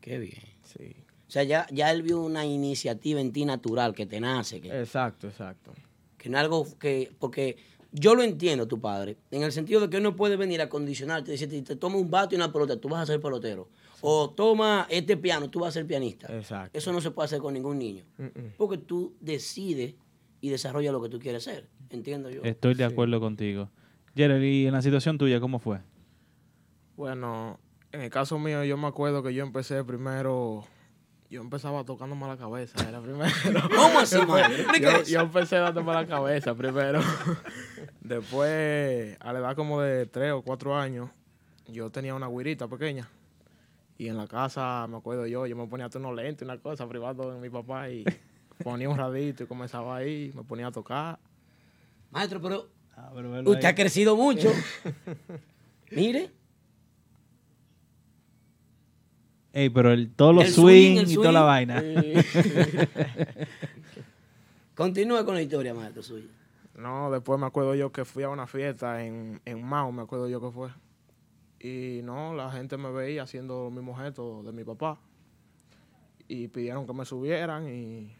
[0.00, 0.42] Qué bien.
[0.62, 0.96] Sí.
[1.28, 4.60] O sea, ya, ya él vio una iniciativa en ti natural que te nace.
[4.60, 5.72] Que, Exacto, exacto.
[6.16, 7.12] que no algo que...
[7.18, 7.56] Porque
[7.92, 11.30] yo lo entiendo, tu padre, en el sentido de que no puede venir a condicionarte
[11.30, 13.68] y decirte, te toma un bate y una pelota, tú vas a ser pelotero.
[14.02, 16.34] O toma este piano, tú vas a ser pianista.
[16.34, 16.76] Exacto.
[16.76, 18.04] Eso no se puede hacer con ningún niño.
[18.56, 19.94] Porque tú decides
[20.40, 21.68] y desarrollas lo que tú quieres ser.
[21.90, 22.42] Entiendo yo.
[22.44, 23.68] Estoy de acuerdo contigo.
[24.14, 25.80] Gerald, ¿y en la situación tuya cómo fue?
[26.96, 27.58] Bueno,
[27.92, 30.64] en el caso mío, yo me acuerdo que yo empecé primero.
[31.30, 33.30] Yo empezaba tocándome la cabeza, era primero.
[33.76, 34.16] ¿Cómo así?
[34.16, 37.00] Explica Yo, yo empecé dándome la cabeza primero.
[38.00, 41.08] Después, a la edad como de tres o cuatro años,
[41.68, 43.08] yo tenía una guirita pequeña.
[44.00, 46.88] Y en la casa, me acuerdo yo, yo me ponía hasta unos lentes, una cosa,
[46.88, 48.02] privado en mi papá, y
[48.64, 51.18] ponía un radito y comenzaba ahí, me ponía a tocar.
[52.10, 52.66] Maestro, pero
[52.96, 53.12] Ah,
[53.44, 54.50] usted ha crecido mucho.
[55.90, 56.30] Mire.
[59.52, 61.46] Ey, pero el, todos los El swing, swing, el y toda la swing.
[61.46, 61.82] vaina.
[64.74, 66.28] Continúa con la historia, maestro suyo.
[66.74, 70.26] No, después me acuerdo yo que fui a una fiesta en, en Mao, me acuerdo
[70.26, 70.70] yo que fue.
[71.62, 74.98] Y no, la gente me veía haciendo los mismos gestos de mi papá.
[76.26, 78.16] Y pidieron que me subieran y,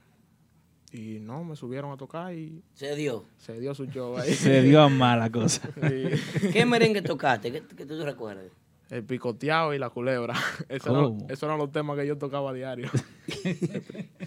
[0.92, 3.24] y no, me subieron a tocar y Se dio.
[3.38, 4.34] se dio su show ahí.
[4.34, 5.68] Se dio a mala cosa.
[5.88, 6.48] Sí.
[6.52, 7.50] ¿Qué merengue tocaste?
[7.52, 8.44] ¿Qué, qué tú te recuerdas?
[8.90, 10.34] El picoteado y la culebra.
[10.68, 11.26] Esos eran, ¿Cómo?
[11.30, 12.90] esos eran los temas que yo tocaba a diario.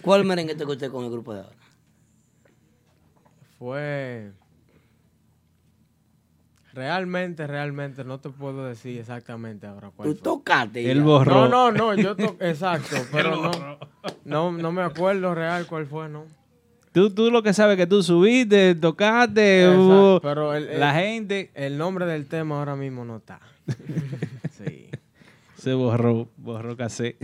[0.02, 1.56] ¿Cuál merengue tocó usted con el grupo de ahora?
[3.58, 4.32] Fue...
[6.74, 10.22] Realmente, realmente, no te puedo decir exactamente ahora cuál Tú fue.
[10.22, 10.90] tocaste.
[10.90, 11.48] Él borró.
[11.48, 12.36] No, no, no, yo to...
[12.40, 13.78] Exacto, pero no,
[14.24, 16.24] no, no me acuerdo real cuál fue, ¿no?
[16.92, 21.50] Tú, tú lo que sabes que tú subiste, tocaste, Exacto, pero el- el- la gente
[21.54, 23.40] El nombre del tema ahora mismo no está.
[24.58, 24.88] sí,
[25.56, 27.16] se borró, borró cassette.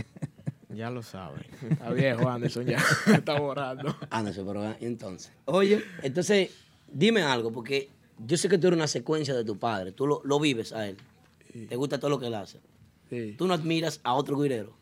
[0.69, 1.43] ya lo saben.
[1.69, 2.79] Está viejo Anderson ya.
[3.13, 3.95] Está borrando.
[4.09, 5.31] Anderson, pero ah, entonces.
[5.45, 6.49] Oye, entonces,
[6.91, 9.91] dime algo, porque yo sé que tú eres una secuencia de tu padre.
[9.91, 10.97] Tú lo, lo vives a él.
[11.67, 12.59] Te gusta todo lo que él hace.
[13.09, 13.35] Sí.
[13.37, 14.73] Tú no admiras a otro guirero.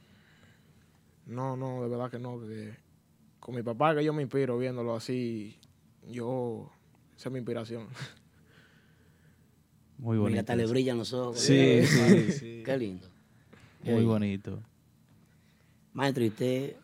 [1.26, 2.40] No, no, de verdad que no.
[2.40, 2.76] que
[3.40, 5.58] con mi papá que yo me inspiro viéndolo así,
[6.08, 6.72] yo,
[7.18, 7.88] esa es mi inspiración.
[9.98, 10.40] Muy Mira, bonito.
[10.42, 11.40] hasta le brillan los ojos.
[11.40, 12.64] Sí, sí, sí.
[12.66, 13.08] Qué lindo.
[13.84, 14.62] Muy bonito.
[15.94, 16.76] Maestro, ¿y usted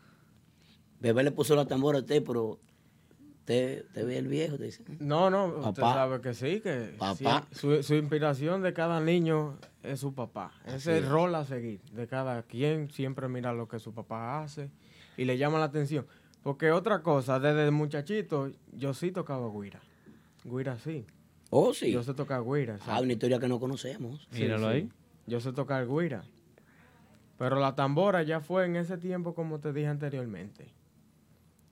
[1.00, 2.60] Bebé le puso la tambora a usted, pero
[3.46, 4.84] usted, usted ve el viejo, te dice.
[5.00, 5.94] No, no, usted Papá.
[5.94, 7.46] sabe que sí, que Papá.
[7.52, 10.52] sí, su, su inspiración de cada niño es su papá.
[10.66, 14.42] Ese es el rol a seguir de cada quien, siempre mira lo que su papá
[14.42, 14.72] hace
[15.16, 16.08] y le llama la atención.
[16.42, 19.80] Porque otra cosa, desde muchachito yo sí tocaba guira.
[20.44, 21.06] Guira sí.
[21.52, 21.92] Oh, sí.
[21.92, 22.80] Yo sé tocar guira.
[22.88, 24.28] Ah, una historia que no conocemos.
[24.32, 24.90] Sí, sí.
[25.28, 26.24] Yo sé tocar guira.
[27.38, 30.68] Pero la tambora ya fue en ese tiempo como te dije anteriormente.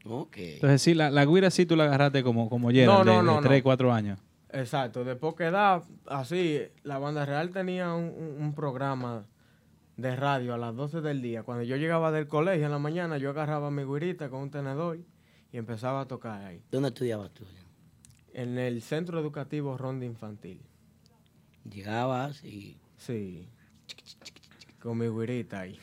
[0.05, 0.37] Ok.
[0.37, 3.41] Entonces, sí, la, la guira sí tú la agarraste como, como Gerald, No, no, de,
[3.41, 3.41] no.
[3.47, 4.19] 3, 4 años.
[4.49, 9.25] Exacto, de poca edad, así, la banda real tenía un, un- un programa
[9.97, 11.43] de radio a las 12 del día.
[11.43, 14.99] Cuando yo llegaba del colegio en la mañana, yo agarraba mi guirita con un tenedor
[15.51, 16.61] y empezaba a tocar ahí.
[16.71, 17.45] ¿Dónde estudiabas tú?
[18.33, 20.61] En el Centro Educativo Ronda Infantil.
[21.69, 22.77] Llegabas y...
[22.97, 23.47] Sí.
[24.79, 25.79] Con mi guirita ahí.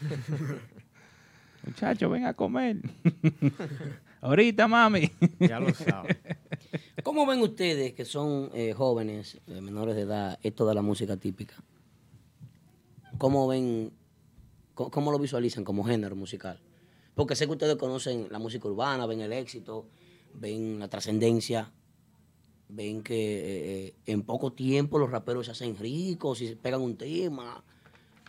[1.66, 2.76] Muchacho, ven a comer.
[4.20, 5.10] Ahorita, mami.
[5.40, 6.16] Ya lo sabes.
[7.02, 11.16] ¿Cómo ven ustedes que son eh, jóvenes, eh, menores de edad, esto de la música
[11.16, 11.54] típica?
[13.18, 13.92] ¿Cómo ven,
[14.74, 16.60] cómo, lo visualizan como género musical?
[17.14, 19.86] Porque sé que ustedes conocen la música urbana, ven el éxito,
[20.34, 21.70] ven la trascendencia,
[22.68, 26.80] ven que eh, eh, en poco tiempo los raperos se hacen ricos y se pegan
[26.82, 27.62] un tema.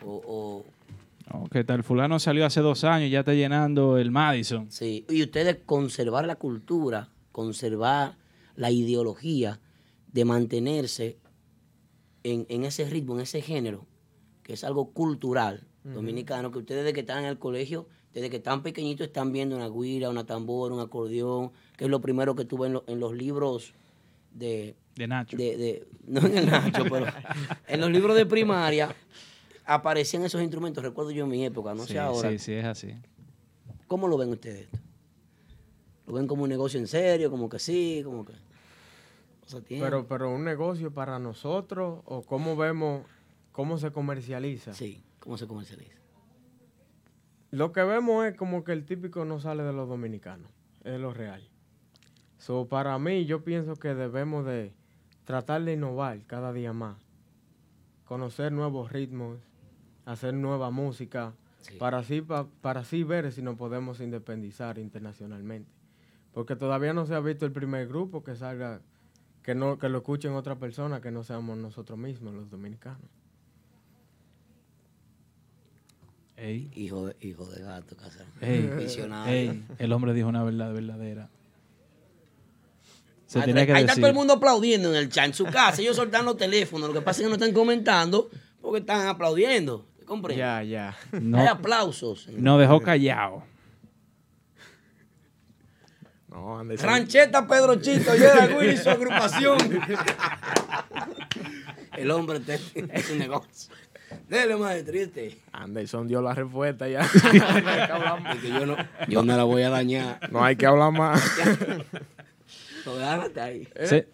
[0.04, 0.66] O, o-
[1.32, 4.70] No, que tal fulano salió hace dos años y ya está llenando el Madison.
[4.72, 8.18] Sí, y ustedes conservar la cultura, conservar
[8.56, 9.60] la ideología
[10.12, 11.18] de mantenerse
[12.24, 13.86] en, en ese ritmo, en ese género,
[14.44, 18.38] que es algo cultural dominicano, que ustedes desde que están en el colegio, desde que
[18.38, 22.46] están pequeñitos están viendo una guira, una tambora, un acordeón, que es lo primero que
[22.46, 23.74] tuve en, lo- en los libros
[24.32, 24.76] de...
[24.96, 25.38] De Nacho.
[25.38, 27.06] de- de- no en el Nacho, pero
[27.68, 28.94] en los libros de primaria
[29.74, 32.30] aparecían esos instrumentos, recuerdo yo en mi época, no sí, sé ahora.
[32.32, 32.94] sí, sí, es así.
[33.88, 34.66] ¿Cómo lo ven ustedes?
[34.66, 34.80] esto?
[36.08, 37.30] ¿Lo ven como un negocio en serio?
[37.30, 38.34] Como que sí, como que...
[39.68, 43.06] Pero, pero un negocio para nosotros o cómo vemos,
[43.52, 44.74] cómo se comercializa.
[44.74, 46.00] Sí, cómo se comercializa.
[47.50, 50.50] Lo que vemos es como que el típico no sale de los dominicanos,
[50.86, 51.50] es lo real.
[52.38, 54.74] So, para mí, yo pienso que debemos de
[55.26, 56.98] tratar de innovar cada día más,
[58.06, 59.40] conocer nuevos ritmos,
[60.12, 61.34] hacer nueva música,
[61.80, 65.70] para, así, pa- para así ver si nos podemos independizar internacionalmente.
[66.34, 68.82] Porque todavía no se ha visto el primer grupo que salga,
[69.44, 73.02] que, no, que lo escuchen otra persona, que no seamos nosotros mismos, los dominicanos.
[76.74, 78.26] Hijo de, hijo de gato, casa.
[78.42, 79.52] Ey, Visionario.
[79.52, 81.30] ey, el hombre dijo una verdad verdadera.
[83.28, 84.02] Se Ahí tenía que ahí está decir.
[84.02, 85.82] todo el mundo aplaudiendo en el chat, en su casa.
[85.84, 86.88] Ellos soltan los teléfonos.
[86.90, 88.30] Lo que pasa es que no están comentando
[88.60, 89.86] porque están aplaudiendo.
[90.36, 90.96] Ya, ya.
[91.12, 91.40] No.
[91.40, 92.28] Hay aplausos.
[92.30, 93.44] Nos dejó callado.
[96.30, 96.90] No, Anderson.
[96.90, 99.58] Rancheta Pedro Chito, Gerard Will y su agrupación.
[101.98, 103.74] el hombre te- es un negocio.
[104.28, 105.34] Dele, ¿y usted?
[105.52, 107.02] Anderson dio la respuesta ya.
[108.28, 108.76] Porque yo no,
[109.08, 110.20] yo no la voy a dañar.
[110.32, 111.22] No hay que hablar más.
[112.84, 113.68] No, agárrate ahí.
[113.86, 114.08] Se-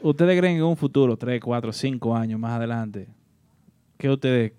[0.00, 3.08] ¿Ustedes creen que en un futuro, 3, 4, 5 años más adelante,
[3.98, 4.52] que ustedes,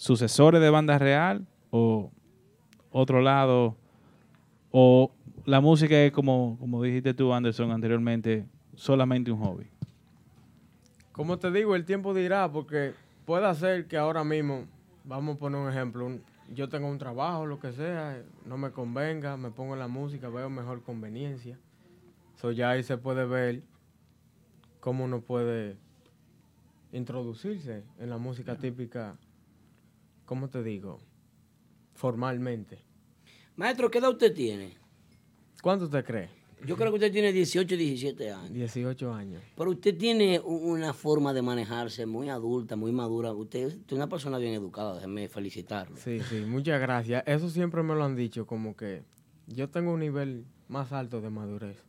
[0.00, 2.10] sucesores de banda real o
[2.90, 3.76] otro lado,
[4.70, 5.10] o
[5.44, 8.46] la música es como, como dijiste tú, Anderson, anteriormente,
[8.76, 9.66] solamente un hobby?
[11.12, 12.94] Como te digo, el tiempo dirá, porque
[13.26, 14.64] puede ser que ahora mismo,
[15.04, 16.22] vamos a poner un ejemplo, un-
[16.54, 20.30] yo tengo un trabajo, lo que sea, no me convenga, me pongo en la música,
[20.30, 21.58] veo mejor conveniencia.
[22.40, 23.60] So ya ahí se puede ver
[24.80, 25.76] cómo uno puede
[26.90, 29.14] introducirse en la música típica,
[30.30, 31.00] ¿cómo te digo?
[31.94, 32.78] Formalmente.
[33.56, 34.78] Maestro, ¿qué edad usted tiene?
[35.60, 36.28] ¿Cuánto usted cree?
[36.64, 38.52] Yo creo que usted tiene 18, 17 años.
[38.52, 39.42] 18 años.
[39.56, 43.32] Pero usted tiene una forma de manejarse muy adulta, muy madura.
[43.32, 45.96] Usted es una persona bien educada, déjeme felicitarlo.
[45.96, 47.24] Sí, sí, muchas gracias.
[47.26, 49.02] Eso siempre me lo han dicho, como que
[49.48, 51.82] yo tengo un nivel más alto de madurez.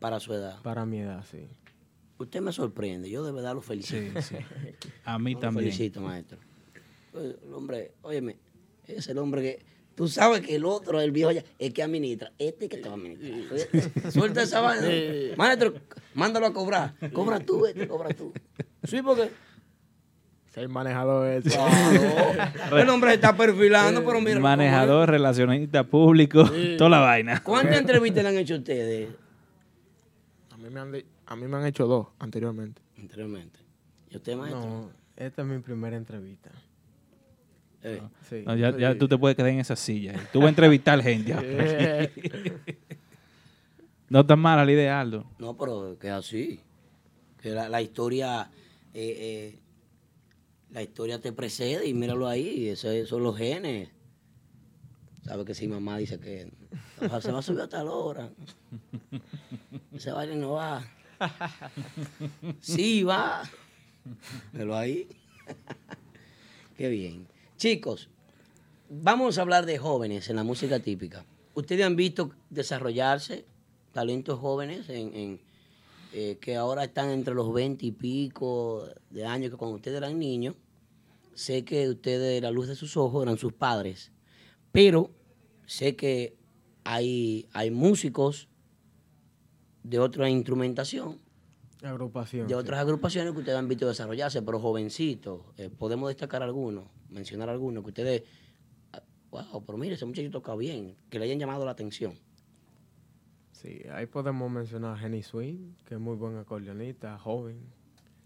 [0.00, 0.62] Para su edad.
[0.62, 1.46] Para mi edad, sí.
[2.16, 4.22] Usted me sorprende, yo de verdad lo felicito.
[4.22, 4.44] Sí, sí.
[5.04, 5.66] A mí Lo también.
[5.66, 6.38] felicito, maestro.
[7.14, 8.36] El hombre, óyeme,
[8.86, 9.72] es el hombre que...
[9.94, 12.32] Tú sabes que el otro, el viejo ya, es que administra.
[12.38, 14.10] Este que te va a administrar.
[14.12, 14.88] Suelta esa vaina.
[15.36, 15.74] Maestro,
[16.14, 16.94] mándalo a cobrar.
[17.12, 18.32] Cobra tú, este, cobra tú.
[18.84, 19.30] Sí, porque...
[20.46, 21.44] Ser manejador es.
[21.44, 22.78] Claro.
[22.78, 24.40] El hombre se está perfilando, pero mira...
[24.40, 26.76] Manejador, relacionista público, Sí.
[26.78, 27.42] toda la vaina.
[27.42, 29.08] ¿Cuántas entrevistas le han hecho a ustedes
[30.50, 32.80] A mí me han, de- a mí me han hecho dos anteriormente.
[32.98, 33.58] anteriormente?
[34.10, 34.60] ¿Y usted, maestro?
[34.60, 36.50] No, esta es mi primera entrevista.
[37.84, 38.00] Eh.
[38.28, 38.42] Sí.
[38.46, 40.14] No, ya, ya tú te puedes quedar en esa silla.
[40.32, 41.32] Tú vas a entrevistar gente.
[41.32, 42.10] Yeah.
[44.08, 45.26] no tan mala la idea, Aldo.
[45.38, 46.60] No, pero que es así.
[47.40, 48.50] Que la, la historia,
[48.94, 49.58] eh, eh,
[50.70, 53.88] la historia te precede y míralo ahí, esos son los genes.
[55.24, 56.50] Sabe que si mamá dice que
[56.98, 58.30] se va a subir a tal hora.
[59.92, 60.84] Ese baile no va.
[62.60, 63.42] Sí, va.
[64.52, 65.08] Míralo ahí.
[66.76, 67.31] Qué bien.
[67.62, 68.08] Chicos,
[68.90, 71.24] vamos a hablar de jóvenes en la música típica.
[71.54, 73.44] ¿Ustedes han visto desarrollarse
[73.92, 75.40] talentos jóvenes en,
[76.12, 80.18] eh, que ahora están entre los 20 y pico de años que cuando ustedes eran
[80.18, 80.56] niños?
[81.34, 84.10] Sé que ustedes, la luz de sus ojos, eran sus padres,
[84.72, 85.12] pero
[85.64, 86.34] sé que
[86.82, 88.48] hay, hay músicos
[89.84, 91.20] de otra instrumentación
[91.82, 92.46] Agrupación.
[92.46, 92.58] de sí.
[92.58, 95.40] otras agrupaciones que ustedes han visto desarrollarse, pero jovencitos.
[95.56, 98.22] Eh, podemos destacar algunos, mencionar algunos que ustedes,
[98.92, 102.14] ah, wow, pero mire, ese muchacho toca bien, que le hayan llamado la atención.
[103.52, 107.60] Sí, ahí podemos mencionar a Jenny Swing, que es muy buen acordeonista, joven.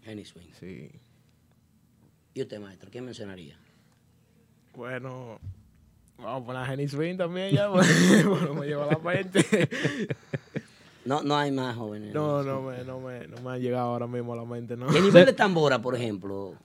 [0.03, 0.51] Jenny Swing.
[0.59, 0.89] Sí.
[2.33, 3.57] ¿Y usted, maestro, quién mencionaría?
[4.75, 5.39] Bueno,
[6.17, 7.67] vamos a poner a Jenny Swing también ya,
[8.27, 9.43] bueno, me lleva la mente.
[11.07, 12.13] No, no hay más jóvenes.
[12.13, 14.91] No, no me, no, me, no me ha llegado ahora mismo a la mente, ¿no?
[14.93, 16.55] Y a nivel de tambora, por ejemplo,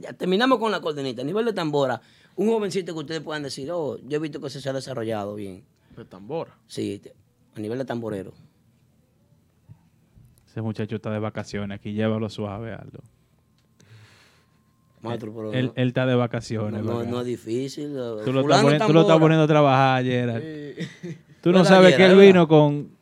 [0.00, 1.22] ya terminamos con la coordenita.
[1.22, 2.00] A nivel de tambora,
[2.36, 5.64] un jovencito que ustedes puedan decir, oh, yo he visto que se ha desarrollado bien.
[5.96, 6.50] De tambora.
[6.66, 7.00] Sí,
[7.56, 8.32] a nivel de tamborero.
[10.46, 11.76] Ese muchacho está de vacaciones.
[11.80, 13.00] Aquí llévalo suave, Aldo.
[15.00, 16.82] Maestro, pero Él, no- él está de vacaciones.
[16.82, 17.92] no, no- no es difícil.
[18.24, 20.42] Tú lo, estás poniendo, tú lo estás poniendo a trabajar, Gerard.
[21.40, 22.93] Tú no ¿Verdad, sabes que él vino con,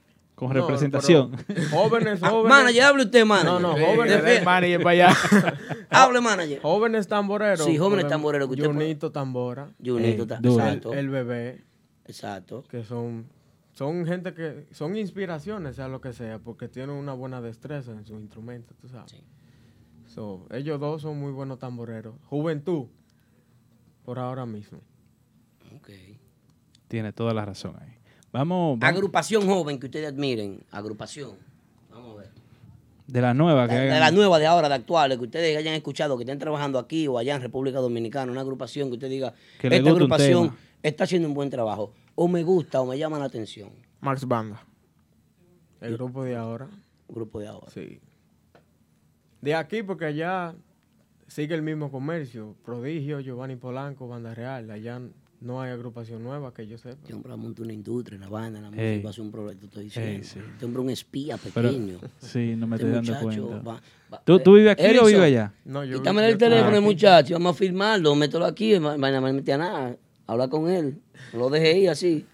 [0.48, 1.32] con No, representación.
[1.70, 2.48] jóvenes, Ah, jóvenes.
[2.48, 3.52] manager, hable usted, manager.
[3.52, 4.24] No, no, Sí, jóvenes.
[4.24, 5.16] de- manager para allá.
[5.90, 6.60] Hable, manager.
[6.62, 7.64] Jóvenes tamboreros.
[7.66, 9.69] Sí, jóvenes tamboreros que usted puede- Junito Tambora.
[9.85, 10.64] Junito Ey, ta- duro.
[10.64, 10.93] exacto.
[10.93, 11.64] El, el bebé,
[12.06, 12.64] Exacto.
[12.69, 13.27] que son,
[13.73, 18.05] son gente que son inspiraciones, sea lo que sea, porque tienen una buena destreza en
[18.05, 19.14] sus instrumentos, tú sabes.
[20.06, 22.14] So, ellos dos son muy buenos tamboreros.
[22.24, 22.86] Juventud,
[24.05, 24.81] por ahora mismo.
[25.77, 25.90] Ok.
[26.89, 27.94] Tiene toda la razón ahí.
[28.33, 30.61] Vamos, vamos Agrupación joven que ustedes admiren.
[30.71, 31.33] Agrupación.
[31.91, 32.31] Vamos a ver.
[33.07, 35.57] de la nueva que De, de hagan- la nueva, de ahora, de actuales, que ustedes
[35.57, 39.11] hayan escuchado, que estén trabajando aquí o allá en República Dominicana, una agrupación que usted
[39.11, 43.19] diga, Que esta agrupación está haciendo un buen trabajo, o me gusta o me llama
[43.19, 43.71] la atención.
[44.01, 44.63] Max Banda.
[45.83, 46.69] El grupo de ahora.
[47.09, 47.67] Grupo de ahora.
[47.71, 48.01] Sí.
[49.43, 50.55] De aquí, porque allá
[51.27, 52.55] sigue el mismo comercio.
[52.65, 54.71] Prodigio, Giovanni Polanco, Banda Real.
[54.71, 55.01] Allá
[55.43, 56.94] no hay agrupación nueva que yo sepa.
[57.02, 60.10] Este hombre monta una industria, la vaina, la música, hace un problema, te estoy diciendo.
[60.12, 60.39] Ey, sí.
[60.39, 61.98] Este hombre es un espía Pero- pequeño.
[62.19, 63.56] sí, no me Este estoy dando cuenta.
[63.70, 63.81] va-
[64.12, 65.52] va- ¿Tú, tú vives aquí o vives allá?
[65.64, 66.85] No, yo Quítame el teléfono, aquí.
[66.85, 69.97] muchacho, vamos a firmarlo, mételo aquí, no me mete a nada,
[70.27, 71.01] habla con él,
[71.32, 72.24] no lo deje ir así.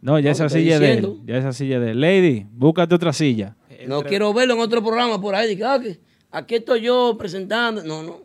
[0.00, 0.96] No, ya No, esa silla de él.
[1.02, 1.22] diciendo.
[1.26, 2.00] Ya esa silla de él.
[2.00, 3.56] Lady, búscate otra silla.
[3.88, 5.48] No quiero verlo en otro programa por ahí.
[5.48, 5.98] Dije, ah, que
[6.30, 7.82] aquí estoy yo presentando.
[7.82, 8.20] No, no.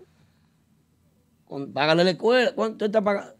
[1.45, 2.51] Con, págale la escuela.
[2.53, 3.33] ¿Cuánto está pagando?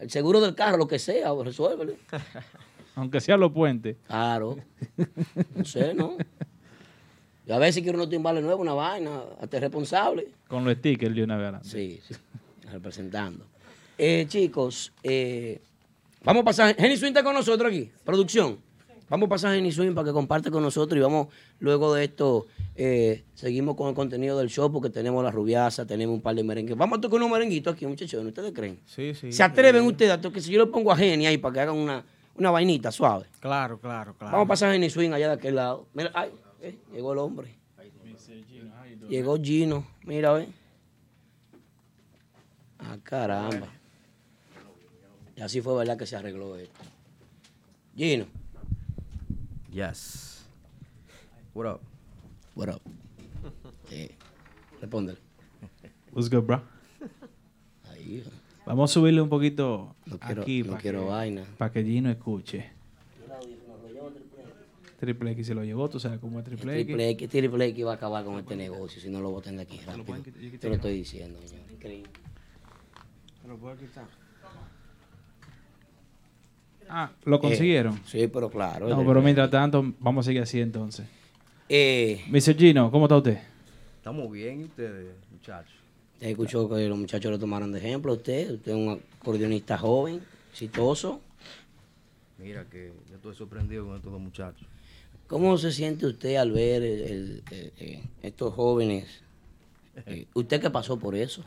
[0.00, 1.96] El, seguro del carro, lo que sea, resuélvele.
[2.96, 3.96] Aunque sea los puentes.
[4.06, 4.56] Claro.
[5.54, 6.16] No sé, ¿no?
[7.46, 10.28] Y a veces quiero unos timbales nuevos, una vaina, hasta responsable.
[10.48, 11.68] Con los stickers de una vez adelante.
[11.68, 12.14] Sí, sí,
[12.70, 13.46] representando.
[13.98, 15.60] Eh, chicos, eh,
[16.22, 16.76] vamos a pasar.
[16.76, 18.58] Jenny está con nosotros aquí, producción.
[19.10, 21.26] Vamos a pasar a Jenny Swing para que comparte con nosotros y vamos,
[21.58, 22.46] luego de esto,
[22.76, 26.44] eh, seguimos con el contenido del show porque tenemos la rubiasa, tenemos un par de
[26.44, 26.76] merengues.
[26.76, 28.78] Vamos a tocar unos merenguitos aquí, muchachos, ¿ustedes creen?
[28.86, 29.32] Sí, sí.
[29.32, 30.40] ¿Se atreven ustedes a tocar?
[30.40, 32.04] Si yo le pongo a Jenny ahí para que hagan una,
[32.36, 33.26] una vainita suave.
[33.40, 34.30] Claro, claro, claro.
[34.30, 35.88] Vamos a pasar a Jenny Swing allá de aquel lado.
[35.92, 36.30] Mira, ay,
[36.62, 37.58] eh, llegó el hombre.
[39.08, 40.48] Llegó Gino, mira, ve.
[42.78, 43.66] Ah, caramba.
[45.34, 46.78] Y así fue verdad que se arregló esto.
[47.96, 48.26] Gino,
[49.72, 50.44] Yes.
[51.54, 51.80] What up?
[52.54, 52.80] what up?
[53.92, 54.08] Eh,
[54.80, 55.18] respóndele.
[56.12, 56.62] What's good, bro?
[57.90, 58.22] Ahí,
[58.64, 61.44] Vamos a subirle un poquito No quiero- aquí no para quiero que, vaina.
[61.58, 62.70] para que Gino escuche.
[65.00, 66.86] Triple X se lo llevó, tú sabes cómo es Triple X.
[66.86, 69.62] Triple X, Triple X va a acabar con este negocio si no lo boten de
[69.62, 70.18] aquí rápido.
[70.60, 71.68] Te lo estoy diciendo, señor.
[71.72, 72.10] Increíble.
[73.42, 74.06] ¿Me lo puedo quitar?
[76.92, 77.94] Ah, ¿lo consiguieron?
[77.94, 78.88] Eh, sí, pero claro.
[78.88, 81.06] No, el- pero mientras tanto, vamos a seguir así entonces.
[81.68, 82.56] Eh, Mr.
[82.56, 83.38] Gino, ¿cómo está usted?
[83.96, 85.72] Estamos bien, ¿y ustedes, muchachos?
[86.14, 88.12] Usted escuchó que los muchachos lo tomaron de ejemplo.
[88.14, 91.20] Usted, usted es un acordeonista joven, exitoso.
[92.38, 94.66] Mira que yo estoy sorprendido con estos dos muchachos.
[95.28, 99.22] ¿Cómo se siente usted al ver el- el- el- eh, estos jóvenes?
[100.06, 101.44] Eh, usted que pasó por eso.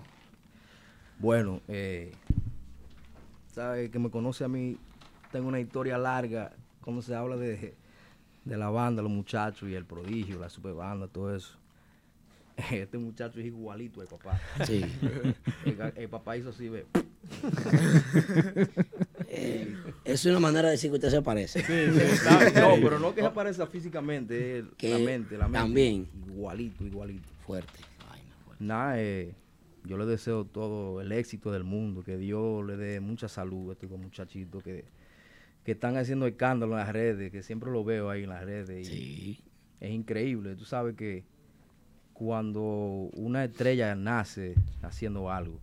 [1.19, 2.13] Bueno, eh,
[3.53, 4.77] sabe que me conoce a mí,
[5.33, 7.73] tengo una historia larga cuando se habla de,
[8.45, 11.57] de la banda, los muchachos y el prodigio, la super banda, todo eso.
[12.71, 14.39] Este muchacho es igualito al papá.
[14.63, 14.85] Sí.
[15.95, 16.85] El, papá hizo así, ve.
[19.35, 21.61] Eh, es una manera de decir que usted se parece.
[22.53, 25.57] No, pero no que se parezca físicamente, es Que la mente, la mente.
[25.57, 26.07] también.
[26.27, 27.27] Igualito, igualito.
[27.43, 27.79] Fuerte.
[28.59, 29.33] Nada, eh,
[29.85, 33.73] yo le deseo todo el éxito del mundo, que Dios le dé mucha salud a
[33.73, 34.85] estos muchachitos que,
[35.63, 38.89] que están haciendo escándalo en las redes, que siempre lo veo ahí en las redes.
[38.89, 39.39] Y
[39.79, 41.23] Es increíble, tú sabes que
[42.13, 42.61] cuando
[43.15, 45.59] una estrella nace haciendo algo,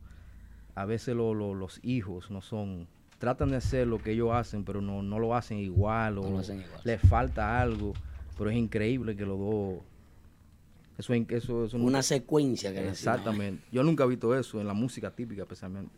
[0.75, 2.87] a veces lo- lo- los hijos no son,
[3.19, 6.39] tratan de hacer lo que ellos hacen, pero no, no lo hacen igual o lo
[6.39, 6.81] hacen igual.
[6.85, 7.93] les falta algo,
[8.37, 9.75] pero es increíble que los dos...
[10.99, 12.89] Eso, es- eso, eso Una nunca- secuencia que.
[12.89, 13.63] Exactamente.
[13.73, 15.91] Yo nunca he visto eso en la música típica, especialmente.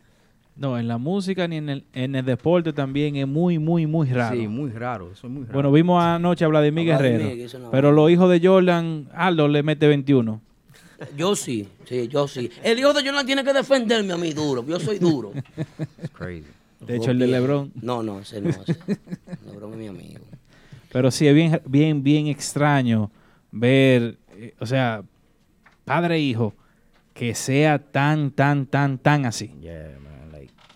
[0.55, 4.07] No, en la música ni en el, en el deporte también es muy, muy, muy
[4.09, 4.35] raro.
[4.35, 5.11] Sí, muy raro.
[5.11, 5.53] Eso es muy raro.
[5.53, 7.49] Bueno, vimos anoche a Vladimir A Guerrero.
[7.71, 10.41] Pero los hijos de Jordan, Aldo le mete 21.
[11.17, 12.49] Yo sí, sí, yo sí.
[12.63, 14.65] El hijo de Jordan tiene que defenderme a mí duro.
[14.65, 15.31] Yo soy duro.
[16.13, 16.45] crazy.
[16.79, 17.71] De hecho, el de LeBron.
[17.81, 18.49] No, no, ese no.
[18.49, 18.77] Ese.
[19.45, 20.25] LeBron es mi amigo.
[20.91, 23.09] Pero sí, es bien, bien, bien extraño
[23.51, 25.03] ver, eh, o sea,
[25.85, 26.53] padre e hijo,
[27.13, 29.51] que sea tan, tan, tan, tan así.
[29.61, 29.97] Yeah,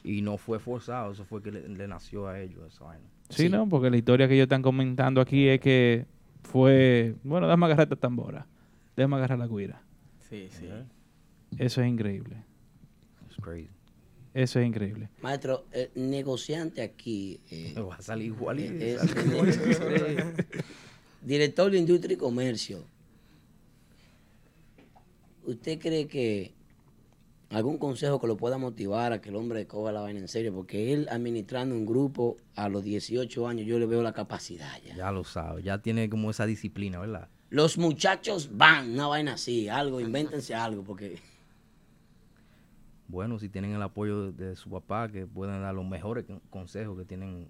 [0.08, 3.06] y no fue forzado, eso fue que le, le nació a ellos esa vaina.
[3.30, 3.68] Sí, ¿no?
[3.68, 6.06] Porque la historia que ellos están comentando aquí es que
[6.44, 8.48] fue, bueno, déjame agarrar esta tambora,
[8.96, 9.82] déjame agarrar la guira.
[10.30, 10.68] Sí, sí.
[11.58, 12.38] Eso es increíble.
[13.26, 13.70] It's crazy.
[14.34, 15.10] Eso es increíble.
[15.22, 17.40] Maestro, el negociante aquí.
[17.50, 18.74] eh, Va a salir igualito.
[18.80, 18.98] eh,
[21.22, 22.86] director de Industria y Comercio.
[25.44, 26.54] ¿Usted cree que
[27.50, 30.54] algún consejo que lo pueda motivar a que el hombre coja la vaina en serio?
[30.54, 34.96] Porque él administrando un grupo a los 18 años, yo le veo la capacidad ya.
[34.96, 37.30] Ya lo sabe, ya tiene como esa disciplina, ¿verdad?
[37.50, 41.20] Los muchachos van, una vaina así, algo, invéntense algo, porque
[43.08, 46.42] Bueno, si tienen el apoyo de, de su papá, que pueden dar los mejores con-
[46.50, 47.48] consejos, que tienen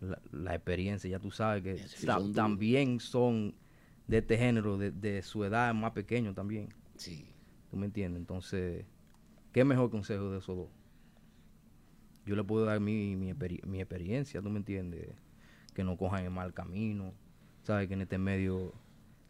[0.00, 3.54] la, la experiencia, ya tú sabes que sí, son también son
[4.06, 6.68] de este género, de, de su edad más pequeño también.
[6.96, 7.26] Sí.
[7.70, 8.20] ¿Tú me entiendes?
[8.20, 8.84] Entonces,
[9.54, 10.68] ¿qué mejor consejo de esos dos?
[12.26, 15.14] Yo le puedo dar mi, mi, mi experiencia, ¿tú me entiendes?
[15.72, 17.14] Que no cojan el mal camino.
[17.62, 18.74] Sabes que en este medio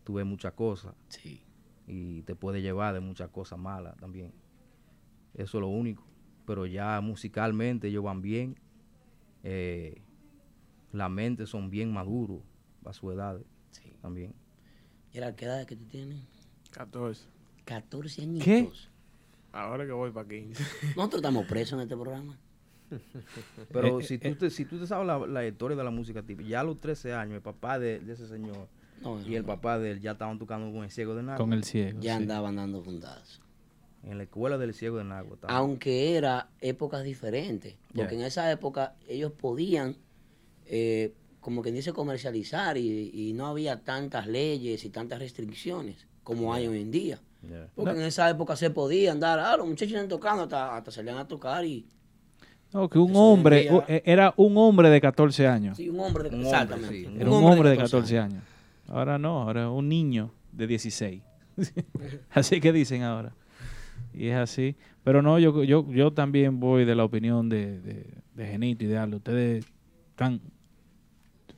[0.02, 0.94] tú ves muchas cosas.
[1.09, 1.42] Sí.
[1.86, 4.32] Y te puede llevar de muchas cosas malas también.
[5.34, 6.06] Eso es lo único.
[6.46, 8.59] Pero ya musicalmente ellos van bien.
[9.42, 10.01] Eh,
[10.92, 12.40] la mente son bien maduros
[12.86, 13.40] a su edad
[14.01, 14.34] también.
[15.12, 16.20] ¿Y la qué edad que tú tienes?
[16.70, 17.26] 14.
[17.66, 18.44] 14 añitos.
[18.44, 18.94] ¿Qué?
[19.55, 20.62] Ahora que voy para 15.
[20.97, 22.39] Nosotros estamos presos en este programa.
[23.72, 26.22] Pero Eh, si, tú te, si tú te sabes la, la historia de la música
[26.22, 28.68] típica, ya a los 13 años, el papá de, de ese señor
[29.02, 31.39] No, y el papá de él ya estaban tocando con el ciego de Nagua.
[31.39, 31.98] Con el ciego.
[32.01, 32.22] Ya sí.
[32.22, 33.40] andaban dando fundazos.
[34.02, 35.35] En la escuela del ciego de Nagua.
[35.36, 35.56] estaban.
[35.56, 37.76] Aunque era épocas diferentes.
[37.94, 38.20] Porque Yeah.
[38.20, 39.97] en esa época ellos podían,
[40.66, 46.52] eh, como quien dice, comercializar y, y no había tantas leyes y tantas restricciones como
[46.55, 47.20] hay hoy en día.
[47.49, 47.69] Yeah.
[47.75, 51.19] Porque en esa época se podía andar, ah, los muchachos están tocando, hasta, hasta salían
[51.19, 51.87] a tocar y
[52.73, 55.77] No, que un Eso hombre, e- era un hombre de 14 años.
[55.77, 56.95] sí, un hombre de Un hombre, exactamente.
[56.95, 57.16] sí.
[57.19, 58.43] Era un hombre de 14 años.
[58.89, 61.23] Ahora no, ahora es un niño de 16.
[62.31, 63.33] así que dicen ahora.
[64.12, 64.77] Y es así.
[65.03, 68.89] Pero no, yo, yo, yo también voy de la opinión de, de, de Genito y
[68.89, 69.16] de Aldo.
[69.19, 69.65] Ustedes
[70.11, 70.41] están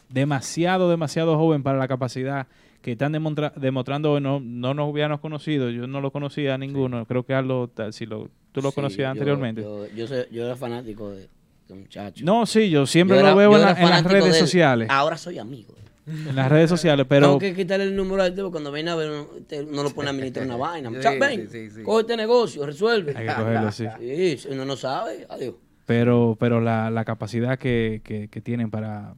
[0.09, 2.47] demasiado, demasiado joven para la capacidad
[2.81, 3.13] que están
[3.57, 4.21] demostrando hoy.
[4.21, 5.71] No, no nos hubiéramos conocido.
[5.71, 7.05] Yo no lo conocía a ninguno.
[7.07, 7.35] Creo que
[7.75, 9.63] ta- si lo, tú lo Sí, conocías yo- anteriormente.
[9.63, 11.29] Yo, yo, soy- yo era fanático de,
[11.69, 12.23] de muchachos.
[12.25, 14.89] no, sí, yo siempre Yo lo veo en, la- era en las redes sociales.
[14.91, 15.75] Ahora soy amigo.
[16.07, 17.27] En las redes sociales, pero...
[17.27, 20.09] Tengo que quitarle el número a él porque cuando viene a ver, uno lo pone
[20.09, 20.89] a administrar una vaina.
[20.91, 21.83] Sí, Muchacho, ven, sí, sí, sí.
[21.83, 23.13] coge este negocio, resuelve.
[23.17, 23.73] Hay que cogerlo.
[23.73, 25.57] Sí, si uno no sabe, adiós.
[25.85, 29.15] pero pero la, la capacidad que, que- que tienen para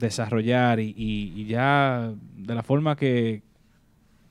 [0.00, 3.42] desarrollar y, y- y ya de la forma que,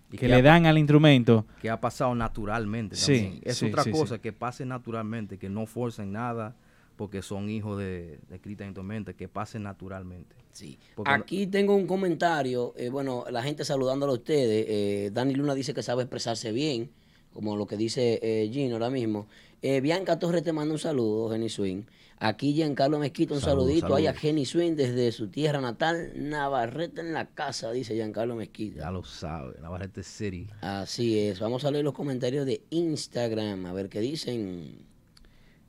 [0.10, 1.46] Y que que le ha- dan al instrumento.
[1.62, 3.42] que ha pasado naturalmente Sí, también.
[3.44, 4.22] Es sí, otra sí, cosa sí.
[4.22, 6.56] que pase naturalmente, que no forcen nada
[6.96, 10.36] porque son hijos de, de Cristian y Tormenta, que pase naturalmente.
[10.52, 10.78] Sí.
[10.96, 14.66] Porque no- Aquí tengo un comentario, eh, bueno, la gente saludándolo a ustedes.
[14.68, 16.90] eh, Dani Luna dice que sabe expresarse bien,
[17.34, 19.28] como lo que dice eh, Gino ahora mismo.
[19.62, 21.84] Eh, Bianca Torres te manda un saludo, Jenny Swing.
[22.22, 23.96] Aquí Giancarlo Mezquita, un saludito.
[23.96, 24.14] Hay a.
[24.14, 28.82] Jenny Swing desde su tierra natal, Navarrete en la casa, dice Giancarlo Mezquita.
[28.82, 30.48] Ya lo sabe, Navarrete City.
[30.62, 31.40] Así es.
[31.40, 34.90] Vamos a leer los comentarios de Instagram, a ver qué dicen.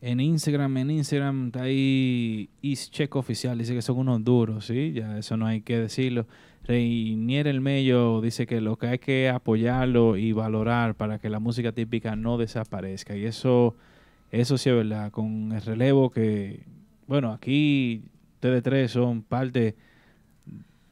[0.02, 4.92] En Instagram, en Instagram está ahí East Check Oficial, dice que son unos duros, ¿sí?
[4.92, 6.26] Ya eso no hay que decirlo.
[6.64, 11.38] Reinier El Mello dice que lo que hay que apoyarlo y valorar para que la
[11.38, 13.16] música típica no desaparezca.
[13.16, 13.76] Y eso,
[14.30, 16.64] eso sí es verdad, con el relevo que,
[17.06, 18.02] bueno, aquí
[18.34, 19.74] ustedes tres son parte,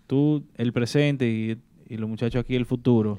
[0.06, 1.58] tú el presente y,
[1.88, 3.18] y los muchachos aquí el futuro.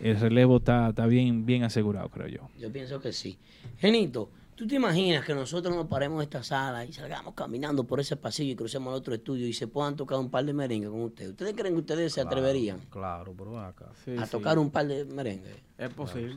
[0.00, 2.48] El relevo está, está bien, bien asegurado, creo yo.
[2.58, 3.36] Yo pienso que sí.
[3.78, 8.00] Genito, ¿tú te imaginas que nosotros nos paremos en esta sala y salgamos caminando por
[8.00, 10.88] ese pasillo y crucemos al otro estudio y se puedan tocar un par de merengues
[10.88, 11.32] con ustedes?
[11.32, 13.90] ¿Ustedes creen que ustedes se atreverían Claro, pero ven acá.
[14.18, 15.52] a tocar un par de merengues?
[15.76, 16.34] Es posible.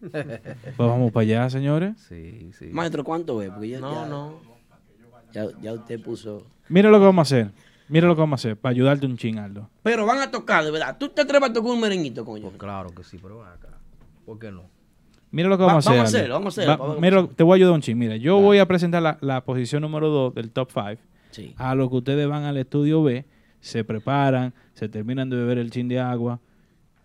[0.00, 1.94] Pues vamos para allá, señores.
[2.08, 2.66] Sí, sí.
[2.66, 3.50] Maestro, ¿cuánto es?
[3.50, 4.34] Porque ya, No, ya- no.
[5.32, 6.46] Ya, ya usted puso...
[6.68, 7.50] Mira lo que vamos a hacer.
[7.88, 9.68] Mira lo que vamos a hacer para ayudarte un ching, Aldo.
[9.82, 10.96] Pero van a tocar, de verdad.
[10.98, 12.50] ¿Tú te atreves a tocar un merenguito, coño?
[12.52, 13.68] Claro que sí, pero ven acá.
[14.24, 14.62] ¿Por qué no?
[15.30, 16.20] Mira lo que Va- vamos a vamos a hacer.
[16.20, 17.22] hacerlo, vamos a hacerlo, Va- vamos a hacerlo.
[17.22, 17.98] mira, te voy a ayudar un ching.
[17.98, 21.02] Mira, yo voy a presentar la, la posición número 2 del top 5.
[21.30, 21.54] Sí.
[21.58, 23.24] A lo que ustedes van al estudio B,
[23.60, 26.40] se preparan, se terminan de beber el chin de agua,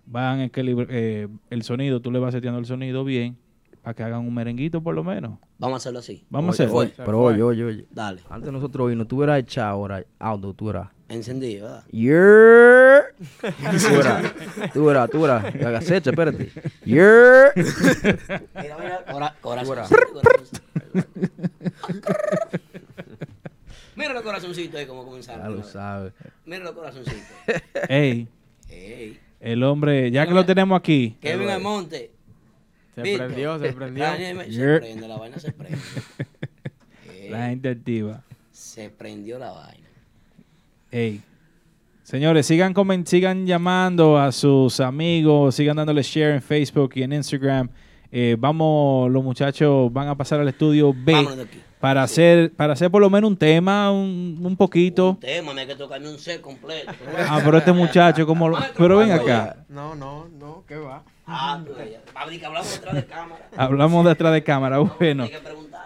[0.06, 3.38] van a equilibrar eh, el sonido, tú le vas seteando el sonido bien,
[3.82, 5.40] para que hagan un merenguito por lo menos.
[5.58, 6.26] Vamos a hacerlo así.
[6.30, 6.80] Vamos a hacerlo.
[6.80, 7.86] oye, pero oye, oye, oye.
[7.92, 8.22] Dale.
[8.30, 10.90] Antes de nosotros irnos, tú hubieras echado ahora, Aldo, tú eras.
[11.10, 11.84] Encendido, ¿verdad?
[11.92, 13.02] Yeah.
[13.42, 14.34] Tú verás,
[14.74, 15.46] tú verás, tú verás.
[15.56, 16.52] Agacecha, espérate.
[16.86, 17.52] Yeah.
[17.56, 19.88] Mira, mira, cora- corazón.
[23.96, 25.44] Mira los corazoncitos ahí como comenzaron.
[25.44, 26.14] Ya lo sabes.
[26.46, 27.22] Mira los corazoncitos.
[27.90, 28.28] Ey.
[29.42, 32.12] El hombre, ya que lo tenemos aquí, Kevin Almonte.
[32.96, 34.04] Se prendió, se prendió.
[34.04, 35.78] Daniel, Se prende, la vaina se prende.
[37.30, 38.24] la gente activa.
[38.52, 39.88] Se prendió la vaina.
[40.92, 41.22] Ey.
[42.04, 47.14] Señores, sigan, comen- sigan llamando a sus amigos, sigan dándole share en Facebook y en
[47.14, 47.70] Instagram.
[48.12, 51.62] Eh, vamos, los muchachos van a pasar al estudio B Vámonos de aquí.
[51.82, 55.18] Para hacer, para hacer por lo menos un tema, un, un poquito.
[55.20, 56.92] Tema, me hay que tocarme un set completo.
[57.28, 61.04] Ah, pero este muchacho, como, lo- pero ven acá, No, no, no, ¿qué va?
[61.28, 61.72] Ah, tú,
[62.46, 63.46] hablamos detrás de cámara.
[63.58, 64.80] hablamos detrás de cámara.
[64.80, 65.82] Bueno, Hay que preguntar.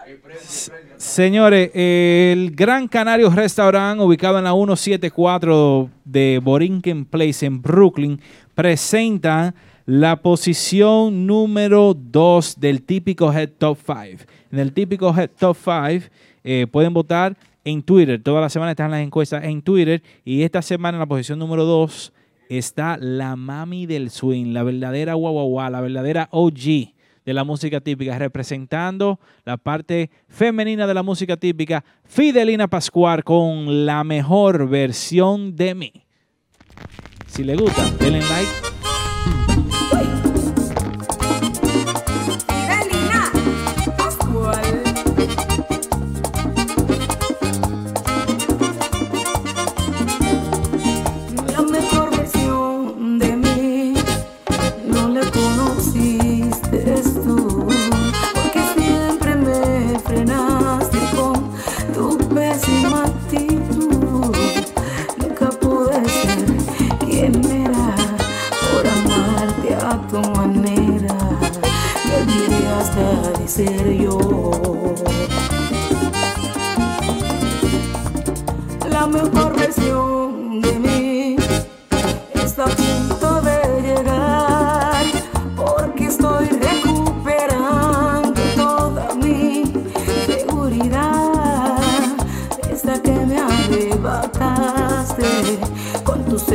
[0.96, 8.20] Señores, el Gran Canario Restaurant, ubicado en la 174 de Borinquen Place en Brooklyn,
[8.54, 9.54] presenta
[9.84, 14.24] la posición número 2 del típico Head Top 5.
[14.50, 16.06] En el típico Top 5
[16.44, 18.22] eh, pueden votar en Twitter.
[18.22, 20.02] Toda la semana están las encuestas en Twitter.
[20.24, 22.12] Y esta semana en la posición número 2
[22.48, 26.94] está la mami del swing, la verdadera guau, la verdadera OG
[27.24, 33.84] de la música típica, representando la parte femenina de la música típica, Fidelina Pascual con
[33.84, 35.92] la mejor versión de mí.
[37.26, 38.65] Si le gusta, denle like.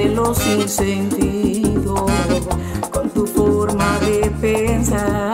[0.01, 2.05] Con tus celos sin sentido
[2.91, 5.30] con tu forma de pensar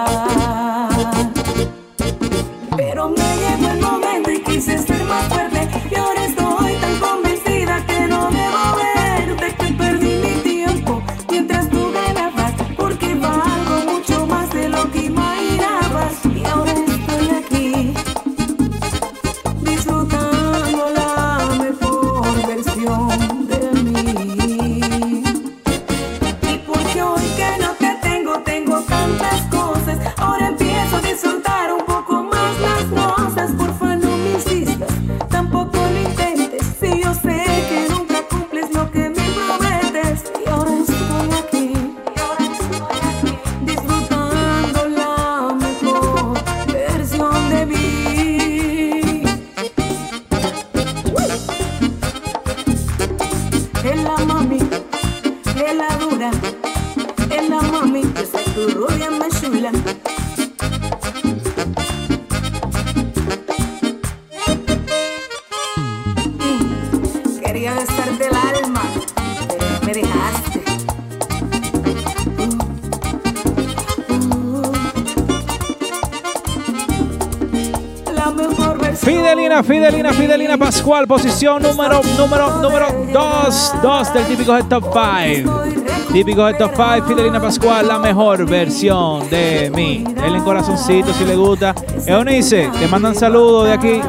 [80.17, 85.63] Fidelina, Pascual, posición número, número, número 2, 2 del típico Head Top 5.
[86.11, 90.03] Típico Head Top 5, Fidelina Pascual, la mejor versión de mí.
[90.15, 91.75] Denle corazoncito si le gusta.
[92.07, 94.01] Eunice, te mandan saludos de aquí.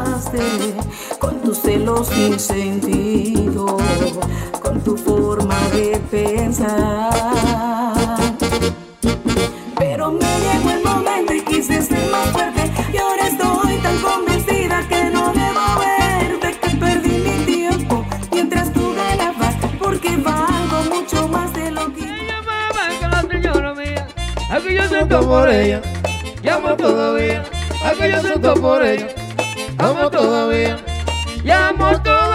[1.19, 3.77] con tus celos sin sentido,
[4.63, 7.28] con tu forma de pensar.
[25.49, 25.81] Por ella,
[26.43, 27.43] llamo todavía.
[27.83, 29.09] Aquí yo siento por ella,
[29.79, 30.77] amo todavía,
[31.43, 32.28] llamo todavía.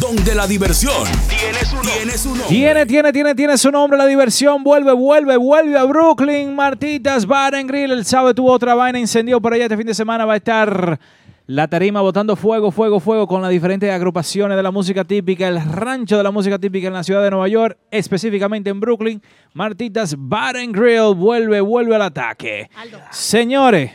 [0.00, 1.76] donde la diversión tiene su.
[1.82, 2.46] Tiene nombre.
[2.48, 4.64] Tiene, tiene, tiene, tiene su nombre la diversión.
[4.64, 6.56] Vuelve, vuelve, vuelve a Brooklyn.
[6.56, 7.92] Martitas Bar and Grill.
[7.92, 9.64] El sábado tuvo otra vaina incendió por allá.
[9.64, 10.98] Este fin de semana va a estar
[11.46, 15.48] la tarima botando fuego, fuego, fuego con las diferentes agrupaciones de la música típica.
[15.48, 19.20] El rancho de la música típica en la ciudad de Nueva York, específicamente en Brooklyn.
[19.52, 22.70] Martitas Bar and Grill vuelve, vuelve al ataque.
[23.10, 23.92] Señores,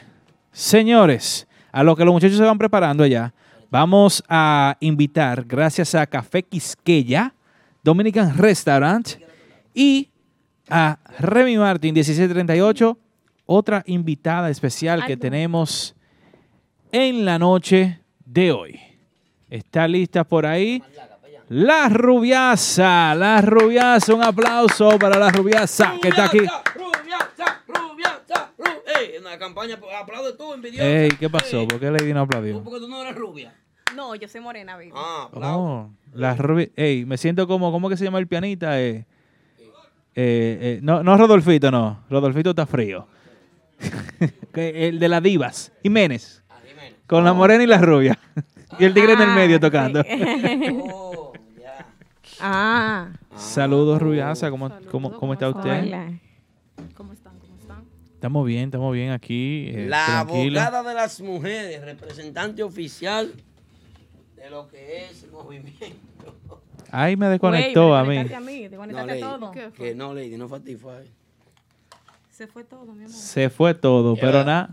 [0.51, 3.33] señores, a lo que los muchachos se van preparando allá,
[3.71, 7.33] vamos a invitar, gracias a Café Quisqueya,
[7.83, 9.07] Dominican Restaurant
[9.73, 10.09] y
[10.69, 12.97] a Remy Martin 1638,
[13.45, 15.96] otra invitada especial que tenemos
[16.91, 18.79] en la noche de hoy.
[19.49, 20.83] ¿Está lista por ahí?
[21.49, 26.39] La rubiasa, la rubiasa, un aplauso para la rubiasa que está aquí.
[26.39, 26.49] Ey,
[29.15, 30.83] en la campaña, pues, aplaude tú, envidioso.
[30.83, 31.65] Ey, ¿qué pasó?
[31.67, 32.61] ¿Por qué Lady no aplaudió?
[32.63, 33.55] Porque tú no eres rubia.
[33.95, 34.91] No, yo soy morena, baby.
[34.93, 36.35] Ah, Oh, la
[36.75, 38.81] Ey, me siento como, ¿cómo que se llama el pianista?
[38.81, 39.05] Eh,
[39.59, 39.71] eh,
[40.15, 42.03] eh, no, no Rodolfito, no.
[42.09, 43.07] Rodolfito está frío.
[44.53, 46.43] El de las divas, Jiménez.
[47.07, 48.17] Con la morena y la rubia.
[48.79, 50.03] y el tigre en el medio tocando.
[52.39, 53.09] ah.
[53.35, 54.49] Saludos, rubiasa.
[54.49, 55.83] ¿Cómo, cómo, cómo está usted?
[55.83, 56.11] Hola.
[58.13, 59.69] Estamos bien, estamos bien aquí.
[59.73, 60.59] eh, La tranquilo.
[60.59, 63.31] abogada de las mujeres, representante oficial
[64.35, 65.85] de lo que es el movimiento.
[66.91, 68.17] Ahí me desconectó a mí.
[68.17, 69.51] a mí, conectaste Lady, todo.
[69.51, 71.09] Que no, Lady, no fue a ti, fue a él.
[72.31, 73.09] Se fue todo, mi amor.
[73.09, 74.71] Se fue todo, pero nada.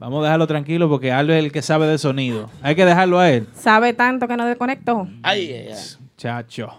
[0.00, 2.48] Vamos a dejarlo tranquilo porque Aldo es el que sabe de sonido.
[2.62, 3.46] Hay que dejarlo a él.
[3.52, 5.06] Sabe tanto que no desconectó.
[5.22, 5.78] Ay, ay, ay.
[6.16, 6.70] Chacho.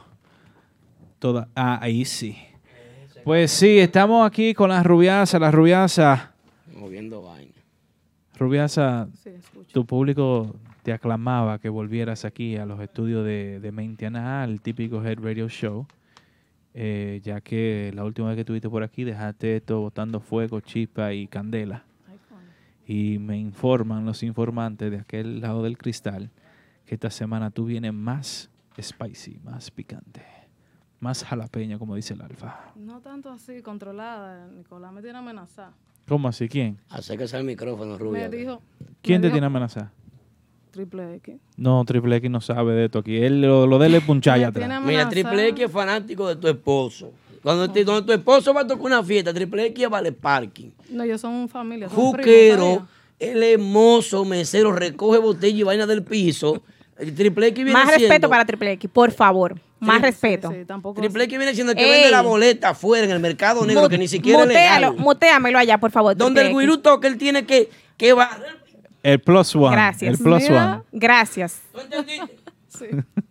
[1.20, 2.36] Toda, ah, ahí sí.
[3.24, 6.32] Pues sí, estamos aquí con la rubiasa, la rubiasa.
[6.76, 7.52] Moviendo vaina.
[8.40, 9.08] Rubiasa,
[9.72, 15.06] tu público te aclamaba que volvieras aquí a los estudios de, de Mentiana, el típico
[15.06, 15.86] Head Radio Show,
[16.74, 21.14] eh, ya que la última vez que estuviste por aquí dejaste esto botando fuego, chispa
[21.14, 21.84] y candela.
[22.92, 26.30] Y me informan los informantes de aquel lado del cristal
[26.86, 30.26] que esta semana tú vienes más spicy, más picante,
[31.00, 32.74] más jalapeño, como dice el alfa.
[32.76, 34.46] No tanto así, controlada.
[34.50, 35.72] Nicolás me tiene amenazada.
[36.06, 36.50] ¿Cómo así?
[36.50, 36.80] ¿Quién?
[36.90, 38.28] Acérquese al micrófono, Rubia.
[38.28, 38.62] Me dijo
[39.02, 39.94] ¿Quién me te dijo tiene amenazada?
[40.72, 41.36] Triple X.
[41.56, 43.16] No, Triple X no sabe de esto aquí.
[43.16, 44.84] Él lo, lo de él es atrás.
[44.84, 47.14] Mira, Triple X es fanático de tu esposo.
[47.44, 50.70] Cuando, te- cuando tu esposo va a tocar una fiesta, Triple X vale parking.
[50.90, 51.90] No, ellos son familia.
[51.90, 52.88] son Juquero,
[53.20, 56.62] el hermoso mesero, recoge botella y vaina del piso.
[57.00, 59.60] El Triple X viene Más siendo, respeto para Triple X, por favor.
[59.80, 60.54] Más Sí, respeto.
[60.96, 61.90] Triple X viene siendo el que Ey.
[61.92, 65.04] vende la boleta afuera en el mercado negro, que ni siquiera mutealo, legal.
[65.04, 66.16] muteamelo allá, por favor.
[66.16, 68.62] Donde el guirú toca, él tiene que, que barrer.
[69.02, 69.72] El plus one.
[69.72, 70.12] Gracias.
[70.12, 70.74] El plus Mira.
[70.76, 70.84] one.
[70.92, 71.62] Gracias.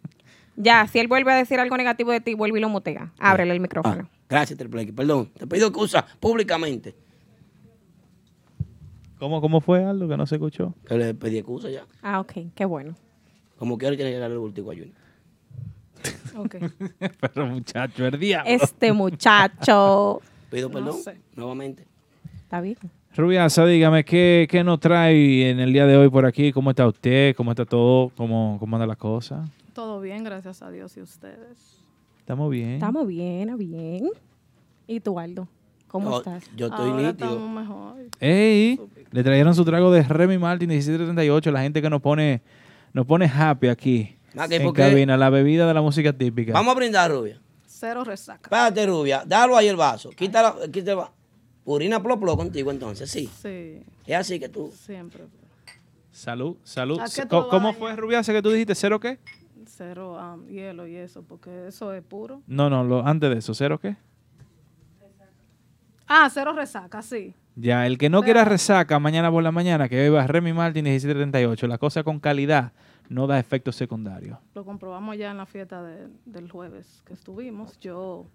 [0.62, 3.12] Ya, si él vuelve a decir algo negativo de ti, vuelve y lo mutea.
[3.18, 4.08] Ábrele el micrófono.
[4.28, 4.94] Gracias, Triple X.
[4.94, 6.94] Perdón, te pido excusa públicamente.
[9.18, 10.74] ¿Cómo, ¿Cómo fue algo que no se escuchó?
[10.86, 11.84] Que le pedí excusa ya.
[12.02, 12.94] Ah, ok, qué bueno.
[13.58, 14.94] Como quiera tiene que darle el último a Junior.
[16.36, 16.56] Ok.
[17.20, 18.50] Pero muchacho, el diablo.
[18.50, 20.20] Este muchacho.
[20.50, 21.16] Pido No perdón sé.
[21.36, 21.86] nuevamente.
[22.36, 22.76] Está bien.
[23.16, 26.52] Rubiasa, dígame, ¿qué, ¿qué nos trae en el día de hoy por aquí?
[26.52, 27.34] ¿Cómo está usted?
[27.36, 28.10] ¿Cómo está todo?
[28.16, 29.44] ¿Cómo, cómo anda la cosa?
[29.80, 31.78] Todo bien, gracias a Dios y ustedes.
[32.18, 32.72] Estamos bien.
[32.72, 34.10] Estamos bien, bien.
[34.86, 35.48] ¿Y tú, Aldo?
[35.88, 36.44] ¿Cómo Yo- estás?
[36.54, 37.30] yo estoy Ahora nítido.
[37.30, 37.96] estamos mejor.
[38.20, 38.78] Ey,
[39.10, 42.42] le trajeron su trago de Remy Martin 1738, la gente que nos pone,
[42.92, 44.16] nos pone happy aquí.
[44.36, 46.52] Ah, que en porque- cabina, la bebida de la música típica.
[46.52, 47.40] Vamos a brindar, Rubia.
[47.66, 48.42] Cero resaca.
[48.44, 49.22] Espérate, Rubia.
[49.26, 50.10] Dalo ahí el vaso.
[50.10, 51.10] Quítala, quítala.
[51.64, 53.30] Purina plo plo contigo entonces, sí.
[53.40, 54.70] Sí, Es así que tú.
[54.76, 55.24] siempre.
[56.12, 57.00] Salud, salud.
[57.00, 58.74] ¿A qué ¿Cómo, fue, Rubiasa, que tú dijiste?
[58.74, 59.18] ¿Cero qué?
[59.80, 62.42] Cero um, hielo y eso, porque eso es puro.
[62.46, 63.96] No, no, lo, antes de eso, ¿cero qué?
[66.06, 67.32] Ah, cero resaca, sí.
[67.56, 71.66] Ya, el que no quiera resaca mañana por la mañana, que beba Remy Martin 1738.
[71.66, 72.72] La cosa con calidad
[73.08, 74.36] no da efectos secundarios.
[74.54, 77.80] Lo comprobamos ya en la fiesta de- del jueves que estuvimos.
[77.80, 78.26] Yo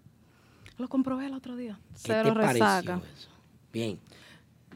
[0.78, 1.78] lo comprobé el otro día.
[2.02, 3.00] ¿Qué Cero resaca.
[3.14, 3.28] eso?
[3.72, 4.00] Bien.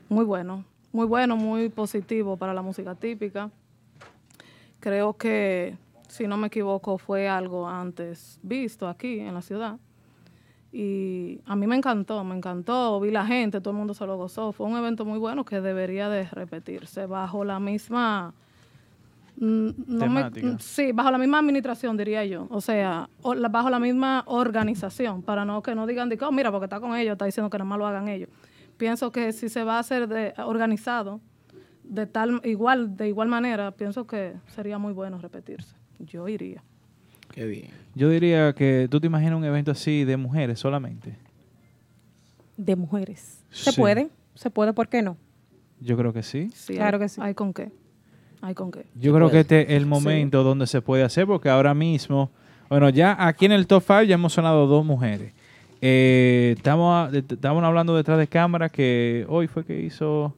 [0.08, 3.50] Muy bueno, muy bueno, muy positivo para la música típica.
[4.78, 5.76] Creo que,
[6.10, 9.78] si no me equivoco, fue algo antes visto aquí en la ciudad.
[10.72, 14.16] Y a mí me encantó, me encantó, vi la gente, todo el mundo se lo
[14.16, 14.52] gozó.
[14.52, 18.34] Fue un evento muy bueno que debería de repetirse bajo la misma...
[19.36, 20.56] mm, no me- Temática.
[20.60, 22.46] sí, bajo la misma administración, diría yo.
[22.50, 26.30] O sea, o la- bajo la misma organización, para no que no digan, de "Oh,
[26.30, 28.28] mira, porque está con ellos, está diciendo que nada más lo hagan ellos.
[28.76, 31.20] Pienso que si se va a hacer de, organizado,
[31.82, 35.74] de tal igual de igual manera, pienso que sería muy bueno repetirse.
[36.00, 36.62] Yo iría.
[37.32, 37.68] Qué bien.
[37.94, 41.14] Yo diría que tú te imaginas un evento así de mujeres solamente.
[42.56, 43.42] De mujeres.
[43.50, 43.80] ¿Se Sí.
[43.80, 44.08] puede?
[44.34, 44.72] ¿Se puede?
[44.72, 45.16] ¿Por qué no?
[45.80, 46.50] Yo creo que sí.
[46.54, 47.20] Sí, Claro hay, que sí.
[47.22, 47.70] Hay con qué.
[48.42, 48.86] Hay con qué.
[48.94, 52.30] Yo creo que este es el momento donde se puede hacer, porque ahora mismo,
[52.68, 55.32] bueno, ya aquí en el top 5 ya hemos sonado dos mujeres.
[55.82, 60.34] Eh, estamos, estamos hablando detrás de cámara que hoy fue que hizo,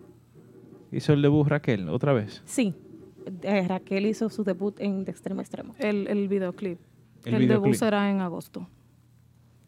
[0.92, 2.42] hizo el debut Raquel, otra vez.
[2.44, 2.74] Sí.
[3.42, 5.74] Eh, Raquel hizo su debut en De Extremo a Extremo.
[5.78, 6.78] El, el videoclip.
[7.24, 7.48] El El, videoclip.
[7.62, 8.68] debut será en agosto.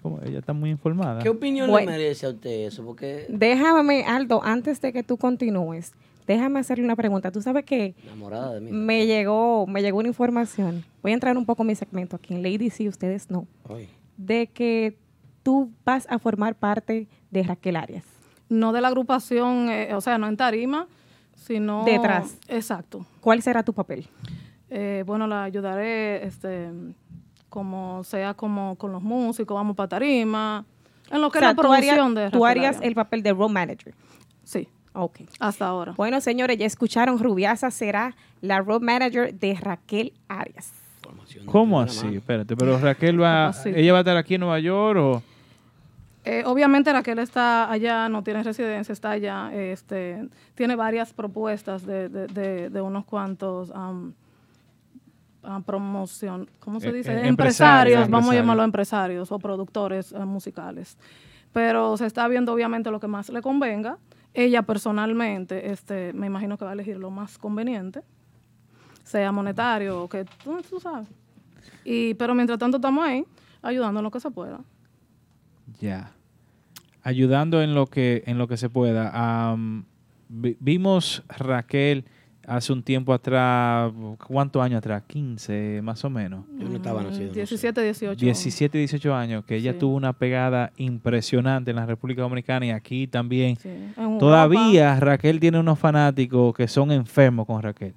[0.03, 1.23] Como ella está muy informada.
[1.23, 1.91] ¿Qué opinión Bueno.
[1.91, 2.85] le merece a usted eso?
[2.85, 5.93] Porque Déjame, Aldo, antes de que tú continúes,
[6.27, 7.33] déjame hacerle una pregunta.
[7.33, 8.71] Tú sabes que enamorada de mí.
[8.71, 10.85] me llegó, me llegó una información.
[11.03, 13.47] Voy a entrar un poco en mi segmento aquí en Lady sí, ustedes no.
[13.69, 13.89] Ay.
[14.19, 14.99] De que
[15.43, 18.05] tú vas a formar parte de Raquel Arias.
[18.51, 20.87] No de la agrupación, eh, o sea, no en tarima,
[21.45, 21.85] sino...
[21.85, 22.39] Detrás.
[22.49, 23.05] Exacto.
[23.21, 24.09] ¿Cuál será tu papel?
[24.71, 26.71] Eh, bueno, la ayudaré, este,
[27.51, 30.65] como sea como con los músicos, vamos para tarima,
[31.11, 32.89] en lo que O sea, es la harías- producción de Tú Raquel harías Arias.
[32.89, 33.95] el papel de road manager.
[34.43, 34.69] Sí.
[34.95, 35.21] Ok.
[35.41, 35.93] Hasta ahora.
[35.97, 40.73] Bueno, señores, ya escucharon, Rubiasa será la road manager de Raquel Arias.
[41.47, 42.07] ¿Cómo así?
[42.17, 45.23] Espérate, pero Raquel va, ella va a estar aquí en Nueva York o...
[46.25, 52.09] Eh, obviamente Raquel está allá, no tiene residencia, está allá, este, tiene varias propuestas de,
[52.09, 54.15] de, de, de unos cuantos am,
[55.67, 57.11] promoción, ¿cómo se Eh, dice?
[57.13, 57.29] eh, empresarios,
[57.99, 60.97] empresarios, vamos a llamarlo empresarios o productores eh, musicales.
[61.53, 63.99] Pero se está viendo obviamente lo que más le convenga.
[64.33, 68.01] Ella personalmente, este, me imagino que va a elegir lo más conveniente,
[69.05, 71.07] sea monetario o que tú, tú sabes.
[71.85, 73.25] Y, pero mientras tanto estamos ahí,
[73.63, 74.61] ayudando en lo que se pueda.
[75.81, 76.13] Ya.
[77.03, 79.57] ayudando en lo que, en lo que se pueda.
[80.29, 82.05] vi- vimos Raquel
[82.47, 83.91] hace un tiempo atrás,
[84.27, 85.03] ¿cuántos años atrás?
[85.07, 86.45] 15 más o menos.
[86.59, 87.33] Yo no estaba nacido.
[87.33, 88.21] 17, 18.
[88.25, 89.79] 17, 18 años, que ella Sí.
[89.79, 93.57] tuvo una pegada impresionante en la República Dominicana y aquí también.
[93.57, 94.19] Sí, en Europa.
[94.19, 97.95] Todavía Raquel tiene unos fanáticos que son enfermos con Raquel.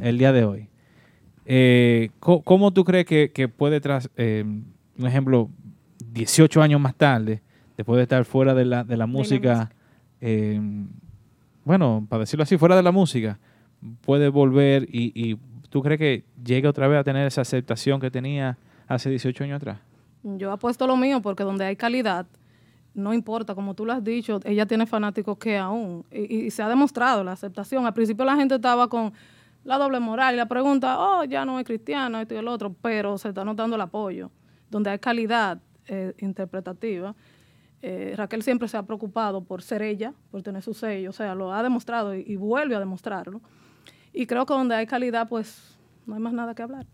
[0.00, 0.68] El día de hoy.
[1.46, 4.42] Eh, ¿Cómo tú crees que, que puede, tras, eh,
[4.98, 5.50] un ejemplo,
[6.14, 7.42] 18 años más tarde,
[7.76, 9.70] después de estar fuera de la, de la música,
[10.20, 10.60] eh,
[11.64, 13.38] bueno, para decirlo así, fuera de la música,
[14.00, 15.36] puede volver y, y
[15.68, 19.56] tú crees que llegue otra vez a tener esa aceptación que tenía hace 18 años
[19.56, 19.78] atrás?
[20.22, 22.26] Yo apuesto lo mío porque donde hay calidad,
[22.94, 26.62] no importa, como tú lo has dicho, ella tiene fanáticos que aún, y, y se
[26.62, 27.84] ha demostrado la aceptación.
[27.86, 29.12] Al principio la gente estaba con
[29.64, 32.72] la doble moral y la pregunta, oh, ya no es cristiano, esto y el otro,
[32.80, 34.30] pero se está notando el apoyo.
[34.70, 37.14] Donde hay calidad eh, interpretativa,
[37.82, 41.34] eh, Raquel siempre se ha preocupado por ser ella, por tener su sello, o sea,
[41.34, 43.40] lo ha demostrado y, y vuelve a demostrarlo.
[44.12, 46.86] Y creo que donde hay calidad, pues no hay más nada que hablar.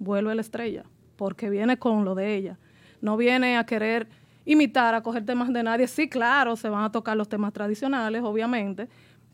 [0.00, 0.84] Vuelve la estrella,
[1.16, 2.58] porque viene con lo de ella.
[3.00, 4.08] No viene a querer
[4.44, 5.86] imitar, a coger temas de nadie.
[5.86, 8.88] Sí, claro, se van a tocar los temas tradicionales, obviamente,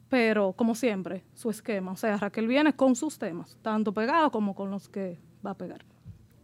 [0.09, 1.93] pero como siempre, su esquema.
[1.93, 5.57] O sea, Raquel viene con sus temas, tanto pegados como con los que va a
[5.57, 5.85] pegar.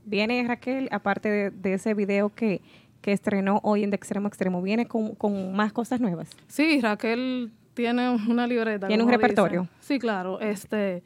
[0.06, 2.62] Viene Raquel, aparte de, de ese video que,
[3.02, 6.30] que estrenó hoy en De Extremo a Extremo, viene con, con más cosas nuevas.
[6.48, 8.86] Sí, Raquel tiene una libreta.
[8.88, 9.62] ¿Tiene un repertorio?
[9.62, 9.76] dicen.
[9.80, 10.40] Sí, claro.
[10.40, 11.02] Este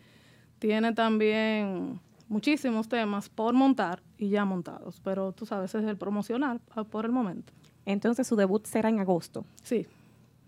[0.61, 1.99] tiene también
[2.29, 6.61] muchísimos temas por montar y ya montados, pero tú sabes, es el promocional
[6.91, 7.53] por el momento.
[7.87, 9.45] Entonces su debut será en agosto.
[9.63, 9.87] Sí.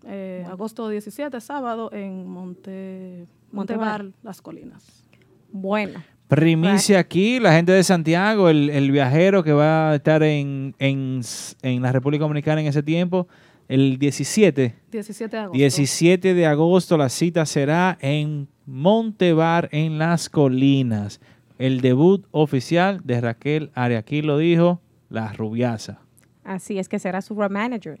[0.05, 0.53] Eh, Bueno.
[0.53, 4.03] Agosto 17, sábado, en Monte, Montebar.
[4.03, 5.03] Montebar, Las Colinas.
[5.51, 6.01] Bueno.
[6.35, 11.21] Primicia aquí, la gente de Santiago, el, el viajero que va a estar en, en,
[11.61, 13.27] en la República Dominicana en ese tiempo,
[13.67, 14.75] el 17.
[14.91, 15.57] 17 de agosto.
[15.57, 21.21] 17 de agosto la cita será en Montebar, en Las Colinas.
[21.59, 25.99] El debut oficial de Raquel Ariaquí lo dijo, la rubiasa.
[26.43, 27.99] Así es que será su road manager.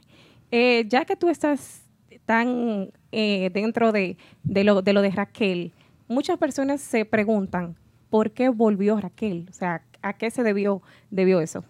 [0.51, 1.83] Eh, ya que tú estás
[2.25, 5.71] tan eh, dentro de, de lo, de lo de Raquel,
[6.07, 7.75] muchas personas se preguntan
[8.13, 9.47] por qué volvió Raquel.
[9.49, 11.63] O sea, ¿a qué se debió, debió eso?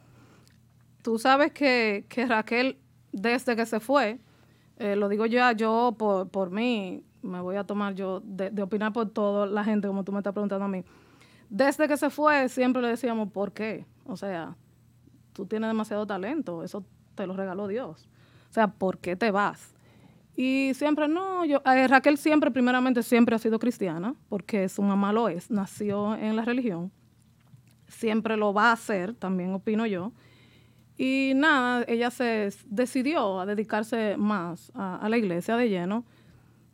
[1.01, 2.77] Tú sabes que, que Raquel,
[3.13, 4.19] desde que se fue,
[4.75, 8.61] eh, lo digo ya, yo por, por mí, me voy a tomar yo de, de
[8.61, 10.83] opinar por toda la gente, como tú me estás preguntando a mí.
[11.49, 13.85] Desde que se fue, siempre le decíamos, ¿por qué?
[14.03, 14.57] O sea,
[15.31, 16.83] tú tienes demasiado talento, eso
[17.15, 18.09] te lo regaló Dios.
[18.49, 19.72] O sea, ¿por qué te vas?
[20.35, 25.13] Y siempre, no, yo, eh, Raquel siempre, primeramente, siempre ha sido cristiana, porque su mamá
[25.13, 26.91] lo es, nació en la religión,
[27.87, 30.11] siempre lo va a hacer, también opino yo.
[30.97, 36.03] Y nada, ella se decidió a dedicarse más a, a la iglesia de lleno,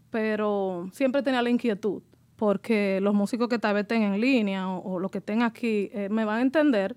[0.09, 2.01] pero siempre tenía la inquietud,
[2.37, 5.89] porque los músicos que tal vez estén en línea o, o los que estén aquí
[5.93, 6.95] eh, me van a entender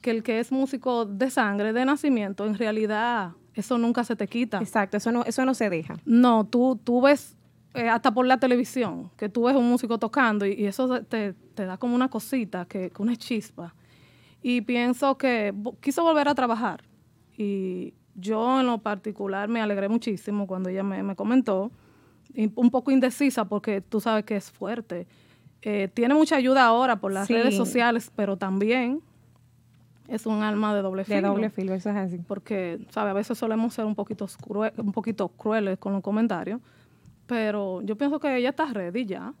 [0.00, 4.28] que el que es músico de sangre, de nacimiento, en realidad eso nunca se te
[4.28, 4.58] quita.
[4.58, 5.96] Exacto, eso no, eso no se deja.
[6.04, 7.36] No, tú, tú ves
[7.74, 11.32] eh, hasta por la televisión que tú ves un músico tocando y, y eso te,
[11.54, 13.74] te da como una cosita, que, que una chispa.
[14.42, 16.84] Y pienso que quiso volver a trabajar.
[17.36, 21.70] Y yo en lo particular me alegré muchísimo cuando ella me, me comentó,
[22.34, 25.06] y un poco indecisa porque tú sabes que es fuerte.
[25.62, 27.34] Eh, tiene mucha ayuda ahora por las Sí.
[27.34, 29.00] redes sociales, pero también
[30.08, 31.28] es un alma de doble De filo.
[31.28, 32.18] doble filo, eso es así.
[32.18, 33.10] Porque, ¿sabes?
[33.10, 34.26] A veces solemos ser un poquito,
[34.78, 36.60] un poquito crueles con los comentarios,
[37.26, 39.34] pero yo pienso que ella está ready ya.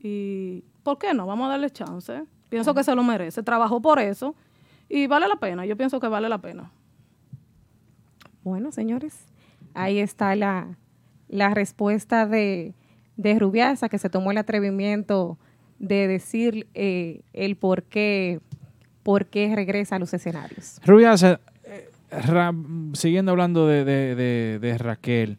[0.00, 1.26] Y, ¿por qué no?
[1.26, 2.24] Vamos a darle chance.
[2.48, 3.42] Pienso que se lo merece.
[3.42, 4.34] Trabajó por eso
[4.88, 5.64] y vale la pena.
[5.64, 6.70] Yo pienso que vale la pena.
[8.44, 9.24] Bueno, señores,
[9.74, 10.76] ahí está la,
[11.28, 12.74] la respuesta de,
[13.16, 15.38] de Rubiasa, que se tomó el atrevimiento
[15.78, 18.40] de decir eh, el por qué,
[19.02, 20.80] por qué regresa a los escenarios.
[20.84, 21.90] Rubiasa, eh,
[22.94, 23.84] siguiendo hablando de,
[24.78, 25.38] Raquel,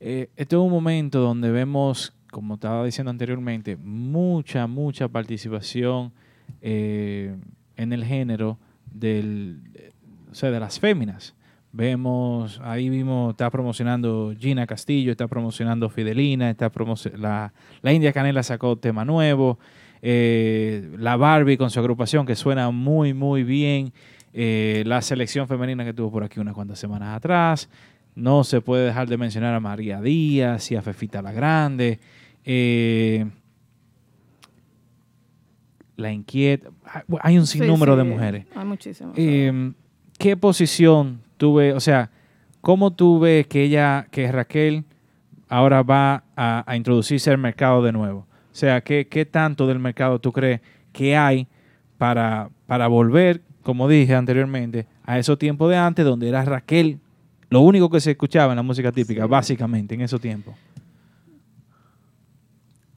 [0.00, 6.12] eh, este es un momento donde vemos, como estaba diciendo anteriormente, mucha, mucha participación
[6.60, 7.34] eh,
[7.76, 8.58] en el género
[8.92, 9.92] del, de-
[10.30, 11.34] o sea, de las féminas.
[11.72, 18.12] Vemos, ahí vimos, está promocionando Gina Castillo, está promocionando Fidelina, está promocio- la, la India
[18.12, 19.58] Canela sacó tema nuevo,
[20.06, 23.90] eh, la Barbie con su agrupación que suena muy, muy bien,
[24.34, 27.70] eh, la selección femenina que tuvo por aquí unas cuantas semanas atrás,
[28.14, 32.00] no se puede dejar de mencionar a María Díaz y a Fefita la Grande,
[32.44, 33.24] eh,
[35.96, 36.68] la inquieta,
[37.20, 38.46] hay un Sí, sinnúmero de mujeres.
[38.54, 39.14] Hay muchísimas.
[39.16, 39.72] Eh,
[40.18, 41.72] ¿Qué posición tuve?
[41.72, 42.10] O sea,
[42.60, 44.84] ¿cómo tú ves que ella, que Raquel
[45.48, 48.26] ahora va a, a introducirse al mercado de nuevo?
[48.54, 50.60] O sea, ¿qué, qué tanto del mercado tú crees
[50.92, 51.48] que hay
[51.98, 57.00] para, para volver, como dije anteriormente, a esos tiempos de antes donde era Raquel
[57.50, 60.54] lo único que se escuchaba en la música típica, básicamente, en esos tiempos?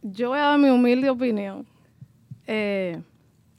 [0.01, 1.65] Yo voy a dar mi humilde opinión.
[2.45, 3.01] Eh,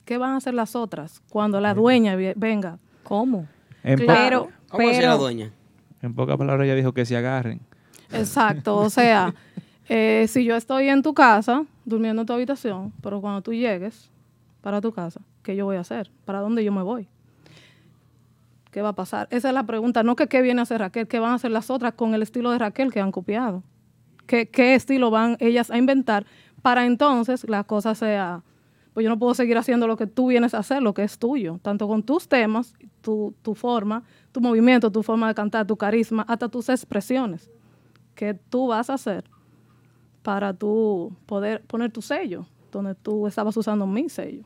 [0.05, 2.79] ¿Qué van a hacer las otras cuando la dueña venga?
[3.03, 3.47] ¿Cómo?
[3.83, 5.51] En Claro, ¿Cómo hacía la pero- dueña?
[6.01, 7.61] En pocas palabras, ella dijo que se agarren.
[8.13, 9.35] Exacto, o sea,
[9.89, 14.11] eh, si yo estoy en tu casa, durmiendo en tu habitación, pero cuando tú llegues
[14.61, 16.11] para tu casa, ¿qué yo voy a hacer?
[16.25, 17.09] ¿Para dónde yo me voy?
[18.71, 19.27] ¿Qué va a pasar?
[19.31, 21.51] Esa es la pregunta, no que qué viene a hacer Raquel, qué van a hacer
[21.51, 23.63] las otras con el estilo de Raquel que han copiado.
[24.27, 26.27] ¿Qué, qué estilo van ellas a inventar
[26.61, 28.43] para entonces la cosa sea,
[28.93, 31.19] pues yo no puedo seguir haciendo lo que tú vienes a hacer, lo que es
[31.19, 34.03] tuyo, tanto con tus temas, tu, tu forma,
[34.33, 37.51] tu movimiento, tu forma de cantar, tu carisma, hasta tus expresiones
[38.15, 39.25] que tú vas a hacer
[40.29, 44.43] para tú poder poner tu sello, donde tú estabas usando mi sello.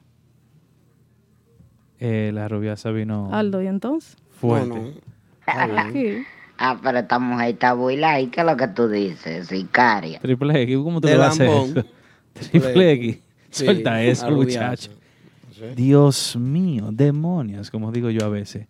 [1.99, 4.17] Eh, la rubiasa vino Aldo, ¿y entonces?
[4.31, 4.95] fuerte.
[5.45, 6.23] Aquí.
[6.57, 9.49] Ah, pero esta mujer está buila y ¿qué es lo que tú dices?
[9.49, 10.21] Sicaria.
[10.21, 11.85] Triple X, ¿cómo tú le vas a hacer?
[12.35, 13.19] Triple X.
[13.51, 14.93] Sí, Suelta eso, muchacho.
[15.75, 18.69] Dios mío, demonios, como digo yo a veces.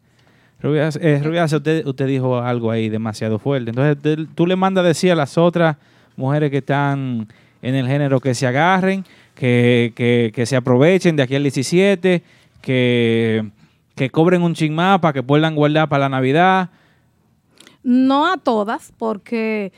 [0.63, 3.69] Rubiasa, eh, Rubiasa, usted, usted dijo algo ahí demasiado fuerte.
[3.69, 5.77] Entonces, te- tú le mandas a decir a las otras
[6.17, 7.29] mujeres que están
[7.63, 12.23] en el género que se agarren, que, que- que se aprovechen de aquí al 17,
[12.61, 13.51] que,
[13.95, 16.71] que cobren un ching más para que puedan guardar para la Navidad.
[17.83, 19.73] No a todas, porque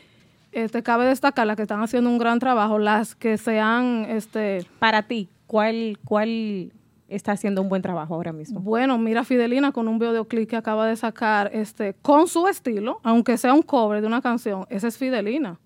[0.53, 4.07] este, cabe destacar las que están haciendo un gran trabajo, las que se han...
[4.09, 6.73] Este, Para ti, ¿cuál, ¿cuál
[7.09, 8.61] está haciendo un buen trabajo ahora mismo?
[8.61, 13.37] Bueno, mira Fidelina con un videoclip que acaba de sacar este, con su estilo, aunque
[13.39, 15.59] sea un cover de una canción, esa es Fidelina.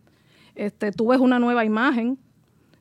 [0.58, 2.18] Este, tú ves una nueva imagen,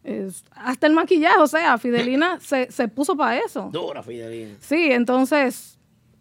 [0.04, 3.70] es- hasta el maquillaje, o sea, Fidelina se, se puso para eso.
[3.72, 4.56] Dura, Fidelina.
[4.60, 5.78] Sí, entonces,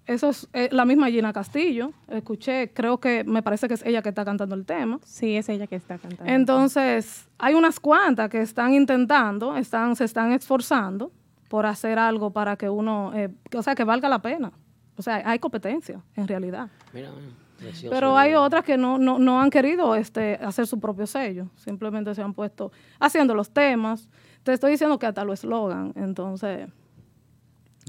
[0.07, 1.93] eso es eh, la misma Gina Castillo.
[2.09, 5.01] Escuché, creo que me parece que es ella que está cantando el tema.
[5.05, 6.33] Sí, es ella que está cantando.
[6.33, 11.11] Entonces, hay unas cuantas que están intentando, están, se están esforzando
[11.49, 14.53] por hacer algo para que uno, eh, o sea, que valga la pena.
[14.99, 16.69] O sea, hay competencia, en realidad.
[16.93, 17.95] Mira, mira, precioso.
[17.95, 21.49] Pero hay otras que no, no, no han querido este, hacer su propio sello.
[21.57, 24.09] Simplemente se han puesto haciendo los temas.
[24.43, 25.93] Te estoy diciendo que hasta lo eslogan.
[25.97, 26.69] Entonces,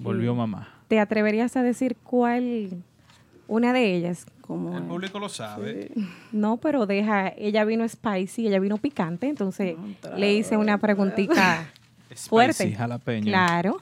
[0.02, 0.68] Volvió mamá.
[0.88, 2.84] ¿Te atreverías a decir cuál,
[3.48, 4.26] una de ellas?
[4.42, 5.92] Como, El público lo sabe.
[6.32, 9.76] No, pero deja, ella vino spicy, ella vino picante, entonces
[10.16, 11.70] le hice una preguntita
[12.30, 12.54] fuerte.
[12.54, 13.26] Spicy, jalapeño.
[13.26, 13.82] Claro.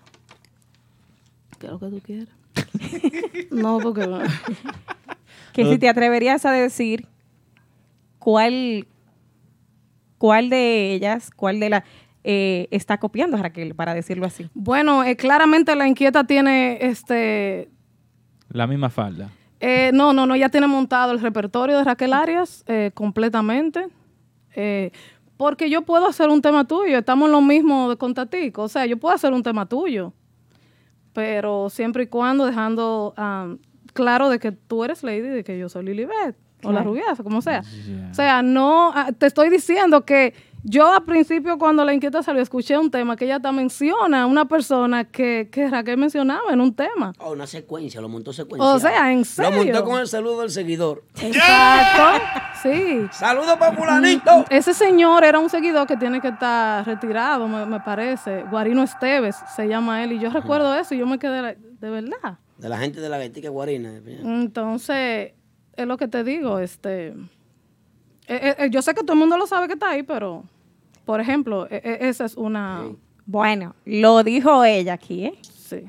[1.59, 2.29] ¿qué es lo que tú quieres?
[3.51, 4.07] no, porque...
[5.55, 7.07] Que si te atreverías a decir
[8.19, 8.87] cuál,
[10.17, 11.83] cuál de ellas, cuál de las
[12.23, 14.49] está copiando a Raquel, para decirlo así.
[14.55, 17.69] Bueno, eh, claramente la inquieta tiene este
[18.49, 19.29] La misma falda.
[19.59, 23.87] Eh, no, no, no, ella tiene montado el repertorio de Raquel Arias eh, completamente.
[24.55, 24.91] Eh,
[25.37, 28.67] porque yo puedo hacer un tema tuyo, estamos en lo mismo de con Tatico, o
[28.69, 30.13] sea, yo puedo hacer un tema tuyo,
[31.13, 33.13] pero siempre y cuando dejando
[33.95, 36.91] claro de que tú eres Lady, de que yo soy Lilibet, o la Claro.
[36.91, 37.63] rubiasa, como sea.
[38.11, 40.33] O sea, no, ah, te estoy diciendo que
[40.67, 44.25] yo al principio cuando la inquieta salió, escuché un tema que ella hasta menciona a
[44.25, 47.13] una persona que, que Raquel mencionaba en un tema.
[47.19, 48.67] Oh, una secuencia, lo montó secuencia.
[48.67, 49.63] O sea, ¿en Lo serio?
[49.63, 51.03] montó con el saludo del seguidor.
[51.21, 52.25] Exacto.
[52.63, 53.05] Sí.
[53.11, 54.45] Saludos para fulanito.
[54.49, 58.43] Ese señor era un seguidor que tiene que estar retirado, me, me parece.
[58.49, 60.13] Guarino Esteves se llama él.
[60.13, 62.39] Y yo recuerdo eso y yo me quedé de verdad.
[62.57, 63.93] De la gente de la Gatica Guarina.
[64.23, 65.33] Entonces,
[65.75, 67.07] es lo que te digo, este.
[68.27, 70.43] eh, eh, yo sé que todo el mundo lo sabe que está ahí, pero,
[71.03, 72.83] por ejemplo, e- e- esa es una.
[73.25, 75.33] Bueno, lo dijo ella aquí, ¿eh?
[75.41, 75.83] Sí.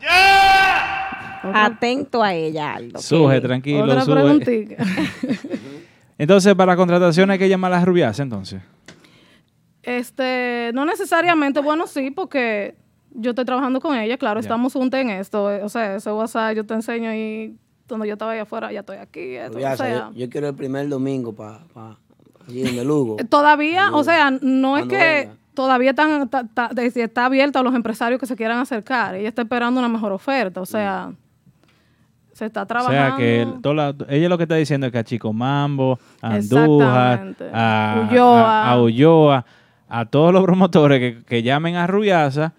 [1.42, 2.98] Atento a ella, Aldo.
[2.98, 4.14] Suje, tranquilo, Otra suje.
[4.14, 4.84] preguntita.
[6.18, 8.62] Entonces, para contratación hay que llamar a las rubias, entonces.
[9.82, 12.74] Este, no necesariamente, bueno, sí, porque
[13.16, 15.50] yo estoy trabajando con ella, claro, estamos juntos en esto.
[15.50, 17.56] eh, O sea, ese WhatsApp yo te enseño ahí,
[17.88, 19.34] donde yo estaba allá afuera, ya estoy aquí.
[19.36, 21.98] esto, o sea, yo, yo quiero el primer domingo para pa,
[22.48, 23.16] allí en el Lugo.
[23.28, 25.34] Todavía, o sea, no es Cuando que venga.
[25.54, 29.14] todavía están, ta- ta- está abierta a los empresarios que se quieran acercar.
[29.14, 31.12] Ella está esperando una mejor oferta, o sea,
[32.32, 33.00] se está O trabajando.
[33.00, 35.98] sea, que el- toda la- ella lo que está diciendo es que a Chico Mambo,
[36.20, 38.62] a Andújar, a Ulloa.
[38.64, 39.46] a, a Ulloa,
[39.88, 42.52] a todos los promotores que, que llamen a Rubiasa,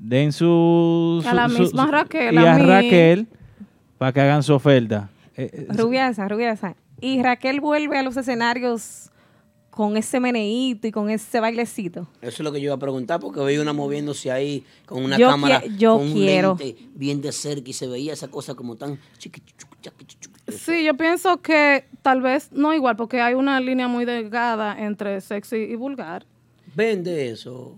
[0.00, 1.22] den su...
[1.26, 2.58] A la su- misma su- Raquel, Y a.
[2.58, 3.28] Raquel,
[3.98, 5.10] para que hagan su oferta.
[5.36, 6.74] Eh, eh, Rubiasa, Rubiasa.
[7.00, 9.10] Y Raquel vuelve a los escenarios
[9.70, 12.02] con ese meneíto y con ese bailecito.
[12.20, 15.16] Eso es lo que yo iba a preguntar, porque veía una moviéndose ahí con una
[15.16, 16.56] Yo cámara, qui- yo con un quiero.
[16.58, 18.98] lente bien de cerca y se veía esa cosa como tan.
[20.48, 25.20] Sí, yo pienso que tal vez no igual, porque hay una línea muy delgada entre
[25.20, 26.26] sexy y vulgar.
[26.74, 27.76] Vende eso,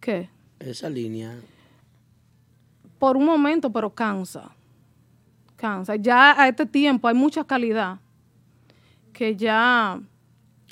[0.00, 0.28] ¿Qué?
[0.60, 1.36] Esa línea.
[2.98, 4.50] Por un momento, pero cansa.
[5.56, 5.96] Cansa.
[5.96, 7.98] Ya a este tiempo hay mucha calidad
[9.12, 10.00] que ya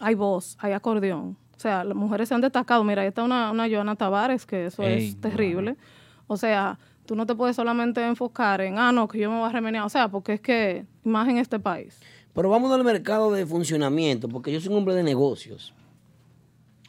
[0.01, 1.37] hay voz, hay acordeón.
[1.57, 2.85] O sea, las mujeres se han destacado.
[2.85, 5.77] Mira, ahí está una, una Joana Tavares, que eso Ey, es terrible.
[6.27, 9.49] O sea, tú no te puedes solamente enfocar en, ah, no, que yo me voy
[9.49, 9.85] a remenear.
[9.85, 11.99] O sea, porque es que, más en este país.
[12.35, 15.73] Pero vamos al mercado de funcionamiento, porque yo soy un hombre de negocios.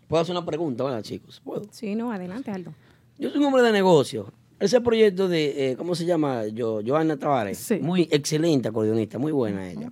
[0.07, 1.41] ¿Puedo hacer una pregunta, verdad, chicos?
[1.43, 1.63] ¿Puedo?
[1.71, 2.73] Sí, no, adelante, Aldo.
[3.17, 4.27] Yo soy un hombre de negocios.
[4.59, 6.47] Ese proyecto de, eh, ¿cómo se llama?
[6.47, 7.71] Yo, Joana Tavares.
[7.81, 9.91] Muy excelente acordeonista, muy buena ella.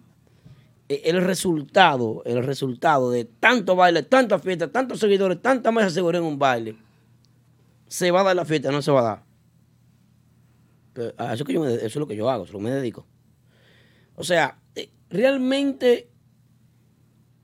[0.90, 5.92] Eh, El resultado, el resultado de tanto baile, tanta fiesta, tantos seguidores, tanta mesa de
[5.94, 6.76] seguridad en un baile,
[7.88, 8.72] ¿se va a dar la fiesta?
[8.72, 9.24] No se va a dar.
[10.94, 12.60] Pero a eso, que yo me- eso es lo que yo hago, eso es lo
[12.60, 13.06] que me dedico.
[14.16, 16.08] O sea, eh, realmente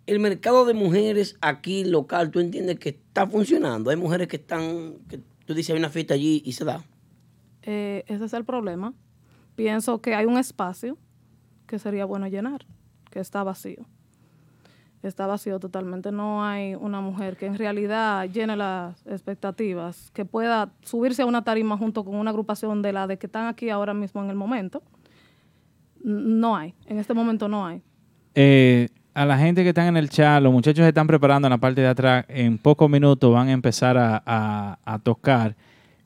[0.08, 3.90] el mercado de mujeres aquí local, tú entiendes que está funcionando.
[3.92, 6.84] Hay mujeres que están, que tú dices, hay una fiesta allí y se da.
[7.64, 8.94] Eh, ese es el problema.
[9.56, 10.98] Pienso que hay un espacio
[11.68, 12.66] que sería bueno llenar,
[13.10, 13.86] que está vacío.
[15.04, 16.12] Está vacío totalmente.
[16.12, 21.44] No hay una mujer que en realidad llene las expectativas, que pueda subirse a una
[21.44, 24.36] tarima junto con una agrupación de la de que están aquí ahora mismo en el
[24.36, 24.84] momento.
[26.04, 26.76] No hay.
[26.86, 27.82] En este momento no hay.
[28.36, 31.52] Eh, a la gente que están en el chat, los muchachos se están preparando en
[31.52, 32.26] la parte de atrás.
[32.30, 35.56] En pocos minutos van a empezar a, a- a tocar.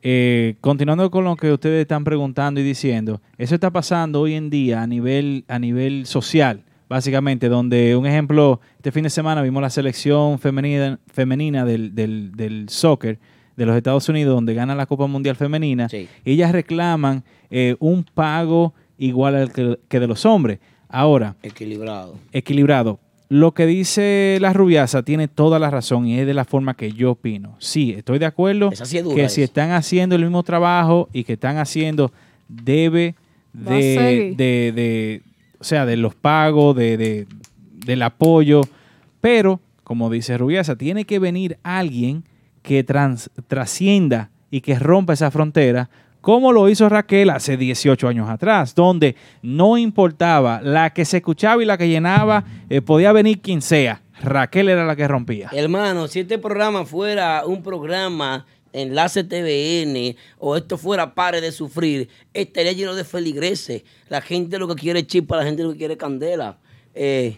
[0.07, 4.49] Eh, continuando con lo que ustedes están preguntando y diciendo, eso está pasando hoy en
[4.51, 9.61] día a nivel, a nivel social, básicamente, donde un ejemplo, este fin de semana vimos
[9.63, 13.17] la selección femenina, femenina del, del, del soccer
[13.55, 15.87] de los Estados Unidos, donde gana la Copa Mundial Femenina,
[16.23, 20.59] ellas reclaman eh, un pago igual al que, que de los hombres.
[20.89, 22.15] Ahora, Equilibrado.
[22.31, 22.99] equilibrado.
[23.27, 26.91] Lo que dice la rubiasa tiene toda la razón y es de la forma que
[26.91, 27.55] yo opino.
[27.59, 31.09] Sí, estoy de acuerdo Esa sí es dura, que si están haciendo el mismo trabajo
[31.11, 32.11] y que están haciendo,
[32.47, 33.15] debe
[33.53, 35.21] de, de, de-
[35.59, 37.27] o sea, de los pagos, de, de-
[37.85, 38.61] del apoyo,
[39.21, 42.23] pero, como dice Rubiasa, tiene que venir alguien
[42.61, 45.89] que trans- trascienda y que rompa esa frontera,
[46.25, 51.61] como lo hizo Raquel hace 18 años atrás, donde no importaba la que se escuchaba
[51.61, 54.01] y la que llenaba, eh, podía venir quien sea.
[54.23, 55.49] Raquel era la que rompía.
[55.53, 62.09] Hermano, si este programa fuera un programa enlace TVN o esto fuera pare de sufrir,
[62.33, 63.83] estaría lleno de feligreses.
[64.09, 66.57] La gente lo que quiere es chispa, la gente lo que quiere es candela.
[66.95, 67.37] Eh,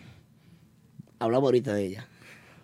[1.19, 2.07] hablamos ahorita de ella.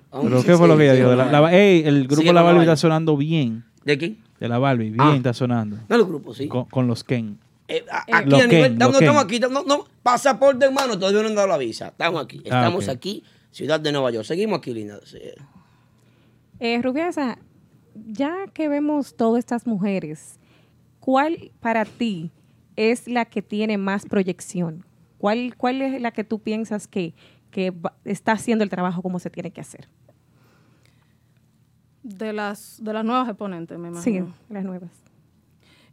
[0.09, 1.15] Vamos, ¿Pero sí, qué fue lo que ella sí, dijo?
[1.15, 2.61] La- el grupo La vaina.
[2.61, 3.65] está sonando bien.
[3.85, 4.17] ¿De quién?
[4.39, 5.15] De La Barbie, bien Ah.
[5.15, 5.77] está sonando.
[5.89, 6.47] No, el grupo, sí.
[6.47, 7.37] Con, con los Ken.
[7.67, 9.03] Eh, Eh, aquí a nivel, Ken, estamos, Ken.
[9.07, 11.87] estamos aquí, no, no, pasaporte en mano, todavía no han dado la visa.
[11.89, 14.25] Estamos aquí, Ah, estamos aquí, ciudad de Nueva York.
[14.25, 14.99] Seguimos aquí, linda.
[15.05, 15.19] Sí.
[16.59, 17.37] Eh, Rubiasa,
[17.95, 20.39] ya que vemos todas estas mujeres,
[20.99, 22.31] ¿cuál para ti
[22.75, 24.85] es la que tiene más proyección?
[25.17, 27.13] ¿Cuál, cuál es la que tú piensas que,
[27.51, 29.87] que va- está haciendo el trabajo como se tiene que hacer?
[32.03, 34.35] De las, de las nuevas exponentes, me Sí, imagino.
[34.49, 34.89] las nuevas.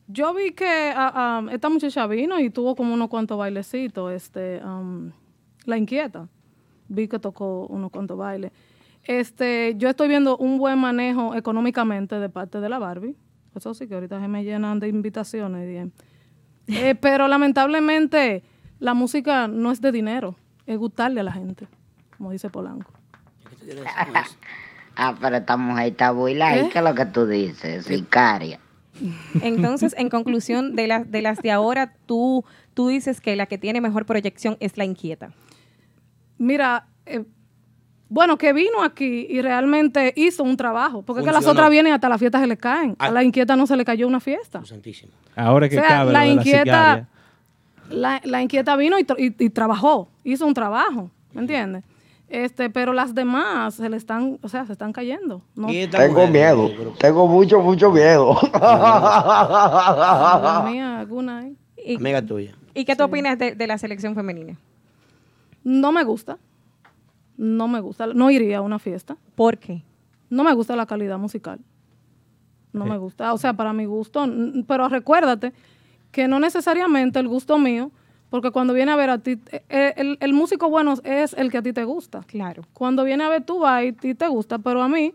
[0.08, 4.12] Yo vi que ah, ah, esta muchacha vino y tuvo como unos cuantos bailecitos.
[4.12, 5.12] Este, am,
[5.66, 6.28] la inquieta.
[6.88, 8.50] Vi que tocó unos cuantos bailes.
[9.04, 13.16] Este, yo estoy viendo un buen manejo económicamente de parte de la Barbie.
[13.54, 15.68] Eso sí, que ahorita se me llenan de invitaciones.
[15.68, 15.92] bien.
[16.66, 18.42] Eh, pero lamentablemente
[18.80, 20.34] la música no es de dinero,
[20.66, 21.68] es gustarle a la gente,
[22.18, 22.90] como dice Polanco.
[25.02, 26.56] Ah, pero esta mujer está buila.
[26.56, 26.68] ¿Y ¿Eh?
[26.70, 27.86] qué es lo que tú dices?
[27.86, 28.60] Sicaria.
[29.40, 32.44] Entonces, en conclusión, de, las de las de ahora, tú,
[32.74, 35.30] tú dices que la que tiene mejor proyección es la inquieta.
[36.38, 37.24] Mira, eh,
[38.08, 41.60] bueno, que vino aquí y realmente hizo un trabajo, porque es que las Funcionó.
[41.60, 42.96] otras vienen hasta las fiestas se le caen.
[42.98, 43.10] A Ah.
[43.10, 44.64] la inquieta no se le cayó una fiesta.
[44.64, 45.12] Santísimo.
[45.36, 47.08] Ahora que O sea, cabe la lo de la inquieta-.
[47.88, 51.84] La, la inquieta vino y, tra- y- y trabajó, hizo un trabajo, ¿me entiendes?
[52.30, 55.42] Este, pero las demás se le están, o sea, se están cayendo.
[55.56, 55.66] ¿no?
[55.66, 58.34] Tengo miedo, tengo mucho, mucho miedo.
[60.70, 61.50] Mío, alguna.
[61.76, 62.54] Y, Amiga tuya.
[62.72, 64.56] ¿Y qué tú opinas de, de la selección femenina?
[65.64, 66.38] No me gusta.
[67.36, 68.06] No me gusta.
[68.06, 69.16] No iría a una fiesta.
[69.34, 69.82] ¿Por qué?
[70.28, 71.58] No me gusta la calidad musical.
[72.72, 73.34] No me gusta.
[73.34, 74.24] O sea, para mi gusto.
[74.68, 75.52] Pero recuérdate
[76.12, 77.90] que no necesariamente el gusto mío
[78.30, 79.38] Porque cuando viene a ver a ti,
[79.68, 82.22] eh, el, el músico bueno es el que a ti te gusta.
[82.26, 82.62] Claro.
[82.72, 85.12] Cuando viene a ver tú vas y ti te gusta, pero a mí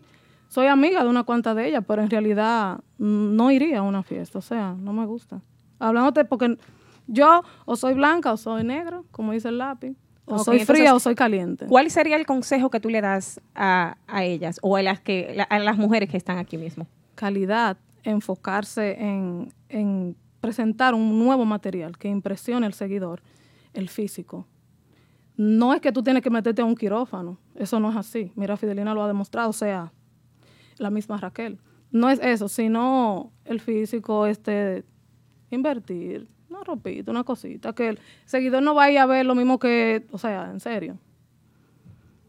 [0.48, 4.02] soy amiga de una cuanta de ellas, pero en realidad mm, no iría a una
[4.02, 5.40] fiesta, o sea, no me gusta.
[5.78, 6.58] Hablándote porque
[7.06, 10.94] yo o soy blanca o soy negro, como dice el lápiz, o soy entonces, fría
[10.94, 11.66] o soy caliente.
[11.66, 15.44] ¿Cuál sería el consejo que tú le das a, a ellas o a las, que,
[15.48, 16.86] a las mujeres que están aquí mismo?
[17.16, 20.16] calidad, enfocarse en, en
[20.46, 23.20] presentar un nuevo material que impresione al seguidor,
[23.72, 24.46] el físico.
[25.36, 28.30] No es que tú tienes que meterte a un quirófano, eso no es así.
[28.36, 29.92] Mira, Fidelina lo ha demostrado, o sea,
[30.78, 31.58] la misma Raquel.
[31.90, 34.84] No es eso, sino el físico, este,
[35.50, 40.06] invertir, una ropita, una cosita, que el seguidor no vaya a ver lo mismo que,
[40.12, 40.96] o sea, en serio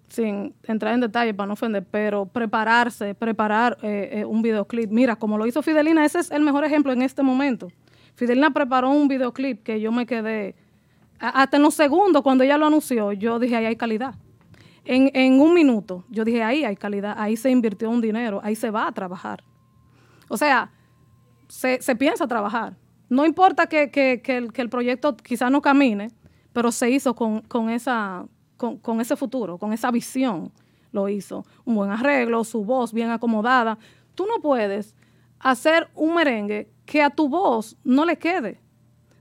[0.07, 4.89] sin entrar en detalle para no ofender, pero prepararse, preparar eh, eh, un videoclip.
[4.89, 7.67] Mira, como lo hizo Fidelina, ese es el mejor ejemplo en este momento.
[8.17, 10.55] Fidelina preparó un videoclip que yo me quedé,
[11.19, 14.15] hasta en los segundos cuando ella lo anunció, yo dije, ahí hay calidad.
[14.85, 18.55] En, en un minuto, yo dije, ahí hay calidad, ahí se invirtió un dinero, ahí
[18.55, 19.43] se va a trabajar.
[20.29, 20.71] O sea,
[21.47, 22.75] se, se piensa trabajar.
[23.07, 26.09] No importa que, que- que el, que el proyecto quizás no camine,
[26.53, 28.25] pero se hizo con, con esa,
[28.57, 30.51] con, con ese futuro, con esa visión.
[30.91, 31.45] Lo hizo.
[31.65, 33.77] Un buen arreglo, su voz bien acomodada.
[34.15, 34.95] Tú no puedes
[35.39, 38.59] hacer un merengue que a tu voz no le quede.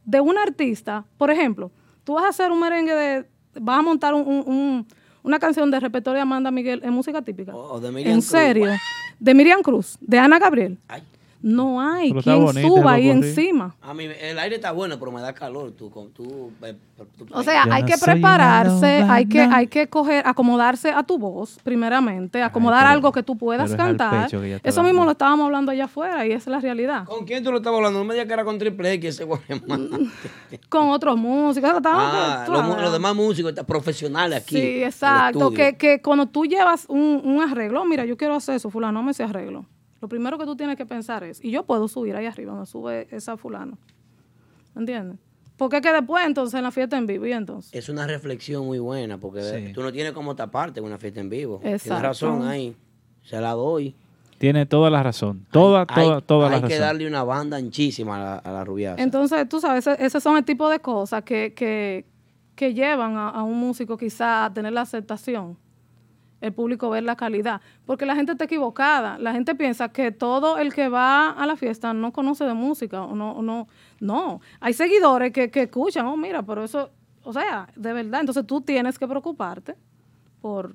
[0.05, 1.71] De un artista, por ejemplo,
[2.05, 3.27] tú vas a hacer un merengue de,
[3.61, 4.87] vas a montar un- un- un-
[5.25, 7.55] una canción de repertorio de Amanda Miguel en música típica.
[7.57, 8.27] O de Miriam en Cruz.
[8.31, 8.69] serio.
[9.19, 10.79] De Miriam Cruz, de Ana Gabriel.
[11.43, 13.77] No hay Pero quien bonita suba ahí encima.
[13.83, 15.73] A mí el aire está bueno, pero me da calor.
[15.73, 16.75] Tú, con- tú, eh,
[17.17, 21.59] tú- O sea, hay que prepararse, hay que, hay que coger, acomodarse a tu voz,
[21.63, 24.29] primeramente, acomodar pero- algo que tú puedas cantar.
[24.63, 27.05] Eso mismo lo estábamos hablando allá afuera y esa es la realidad.
[27.05, 27.99] ¿Con quién tú lo estabas hablando?
[28.01, 29.27] No me digas que era con Triple X, ese.
[30.69, 31.71] Con otros músicos.
[31.85, 34.57] Ah, tú los, demás músicos están profesionales aquí.
[34.57, 35.51] Sí, exacto.
[35.51, 39.11] Que, que cuando tú llevas un, un arreglo, mira, yo quiero hacer eso, fulano, me
[39.13, 39.67] ese arreglo.
[40.07, 42.67] Lo primero que tú tienes que pensar es, y yo puedo subir ahí arriba donde
[42.67, 43.77] sube esa fulano.
[44.77, 45.19] ¿Entiendes?
[45.57, 47.75] Porque es que después entonces en la fiesta en vivo y entonces.
[47.75, 49.73] Es una reflexión muy buena, porque Sí.
[49.73, 51.57] tú no tienes como taparte en una fiesta en vivo.
[51.65, 51.83] Exacto.
[51.83, 52.77] Tienes razón ahí.
[53.25, 53.97] Se la doy.
[54.39, 55.45] Tiene toda la razón.
[55.51, 56.81] Toda, Hay- toda, toda la Hay que razón.
[56.83, 59.03] darle una banda anchísima a la, a la rubiaza.
[59.03, 62.05] Entonces, tú sabes, ese- esos son el tipo de cosas que, que,
[62.55, 65.57] que llevan a, a un músico quizá a tener la aceptación,
[66.41, 67.61] el público ver la calidad.
[67.87, 69.19] Porque la gente está equivocada.
[69.19, 73.03] La gente piensa que todo el que va a la fiesta no conoce de música.
[73.03, 73.69] O no, o no,
[74.01, 74.41] no.
[74.61, 76.91] Hay seguidores que, que escuchan, oh, mira, pero eso,
[77.23, 78.21] o sea, de verdad.
[78.21, 79.75] Entonces tú tienes que preocuparte
[80.41, 80.75] por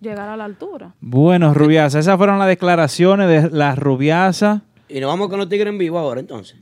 [0.00, 0.94] llegar a la altura.
[1.00, 4.62] Bueno, Rubiasa, esas fueron las declaraciones de la Rubiasa.
[4.88, 6.58] Y nos vamos con los tigres en vivo ahora, entonces.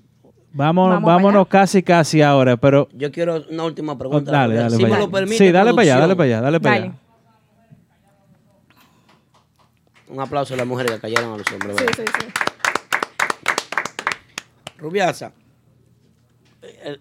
[0.53, 2.89] Vámonos, Vamos vámonos casi, casi ahora, pero...
[2.93, 4.31] Yo quiero una última Oh, pregunta.
[4.33, 4.99] dale, dale, si me allá.
[5.01, 5.37] lo permite.
[5.39, 6.93] Sí, dale para allá, dale para allá, dale para allá.
[10.11, 11.77] Un aplauso a las mujeres que cayeron a los hombres.
[11.77, 12.05] Sí, ¿verdad?
[12.17, 12.27] sí, sí.
[14.79, 15.33] Rubiasa,
[16.63, 16.99] eh,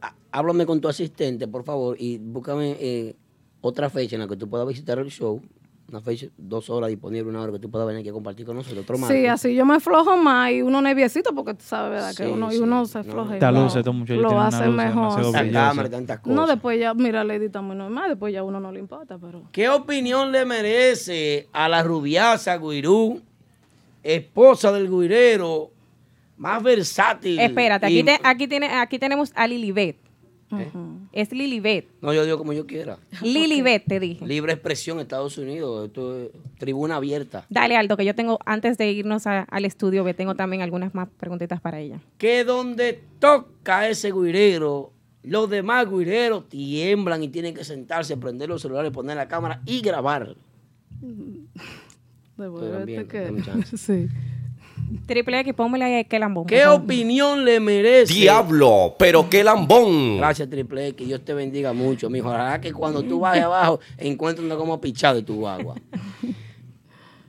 [0.00, 3.16] há- háblame con tu asistente, por favor, y búscame eh,
[3.60, 5.40] otra fecha en la que tú puedas visitar el show.
[5.92, 8.56] Una fecha, dos horas disponible, una hora que tú puedas venir aquí a compartir con
[8.56, 8.82] nosotros.
[8.82, 12.16] Otro Sí, así yo me flojo más y uno nerviosito porque tú sabes, ¿verdad?
[12.16, 13.32] Que Sí, uno, y uno se floja.
[13.32, 15.52] y Esta lo- luz, estos muchachos Lo una hace luz mejor.
[15.52, 16.34] cámara y tantas cosas.
[16.34, 19.18] No, después ya, mira, Lady está muy normal, después ya a uno no le importa,
[19.18, 19.42] pero...
[19.52, 23.20] ¿Qué opinión le merece a la rubiasa Guirú,
[24.02, 25.72] esposa del guirero,
[26.38, 27.38] más versátil?
[27.38, 29.98] Espérate, y- aquí, te- aquí, tiene, aquí tenemos a Lilibet.
[31.12, 31.86] Es Lilibet.
[32.00, 32.98] No, yo digo como yo quiera.
[33.20, 34.26] Lilibet, te dije.
[34.26, 35.86] Libre expresión, Estados Unidos.
[35.88, 37.44] Esto es tribuna abierta.
[37.50, 40.94] Dale, Aldo, que yo tengo, antes de irnos a- al estudio, que tengo también algunas
[40.94, 42.00] más preguntitas para ella.
[42.18, 44.90] Que donde toca ese guirero,
[45.22, 49.82] los demás guireros tiemblan y tienen que sentarse, prender los celulares, poner la cámara y
[49.82, 50.34] grabar.
[52.38, 53.66] Devuélvete que...
[53.76, 54.08] sí.
[55.06, 56.46] Triple X, pónmela ahí a que lambón.
[56.46, 58.12] ¿Qué opinión le merece?
[58.12, 60.18] Diablo, pero qué lambón.
[60.18, 61.06] Gracias, Triple X.
[61.06, 62.28] Dios te bendiga mucho, mijo.
[62.28, 65.74] Ojalá que cuando tú bajes abajo encuentres una como pichado de tu agua.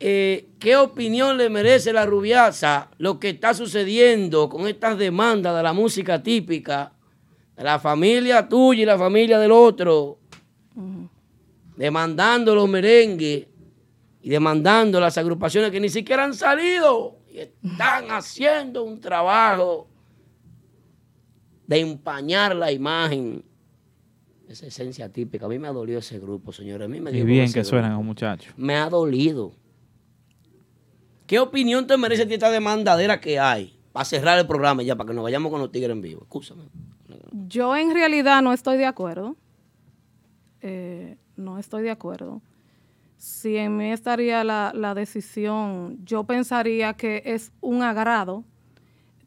[0.06, 5.64] Eh, ¿Qué opinión le merece la rubiasa lo que está sucediendo con estas demandas de
[5.64, 6.92] la música típica
[7.56, 10.20] de la familia tuya y la familia del otro?
[11.78, 13.48] Demandando los merengues
[14.22, 19.88] y demandando las agrupaciones que ni siquiera han salido y están haciendo un trabajo
[21.66, 23.44] de empañar la imagen.
[24.48, 25.48] Esa esencia típica.
[25.48, 26.86] A mí me ha dolido ese grupo, señores.
[26.86, 28.02] A mí me Y bien que suenan grupo.
[28.02, 28.54] los muchachos.
[28.56, 29.54] Me ha dolido.
[31.26, 33.80] ¿Qué opinión te merece esta demandadera que hay?
[33.92, 36.22] Para cerrar el programa ya, para que nos vayamos con los tigres en vivo.
[36.22, 36.64] Escúchame.
[37.48, 39.36] Yo en realidad no estoy de acuerdo.
[40.62, 42.42] Eh, no estoy de acuerdo.
[43.24, 48.44] Si en mí estaría la, la decisión, yo pensaría que es un agrado,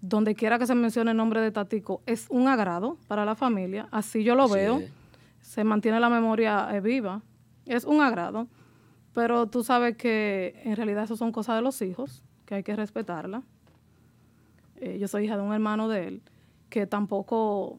[0.03, 3.89] donde quiera que se mencione el nombre de Tatico, es un agrado para la familia.
[3.91, 4.83] Así yo lo veo.
[5.41, 7.23] Se mantiene la memoria eh, viva.
[7.65, 8.49] Es un agrado.
[9.15, 12.77] Pero tú sabes que en realidad eso son cosas de los hijos, que hay que
[12.77, 13.45] respetarla.
[14.77, 16.23] Eh, yo soy hija de un hermano de él,
[16.69, 17.79] que tampoco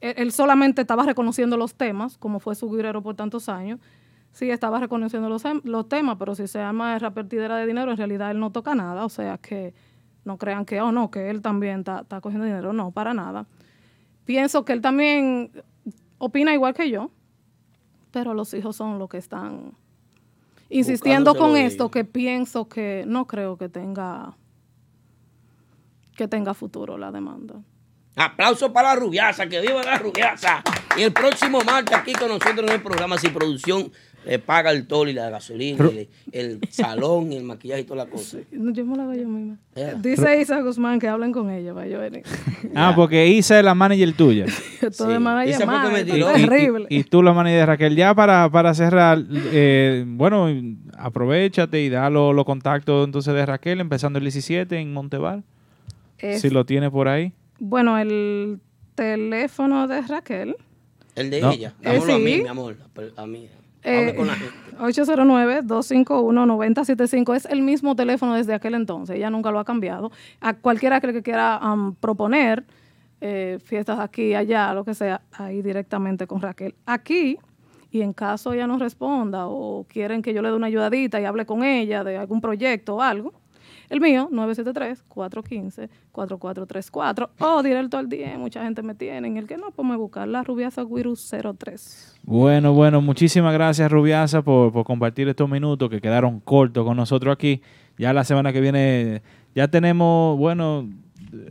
[0.00, 3.80] él, él solamente estaba reconociendo los temas, como fue su guirero por tantos años.
[4.34, 7.96] Sí, estaba reconociendo los, em- los temas, pero si se llama repartidera de dinero, en
[7.96, 9.04] realidad él no toca nada.
[9.04, 9.72] O sea, que
[10.24, 12.72] no crean que, oh no, que él también está, está cogiendo dinero.
[12.72, 13.46] No, para nada.
[14.24, 15.52] Pienso que él también
[16.18, 17.10] opina igual que yo,
[18.10, 19.72] pero los hijos son los que están
[20.68, 24.36] insistiendo con esto, que pienso que no creo que tenga
[26.16, 27.54] que tenga futuro la demanda.
[28.16, 30.62] Aplauso para la rubiaza, que viva la rubiaza.
[30.96, 33.92] Y el próximo martes aquí con nosotros en el programa Sin Producción
[34.26, 37.84] le paga el tol y la gasolina, y el, el salón, y el maquillaje y
[37.84, 38.38] toda la cosa.
[38.52, 39.58] No, Yo me lo hago yo misma.
[39.74, 39.94] Yeah.
[39.94, 42.22] Dice Isa Guzmán que hablen con ella, para yo venir.
[42.74, 44.46] Ah, porque Isa es la manager tuya.
[44.80, 46.26] Esto de manager Isa que me mal, tiró.
[46.28, 46.86] está Y- y- terrible.
[46.88, 47.96] Y, tú la manager de Raquel.
[47.96, 50.48] Ya para, para cerrar, eh, bueno,
[50.96, 55.44] aprovechate y da los contactos entonces de Raquel, empezando el 17 en Monteval.
[56.18, 57.32] Es- Si lo tienes por ahí.
[57.58, 58.60] Bueno, el
[58.94, 60.56] teléfono de Raquel.
[61.14, 61.50] El de No.
[61.52, 61.74] ella.
[61.82, 62.42] Eh, Dámoslo a mí, sí.
[62.42, 62.76] mi amor.
[63.16, 63.48] A mí.
[63.84, 64.64] Eh, Hable con la gente.
[64.78, 70.10] 809-251-9075 es el mismo teléfono desde aquel entonces, ella nunca lo ha cambiado.
[70.40, 72.64] A cualquiera que, quiera am, proponer
[73.20, 76.74] eh, fiestas aquí, allá, lo que sea, ahí directamente con Raquel.
[76.86, 77.38] Aquí,
[77.90, 81.24] y en caso ella no responda o quieren que yo le dé una ayudadita y
[81.24, 83.32] hable con ella de algún proyecto o algo,
[83.88, 89.70] el mío, 973-415-4434 o directo al día, mucha gente me tiene, en el que no,
[89.70, 92.20] pues me buscar la Rubiasa Wirus 03.
[92.22, 97.32] Bueno, bueno, muchísimas gracias Rubiasa por, por compartir estos minutos que quedaron cortos con nosotros
[97.32, 97.62] aquí.
[97.98, 99.22] Ya la semana que viene
[99.54, 100.88] ya tenemos, bueno,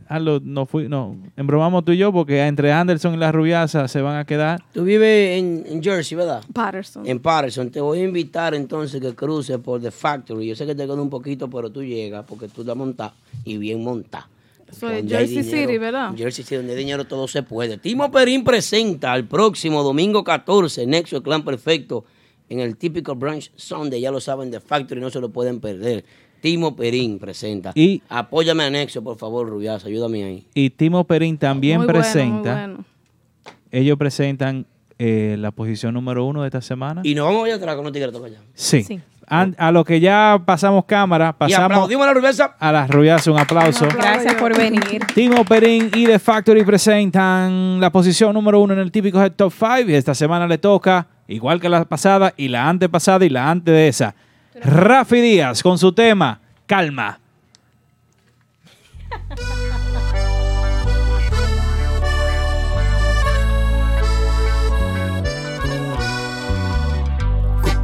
[0.08, 4.00] hazlo, no fui, no, embromamos tú y yo porque entre Anderson y la Rubiasa se
[4.00, 4.62] van a quedar.
[4.72, 6.42] Tú vives en, en Jersey, ¿verdad?
[6.52, 7.06] Patterson.
[7.06, 7.70] En Patterson.
[7.70, 10.46] Te voy a invitar entonces que cruces por The Factory.
[10.46, 13.12] Yo sé que te queda un poquito, pero tú llegas porque tú estás montado
[13.44, 14.26] y bien montado.
[14.70, 16.14] Eso es Jersey dinero- City, ¿verdad?
[16.16, 17.78] Jersey City, donde hay dinero todo se puede.
[17.78, 22.04] Timo Perín presenta el próximo domingo 14, Nexo, el Clan Perfecto,
[22.48, 24.00] en el típico Brunch Sunday.
[24.00, 26.04] Ya lo saben, The Factory, no se lo pueden perder.
[26.44, 27.72] Timo Perín presenta.
[27.74, 30.46] Y- Apóyame a Nexo, por favor, Rubiasa, ayúdame ahí.
[30.52, 32.52] Y Timo Perín también Muy bueno, muy presenta.
[32.52, 32.84] bueno.
[33.70, 34.66] Ellos presentan
[34.98, 37.00] eh, la posición número uno de esta semana.
[37.02, 38.40] Y nos vamos allá atrás con los tigres toca allá.
[38.52, 39.00] Sí.
[39.26, 42.44] An- a lo que ya pasamos cámara, Y pasamos aplaudimos a la Rubiasa.
[42.60, 43.86] a la Rubiasa un aplauso.
[43.88, 45.00] Gracias por venir.
[45.14, 49.50] Timo Perín y The Factory presentan la posición número uno en el típico Head Top
[49.50, 49.88] 5.
[49.90, 53.74] Y esta semana le toca, igual que la pasada, y la antepasada y la antes
[53.74, 54.14] de esa.
[54.54, 57.18] Rafi Díaz con su tema Calma.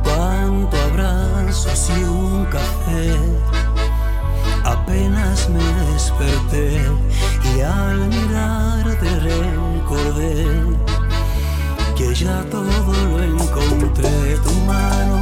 [0.05, 3.17] Cuánto abrazos y un café.
[4.65, 6.85] Apenas me desperté
[7.57, 10.47] y al mirarte recordé
[11.97, 12.63] que ya todo
[13.09, 14.37] lo encontré.
[14.45, 15.20] Tu mano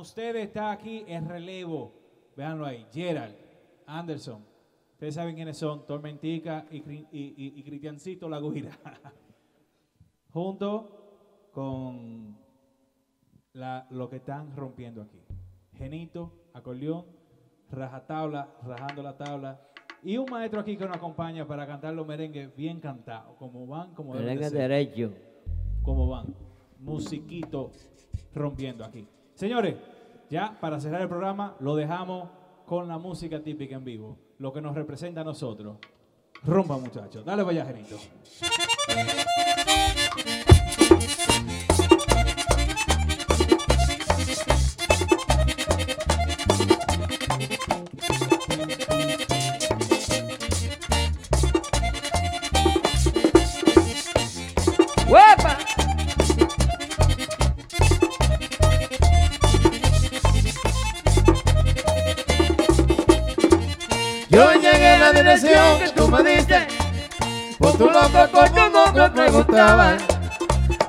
[0.00, 1.92] ustedes está aquí el relevo.
[2.36, 2.86] Véanlo ahí.
[2.92, 3.34] Gerald,
[3.86, 4.44] Anderson.
[4.92, 5.86] Ustedes saben quiénes son.
[5.86, 8.70] Tormentica y, Cri- y, y- y Cristiancito La Guira.
[10.32, 12.36] Junto con
[13.54, 15.20] la- lo que están rompiendo aquí.
[15.76, 17.06] Genito, acordeón,
[17.70, 19.60] rajatabla, rajando la tabla.
[20.02, 23.36] Y un maestro aquí que nos acompaña para cantar los merengues bien cantados.
[23.36, 25.12] Como van, como deben de ser derecho.
[25.82, 26.34] cómo van.
[26.80, 27.72] Musiquito
[28.34, 29.08] rompiendo aquí.
[29.38, 29.76] Señores,
[30.28, 32.28] ya para cerrar el programa lo dejamos
[32.66, 35.76] con la música típica en vivo, lo que nos representa a nosotros.
[36.42, 37.24] Rumba, muchachos.
[37.24, 37.98] Dale vaya, Genito.
[66.08, 66.66] Tú me diste
[67.58, 69.98] Por tu loco coño no me preguntaban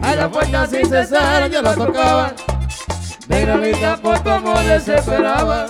[0.02, 2.34] A la puerta sin cesar yo la tocaba.
[3.28, 5.68] Negra linda por tu amor desesperaba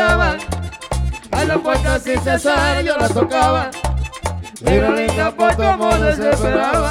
[0.00, 3.70] A la puerta sin cesar yo la tocaba
[4.62, 6.90] Negra linda por tu amor desesperaba